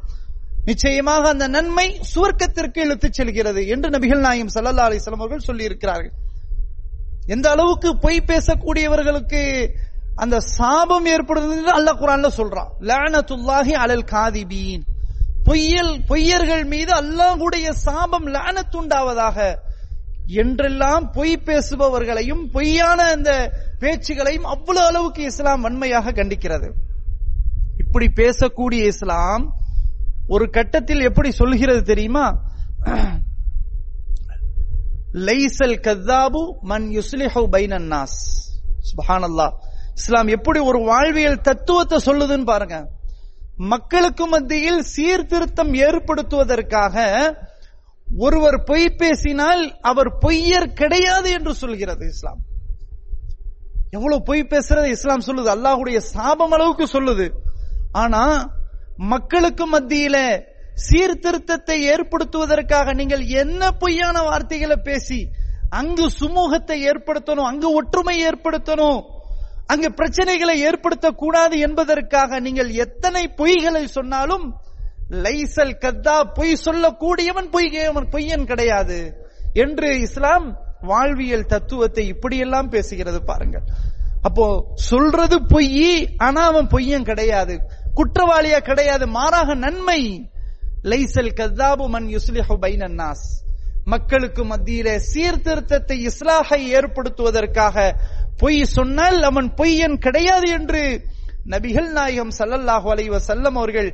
நிச்சயமாக 0.64 1.28
அந்த 1.28 1.48
நன்மை 1.48 2.00
சுவர்க்கத்திற்கு 2.14 2.78
இழுத்துச் 2.78 3.12
செல்கிறது 3.12 3.66
என்று 3.66 3.90
நபிகள் 3.90 4.18
நாயும் 4.18 4.48
சல்லா 4.54 4.84
அலிஸ்லாம் 4.88 5.20
அவர்கள் 5.20 5.46
சொல்லியிருக்கிறார்கள். 5.46 6.10
எந்த 7.26 7.50
அளவுக்கு 7.50 7.98
பொய் 7.98 8.24
பேசக்கூடியவர்களுக்கு 8.26 9.68
அந்த 10.14 10.40
சாபம் 10.40 11.06
ஏற்படுது 11.06 11.62
அல்லாஹ் 11.78 12.00
குரான்ல 12.00 12.28
சொல்றான். 12.36 12.70
லஅனத்துல்லாஹி 12.80 13.72
அலல் 13.72 14.04
காதிபீன். 14.04 14.80
பொய்யல் 15.44 15.94
பொய்யர்கள் 16.08 16.64
மீது 16.64 16.92
அல்லாஹுடைய 16.94 17.70
சாபம் 17.70 18.26
லானத்துண்டாவதாக 18.26 19.58
என்றெல்லாம் 20.28 21.10
பொய் 21.12 21.42
பேசுபவர்களையும் 21.44 22.50
பொய்யான 22.52 23.02
அந்த 23.02 23.52
பேச்சுகளையும் 23.80 24.48
அவ்வளவு 24.54 24.86
அளவுக்கு 24.86 25.22
இஸ்லாம் 25.22 25.60
வன்மையாக 25.60 26.12
கண்டிக்கிறது. 26.12 26.70
இப்படி 27.78 28.06
பேசக்கூடிய 28.14 28.86
இஸ்லாம் 28.86 29.54
ஒரு 30.28 30.50
கட்டத்தில் 30.50 31.00
எப்படி 31.00 31.30
சொல்கிறது 31.30 31.82
தெரியுமா? 31.82 32.44
லைசல் 35.12 35.76
கத்தாபு 35.86 36.60
மன் 36.60 36.88
யுஸ்லிஹு 36.88 37.44
பைனன் 37.52 37.88
நாஸ். 37.94 39.56
இஸ்லாம் 39.94 40.26
எப்படி 40.26 40.58
ஒரு 40.58 40.84
வாழ்வியல் 40.84 41.40
தத்துவத்தை 41.40 41.98
சொல்லுதுன்னு 42.06 42.44
பாருங்க. 42.44 42.88
மக்களுக்கு 43.56 44.26
மத்தியில் 44.26 44.82
சீர்திருத்தம் 44.82 45.74
ஏற்படுத்துவதற்காக 45.74 46.96
ஒருவர் 48.16 48.64
பொய் 48.64 48.96
பேசினால் 48.96 49.78
அவர் 49.80 50.18
பொய்யர் 50.18 50.72
கிடையாது 50.72 51.30
என்று 51.30 51.54
சொல்கிறது 51.54 52.06
இஸ்லாம். 52.06 52.40
எவ்வளவு 53.90 54.22
பொய் 54.22 54.50
பேசுறது 54.50 54.84
இஸ்லாம் 54.84 55.26
சொல்லுது 55.26 55.50
அல்லாஹுடைய 55.56 55.96
சாபம் 55.96 56.50
அளவுக்கு 56.50 56.86
சொல்லுது. 56.98 57.30
ஆனா 57.92 58.52
மக்களுக்கு 58.96 59.64
மத்தியில 59.70 60.46
சீர்திருத்தத்தை 60.74 61.76
ஏற்படுத்துவதற்காக 61.84 62.94
நீங்கள் 62.94 63.26
என்ன 63.26 63.70
பொய்யான 63.70 64.22
வார்த்தைகளை 64.22 64.76
பேசி 64.76 65.28
அங்கு 65.70 66.06
சுமூகத்தை 66.20 66.78
ஏற்படுத்தணும் 66.90 67.48
அங்கு 67.52 67.72
ஒற்றுமை 67.72 68.24
ஏற்படுத்தணும் 68.24 69.00
அங்கு 69.66 69.88
பிரச்சனைகளை 69.88 70.56
ஏற்படுத்தக்கூடாது 70.68 71.58
என்பதற்காக 71.58 72.40
நீங்கள் 72.40 72.70
எத்தனை 72.70 73.34
பொய்களை 73.36 73.84
சொன்னாலும் 73.84 74.60
லைசல் 75.08 75.78
கத்தா 75.84 76.16
பொய் 76.38 76.62
சொல்லக்கூடியவன் 76.64 77.50
பொய்யவன் 77.54 78.08
பொய்யன் 78.14 78.44
கிடையாது. 78.44 78.98
என்று 79.54 79.88
இஸ்லாம் 80.06 80.46
வாழ்வியல் 80.82 81.50
தத்துவத்தை 81.52 82.04
இப்படியெல்லாம் 82.06 82.72
பேசுகிறது 82.72 83.20
பாருங்கள். 83.30 83.64
அப்போ 84.22 84.46
சொல்றது 84.90 85.36
பொய் 85.52 85.88
ஆனா 86.26 86.42
அவன் 86.44 86.68
பொய்யன் 86.74 87.08
கிடையாது. 87.10 87.54
குற்றவாளியா 87.94 88.58
கிடையாது. 88.70 89.06
மாறாக 89.18 89.54
நன்மை. 89.54 90.00
லைசல் 90.90 91.36
கத்தாபு 91.40 91.86
மன் 91.88 92.08
யுஸ்லிஹு 92.16 92.56
பைனன்னாஸ் 92.64 93.26
மக்களுக்கு 93.86 94.42
மத்தியில 94.44 94.88
சீர்திருத்தத்தை 95.12 95.96
இஸ்லாஹை 96.10 96.60
ஏற்படுத்துவதற்காக 96.78 97.76
பொய் 98.38 98.60
சொன்னால் 98.76 99.20
அவன் 99.22 99.48
பொய்யன் 99.60 99.96
கிடையாது 99.98 100.48
என்று 100.58 100.82
நபிகள் 101.52 101.88
நாயகம் 101.98 102.32
சல்லல்லாஹு 102.38 102.88
அலைவ 102.94 103.18
செல்லம் 103.28 103.56
அவர்கள் 103.60 103.88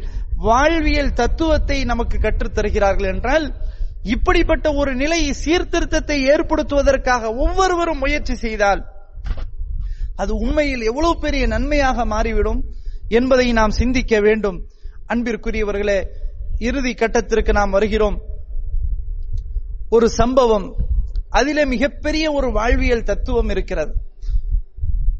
வாழ்வியல் 0.44 1.12
தத்துவத்தை 1.12 1.84
நமக்கு 1.84 2.18
கற்றுத் 2.18 2.54
தருகிறார்கள் 2.54 3.14
என்றால் 3.14 3.54
இப்படிப்பட்ட 4.02 4.72
ஒரு 4.72 4.94
நிலை 4.94 5.32
சீர்திருத்தத்தை 5.32 6.28
ஏற்படுத்துவதற்காக 6.28 7.36
ஒவ்வொருவரும் 7.36 7.98
முயற்சி 7.98 8.34
செய்தால் 8.34 8.86
அது 10.16 10.34
உண்மையில் 10.34 10.82
எவ்வளவு 10.82 11.18
பெரிய 11.18 11.46
நன்மையாக 11.46 12.04
மாறிவிடும் 12.04 12.64
என்பதை 13.08 13.52
நாம் 13.52 13.70
சிந்திக்க 13.70 14.20
வேண்டும். 14.20 14.68
அன்பிற்குரியவர்களே 15.08 16.06
இறுதி 16.58 16.92
கட்டத்திற்கு 16.92 17.52
நாம் 17.52 17.70
வருகிறோம். 17.70 18.22
ஒரு 19.88 20.08
சம்பவம். 20.08 20.76
அதிலே 21.28 21.64
மிகப்பெரிய 21.64 22.32
ஒரு 22.32 22.52
வாழ்வியல் 22.52 23.02
தத்துவம் 23.02 23.48
இருக்கிறது. 23.48 23.94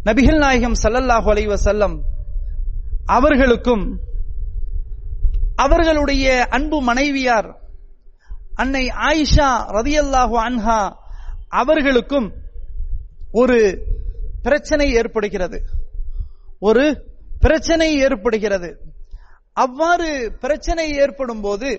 நபிகள் 0.05 0.39
நாயகம் 0.39 0.75
சல்லல்லாஹு 0.83 1.31
அலைவசல்லம் 1.33 2.01
அவர்களுக்கும் 3.07 4.13
அவர்களுடைய 5.57 6.47
அன்பு 6.51 6.79
மனைவியார் 6.83 7.49
அன்னை 8.57 8.85
ஆயிஷா 9.11 9.49
ரதியல்லாஹு 9.79 10.37
அன்ஹா 10.49 10.81
அவர்களுக்கும் 11.49 12.29
ஒரு 13.33 13.59
பிரச்சனை 14.43 14.93
ஏற்படுகிறது. 14.93 15.59
ஒரு 16.59 16.85
பிரச்சனை 17.41 17.89
ஏற்படுகிறது. 17.99 18.71
அவ்வாறு 19.53 20.37
பிரச்சனை 20.41 20.87
ஏற்படும் 20.95 21.41
போது 21.41 21.71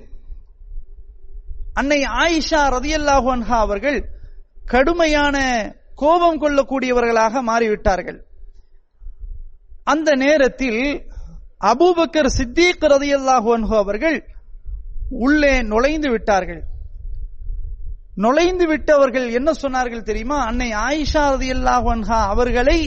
அன்னை 1.73 1.99
ஆயிஷா 2.23 2.61
ரதியல்லாஹு 2.77 3.27
அன்ஹா 3.35 3.57
அவர்கள் 3.59 3.99
கடுமையான 4.65 5.37
கோபம் 5.95 6.41
கொள்ளக்கூடியவர்களாக 6.41 7.41
மாறிவிட்டார்கள். 7.49 8.19
அந்த 9.83 10.15
நேரத்தில் 10.15 10.81
அபூபக்கர் 11.61 12.29
சித்திக் 12.37 12.85
ரதியல்லாஹு 12.95 13.49
அன்ஹு 13.57 13.75
அவர்கள் 13.83 14.17
உள்ளே 15.25 15.53
நுழைந்து 15.71 16.09
விட்டார்கள். 16.13 16.61
நுழைந்து 18.23 18.65
விட்டவர்கள் 18.71 19.27
என்ன 19.39 19.49
சொன்னார்கள் 19.63 20.07
தெரியுமா? 20.09 20.37
அன்னை 20.49 20.69
ஆயிஷா 20.87 21.23
ரதியல்லாஹு 21.35 21.87
அன்ஹா 21.95 22.19
அவர்களை 22.33 22.79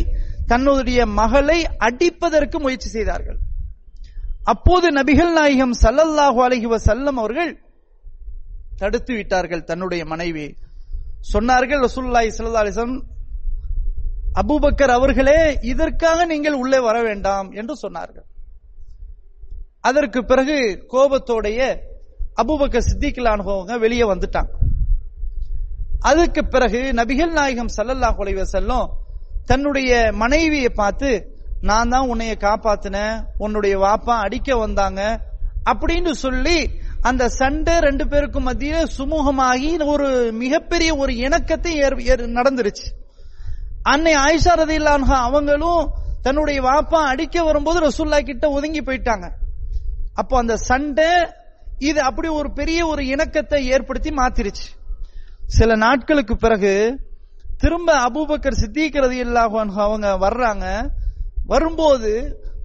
தன்னுடைய 0.53 1.01
மகளை 1.21 1.59
அடிப்பதற்கு 1.89 2.57
முயற்சி 2.65 2.89
செய்தார்கள். 2.89 3.39
அப்போது 4.53 4.87
நபிகள் 4.99 5.33
நாயகம் 5.39 5.75
சல்லல்லாஹு 5.85 6.39
அலஹி 6.47 6.69
வசல்லம் 6.75 7.19
அவர்கள் 7.23 7.53
தடுத்து 8.81 9.13
விட்டார்கள் 9.15 9.67
தன்னுடைய 9.71 10.03
மனைவி. 10.13 10.47
சொன்னார்கள் 11.33 11.81
ரசூல்லாய் 11.87 12.35
சல்லா 12.39 12.63
அலைஹி 12.65 12.75
அபுபக்கர் 12.77 12.97
அபூபக்கர் 14.41 14.93
அவர்களே 14.97 15.41
இதற்காக 15.73 16.27
நீங்கள் 16.33 16.57
உள்ளே 16.63 16.79
வர 16.89 16.97
வேண்டாம் 17.03 17.49
என்று 17.61 17.75
சொன்னார்கள். 17.85 18.27
அதற்கு 19.85 20.21
பிறகு 20.31 20.57
கோபத்தோடைய 20.93 21.61
அபுபக்க 22.43 22.83
சித்திக்கலானுவங்க 22.89 23.77
வெளியே 23.85 24.07
வந்துட்டாங்க. 24.13 24.53
அதுக்கு 26.11 26.43
பிறகு 26.55 26.81
நபிகள் 26.99 27.33
நாயகம் 27.39 27.73
சல்லல்லா 27.77 28.11
குலைவ 28.19 28.43
செல்லும் 28.55 28.91
தன்னுடைய 29.51 29.93
மனைவியை 30.23 30.71
பார்த்து 30.81 31.11
நான் 31.69 31.93
தான் 31.93 32.09
உன்னைய 32.13 32.35
காப்பாத்தினேன் 32.45 33.17
உன்னுடைய 33.45 33.75
வாப்பா 33.85 34.15
அடிக்க 34.27 34.57
வந்தாங்க 34.57 35.01
அப்படின்னு 35.71 36.13
சொல்லி 36.25 36.59
அந்த 37.09 37.25
சண்டை 37.39 37.75
ரெண்டு 37.87 38.05
பேருக்கும் 38.13 38.47
மத்தியில 38.49 38.85
சுமூகமாகி 38.99 39.71
ஒரு 39.95 40.09
மிகப்பெரிய 40.43 40.91
ஒரு 41.03 41.13
இணக்கத்தை 41.27 41.73
நடந்துருச்சு. 42.39 42.87
அன்னை 43.93 44.15
ஆயிஷா 44.27 44.55
ரதில்லான்ஹா 44.63 45.19
அவங்களும் 45.29 45.83
தன்னுடைய 46.23 46.59
வாப்பா 46.69 47.01
அடிக்க 47.13 47.45
வரும்போது 47.49 47.79
ரசூல்லா 47.89 48.19
கிட்ட 48.31 48.47
ஒதுங்கி 48.57 48.83
போயிட்டாங்க. 48.89 49.27
அப்போ 50.21 50.35
அந்த 50.43 50.55
சண்டை 50.69 51.11
இது 51.89 52.01
அப்படி 52.09 52.29
ஒரு 52.41 52.49
பெரிய 52.59 52.81
ஒரு 52.93 53.03
இணக்கத்தை 53.13 53.59
ஏற்படுத்தி 53.75 54.11
மாத்திருச்சு. 54.21 54.67
சில 55.57 55.71
நாட்களுக்கு 55.85 56.35
பிறகு 56.45 56.73
திரும்ப 57.63 57.89
அபூபக்கர் 58.07 58.61
சித்திக்கிறது 58.63 59.09
ரதியல்லாஹு 59.09 59.57
அவங்க 59.87 60.09
வர்றாங்க. 60.25 60.67
வரும்போது 61.53 62.11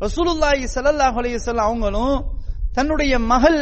ரசூலுல்லாஹி 0.06 0.64
ஸல்லல்லாஹு 0.76 1.18
அலைஹி 1.22 1.38
வஸல்லம் 1.40 1.68
அவங்களும் 1.70 2.16
தன்னுடைய 2.78 3.14
மகள் 3.32 3.60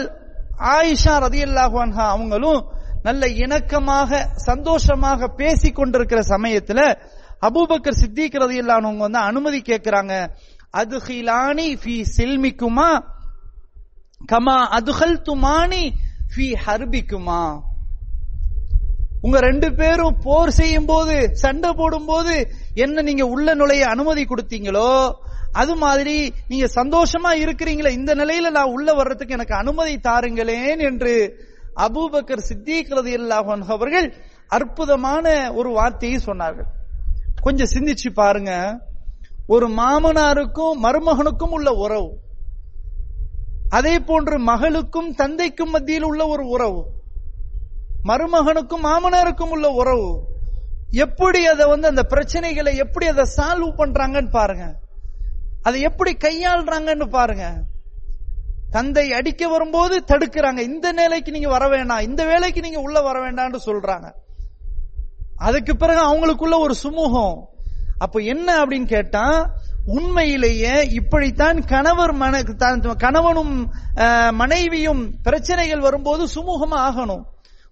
ஆயிஷா 0.76 1.16
ரதியல்லாஹு 1.26 1.78
அன்ஹா 1.86 2.06
அவங்களும் 2.16 2.62
நல்ல 3.08 3.24
இணக்கமாக 3.44 4.12
சந்தோஷமாக 4.48 5.30
பேசி 5.40 5.70
கொண்டிருக்கிற 5.72 6.20
சமயத்துல 6.34 6.80
அபூபக்கர் 7.48 8.00
சித்திக் 8.02 8.38
ரதியல்லாஹு 8.44 8.80
அன்ஹு 8.82 9.06
வந்து 9.06 9.22
அனுமதி 9.30 9.60
கேட்கிறாங்க 9.70 10.14
அதுகிலானி 10.74 11.68
ஃபி 11.82 11.96
சில்மிக்குமா? 12.18 12.90
கமா 14.26 14.58
அதுகல் 14.78 15.18
துமானி 15.28 15.84
ஃபி 16.32 16.48
ஹர்பிக்குமா. 16.66 17.44
உங்க 19.22 19.40
ரெண்டு 19.40 19.74
பேரும் 19.74 20.18
போர் 20.24 20.50
செய்யும் 20.50 20.86
போது 20.86 21.30
சண்டை 21.34 21.74
போடும் 21.74 22.06
போது 22.06 22.36
என்ன 22.74 23.02
நீங்க 23.02 23.26
உள்ள 23.28 23.54
நுழைய 23.54 23.88
அனுமதி 23.88 24.24
கொடுத்தீங்களோ 24.24 25.14
அது 25.52 25.76
மாதிரி 25.76 26.34
நீங்க 26.48 26.68
சந்தோஷமா 26.76 27.32
இருக்கிறீங்களே 27.44 27.90
இந்த 27.90 28.16
நிலையில 28.16 28.50
நான் 28.50 28.74
உள்ள 28.76 28.94
வர்றதுக்கு 28.94 29.34
எனக்கு 29.34 29.56
அனுமதி 29.56 29.98
தாருங்களேன் 29.98 30.80
என்று 30.90 31.14
அபூபக்கர் 31.76 32.48
சித்திக் 32.50 32.94
ரலியல்லாஹு 33.00 33.50
அன்ஹு 33.56 33.72
அவர்கள் 33.78 34.08
அற்புதமான 34.48 35.54
ஒரு 35.54 35.70
வார்த்தையை 35.72 36.20
சொன்னார்கள். 36.26 36.70
கொஞ்சம் 37.42 37.72
சிந்திச்சு 37.74 38.10
பாருங்க. 38.14 38.80
ஒரு 39.48 39.68
மாமனாருக்கும் 39.68 40.82
மருமகனுக்கும் 40.84 41.56
உள்ள 41.58 41.72
உறவு. 41.72 42.10
அதே 43.72 44.00
போன்று 44.00 44.40
மகளுக்கும் 44.40 45.16
தந்தைக்கும் 45.16 45.70
மத்தியில் 45.70 46.04
உள்ள 46.04 46.28
ஒரு 46.28 46.46
உறவு 46.48 46.82
மருமகனுக்கும் 48.04 48.84
மாமனாருக்கும் 48.84 49.50
உள்ள 49.50 49.70
உறவு 49.70 50.10
எப்படி 50.92 51.46
அதை 51.46 51.66
வந்து 51.68 51.88
அந்த 51.88 52.06
பிரச்சனைகளை 52.10 52.76
எப்படி 52.76 53.08
அதை 53.08 53.26
சால்வ் 53.38 53.78
பண்றாங்கன்னு 53.78 54.30
பாருங்க. 54.30 54.66
அதை 55.62 55.82
எப்படி 55.82 56.18
கையாளுறாங்கன்னு 56.20 57.06
பாருங்க. 57.10 57.46
தந்தை 58.72 59.14
அடிக்க 59.14 59.48
வரும்போது 59.48 60.04
தடுக்கிறாங்க. 60.08 60.58
இந்த 60.58 60.92
நிலைக்கு 60.92 61.32
நீங்க 61.32 61.50
வர 61.50 61.68
வேண்டாம் 61.68 62.00
இந்த 62.00 62.26
வேலைக்கு 62.26 62.62
நீங்க 62.62 62.80
உள்ள 62.80 63.02
வர 63.02 63.18
வேண்டாம்னு 63.20 63.60
சொல்றாங்க. 63.66 64.12
அதுக்கு 65.38 65.76
பிறகு 65.76 66.02
அவங்களுக்குள்ள 66.02 66.60
ஒரு 66.60 66.76
சுமூகம். 66.84 67.36
அப்ப 67.98 68.20
என்ன 68.20 68.66
அப்படின்னு 68.66 68.86
கேட்டா 68.86 69.54
உண்மையிலேயே 69.86 70.74
இப்படித்தான் 71.00 71.66
கணவர் 71.66 72.14
மன 72.14 72.42
தான் 72.44 72.82
கணவனும் 73.06 73.54
மனைவியும் 74.42 75.02
பிரச்சனைகள் 75.24 75.80
வரும்போது 75.80 76.24
சுமூகமா 76.36 76.80
ஆகணும். 76.88 77.24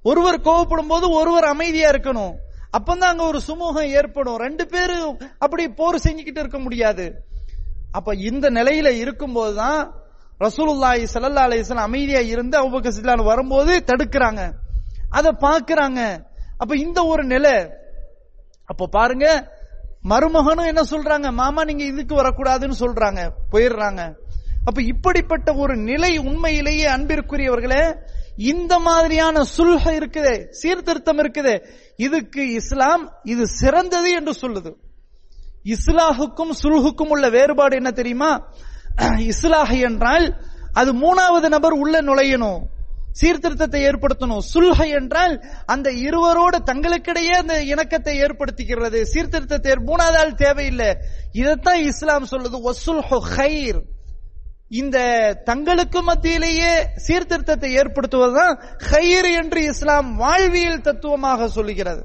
ஒருவர் 0.03 0.45
கோவப்படும் 0.47 0.91
போது 0.93 1.10
ஒருவர் 1.10 1.43
அமைதியா 1.43 1.89
இருக்கணும். 1.89 2.34
அப்பந்தான் 2.78 3.14
அங்க 3.14 3.24
ஒரு 3.24 3.39
சுமூகம் 3.47 3.91
ஏற்படும். 3.99 4.38
ரெண்டு 4.38 4.68
பேரும் 4.68 5.20
அப்படி 5.38 5.68
போர் 5.68 6.03
செஞ்சுக்கிட்டு 6.05 6.41
இருக்க 6.43 6.60
முடியாது. 6.60 7.05
அப்ப 7.91 8.16
இந்த 8.30 8.49
நிலையில 8.49 8.89
இருக்கும்போதுதான் 9.03 9.80
ரசூலுல்லாஹி 10.45 11.05
ஸல்லல்லாஹு 11.14 11.47
அலிஸ்லாம் 11.49 11.89
அமைதியா 11.89 12.20
இருந்து 12.20 12.55
அபூபக்கர் 12.62 12.97
சில்லான் 12.97 13.30
வரும்போது 13.32 13.84
தடுக்கிறாங்க. 13.91 14.41
அதை 15.10 15.32
பாக்குறாங்க 15.41 16.01
அப்ப 16.57 16.76
இந்த 16.76 16.99
ஒரு 17.05 17.24
நிலை. 17.24 17.55
அப்ப 18.66 18.88
பாருங்க 18.88 19.28
மருமகனும் 20.04 20.66
என்ன 20.66 20.82
சொல்றாங்க? 20.82 21.32
மாமா 21.32 21.64
நீங்க 21.64 21.84
இதுக்கு 21.84 22.16
வரக்கூடாதுன்னு 22.16 22.74
சொல்றாங்க. 22.80 23.30
போயிடுறாங்க. 23.52 24.16
அப்ப 24.66 24.82
இப்படிப்பட்ட 24.82 25.54
ஒரு 25.54 25.76
நிலை 25.76 26.18
உண்மையிலேயே 26.18 26.88
அன்பிற்குரியவர்களே 26.88 27.95
இந்த 28.38 28.80
மாதிரியான 28.80 29.43
சுல்ஹ 29.58 29.88
இருக்குதே 29.97 30.50
சீர்திருத்தம் 30.50 31.18
இருக்குதே. 31.18 31.68
இதுக்கு 31.95 32.54
இஸ்லாம் 32.54 33.20
இது 33.24 33.47
சிறந்தது 33.47 34.12
என்று 34.12 34.32
சொல்லுது. 34.41 34.76
இஸ்லாஹுக்கும் 35.64 36.52
சுல்ஹுக்கும் 36.64 37.08
உள்ள 37.08 37.30
வேறுபாடு 37.30 37.76
என்ன 37.76 37.91
தெரியுமா? 37.91 38.52
இஸ்லாஹ் 39.32 39.82
என்றால் 39.82 40.41
அது 40.74 40.93
மூணாவது 40.93 41.47
நபர் 41.47 41.72
உள்ள 41.72 42.02
நுழையணும். 42.02 42.60
சீர்திருத்தத்தை 43.12 43.88
ஏற்படுத்தணும். 43.88 44.39
சுல்ஹ 44.53 44.89
என்றால் 44.89 45.45
அந்த 45.66 45.91
இருவரோடு 45.91 46.57
தங்களுக்கிடையே 46.66 47.36
அந்த 47.38 47.64
இணக்கத்தை 47.64 48.22
ஏற்படுத்திக்கிறது. 48.22 49.01
சீர்திருத்தத்தை 49.01 49.72
ஏற்- 49.72 49.88
மூணாவது 49.88 50.18
ஆள் 50.18 50.34
தேவையில்லை. 50.34 50.97
இதைத்தான் 51.32 51.84
இஸ்லாம் 51.84 52.28
சொல்லுது. 52.32 52.70
ஒசுல்ஹு 52.70 53.20
ஹைர் 53.36 53.82
இந்த 54.70 54.99
தங்களுக்கு 55.43 56.03
மத்தியிலேயே 56.03 56.86
சீர்திருத்தத்தை 56.95 57.76
ஏற்படுத்துவதுதான் 57.76 58.62
ஹைர் 58.91 59.41
என்று 59.41 59.64
இஸ்லாம் 59.64 60.16
வாழ்வியல் 60.16 60.82
தத்துவமாக 60.82 61.47
சொல்லுகிறது. 61.47 62.03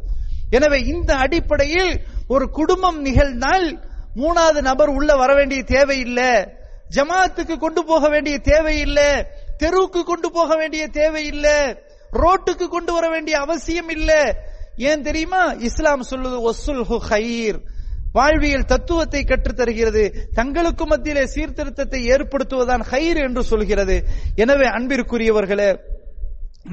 எனவே 0.50 0.80
இந்த 0.80 1.14
அடிப்படையில் 1.14 2.00
ஒரு 2.28 2.50
குடும்பம் 2.50 3.00
நிகழ்ந்தால் 3.00 3.80
மூணாவது 4.16 4.61
நபர் 4.61 4.88
உள்ள 4.88 5.14
வர 5.14 5.34
வேண்டிய 5.34 5.62
தேவையில்லை. 5.62 6.48
ஜமாத்துக்கு 6.94 7.57
கொண்டு 7.57 7.84
போக 7.84 8.09
வேண்டிய 8.09 8.38
தேவையில்லை. 8.38 9.26
தெருவுக்கு 9.64 10.02
கொண்டு 10.12 10.30
போக 10.38 10.50
வேண்டிய 10.62 10.84
தேவை 11.00 11.24
இல்லை. 11.34 11.58
ரோட்டுக்கு 12.22 12.66
கொண்டு 12.74 12.92
வர 12.96 13.06
வேண்டிய 13.14 13.36
அவசியம் 13.44 13.92
இல்லை. 13.98 14.22
ஏன் 14.90 15.06
தெரியுமா? 15.06 15.44
இஸ்லாம் 15.68 16.10
சொல்லுது 16.10 16.38
ஒசுல் 16.50 16.84
ஹைர் 17.10 17.58
வாழ்வியல் 18.16 18.68
தத்துவத்தை 18.72 19.20
கற்றுத்தருகிறது. 19.28 20.02
தங்களுக்கு 20.38 20.84
மத்தியிலே 20.90 21.24
சீர்திருத்தத்தை 21.34 22.00
ஏற்படுத்துவதுதான் 22.14 22.84
ஹைர் 22.90 23.18
என்று 23.26 23.42
சொல்கிறது. 23.50 23.96
எனவே 24.42 24.66
அன்பிற்குரியவர்களே 24.76 25.68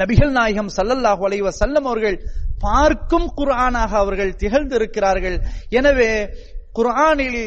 நபிகள் 0.01 0.33
நாயகம் 0.37 0.69
சல்லல்லாஹு 0.75 1.23
அலைவ 1.27 1.51
சல்லம் 1.61 1.87
அவர்கள் 1.89 2.17
பார்க்கும் 2.65 3.27
குரானாக 3.39 3.91
அவர்கள் 4.03 4.37
திகழ்ந்திருக்கிறார்கள். 4.41 5.37
எனவே 5.79 6.11
குரானில் 6.77 7.41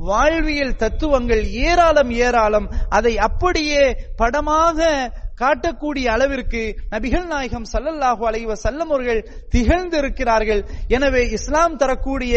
வாழ்வியல் 0.00 0.76
தத்துவங்கள் 0.76 1.50
ஏராளம் 1.50 2.10
ஏராளம். 2.10 2.68
அதை 2.88 3.18
அப்படியே 3.18 3.96
படமாக 4.16 4.78
காட்டக்கூடிய 5.42 6.06
அளவிற்கு 6.14 6.62
நபிகள் 6.94 7.26
நாயகம் 7.32 7.66
சல்லல்லாஹு 7.72 8.22
அலைவ 8.30 8.48
வஸல்லம் 8.52 8.90
அவர்கள் 8.92 9.22
திகழ்ந்திருக்கிறார்கள். 9.54 10.62
எனவே 10.96 11.22
இஸ்லாம் 11.36 11.78
தரக்கூடிய 11.82 12.34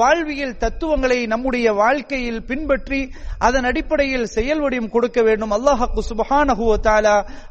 வாழ்வியல் 0.00 0.58
தத்துவங்களை 0.64 1.18
நம்முடைய 1.32 1.66
வாழ்க்கையில் 1.82 2.42
பின்பற்றி 2.50 3.00
அதன் 3.48 3.68
அடிப்படையில் 3.70 4.26
செயல் 4.36 4.62
வடிவம் 4.64 4.92
கொடுக்க 4.94 5.18
வேண்டும். 5.28 5.54
அல்லாஹ் 5.58 5.84
சுப்ஹானஹு 6.10 6.64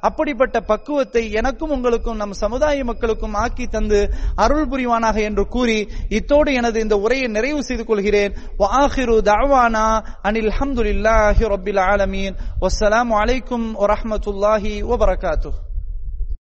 அப்படிப்பட்ட 0.07 0.57
பக்குவத்தை 0.71 1.23
எனக்கும் 1.39 1.73
உங்களுக்கும் 1.75 2.19
நம் 2.21 2.33
சமுதாய 2.43 2.83
மக்களுக்கும் 2.91 3.35
ஆக்கி 3.43 3.65
தந்து 3.75 3.99
அருள் 4.43 4.67
புரிவானாக 4.71 5.17
என்று 5.29 5.43
கூறி 5.55 5.77
இத்தோடு 6.17 6.51
எனது 6.59 6.77
இந்த 6.85 6.95
உரையை 7.05 7.27
நிறைவு 7.37 7.61
செய்து 7.69 7.83
கொள்கிறேன். 7.89 8.35
வஆஹிரு 8.61 9.17
தஅவானா 9.29 9.85
அனில் 10.29 10.51
ஹம்துலில்லாஹி 10.57 11.49
ரப்பில் 11.53 11.81
ஆலமீன். 11.91 12.35
வஸ்ஸலாமு 12.63 13.13
அலைக்கும் 13.21 13.67
வரஹ்மத்துல்லாஹி 13.83 14.73
وبركاته 14.95 15.53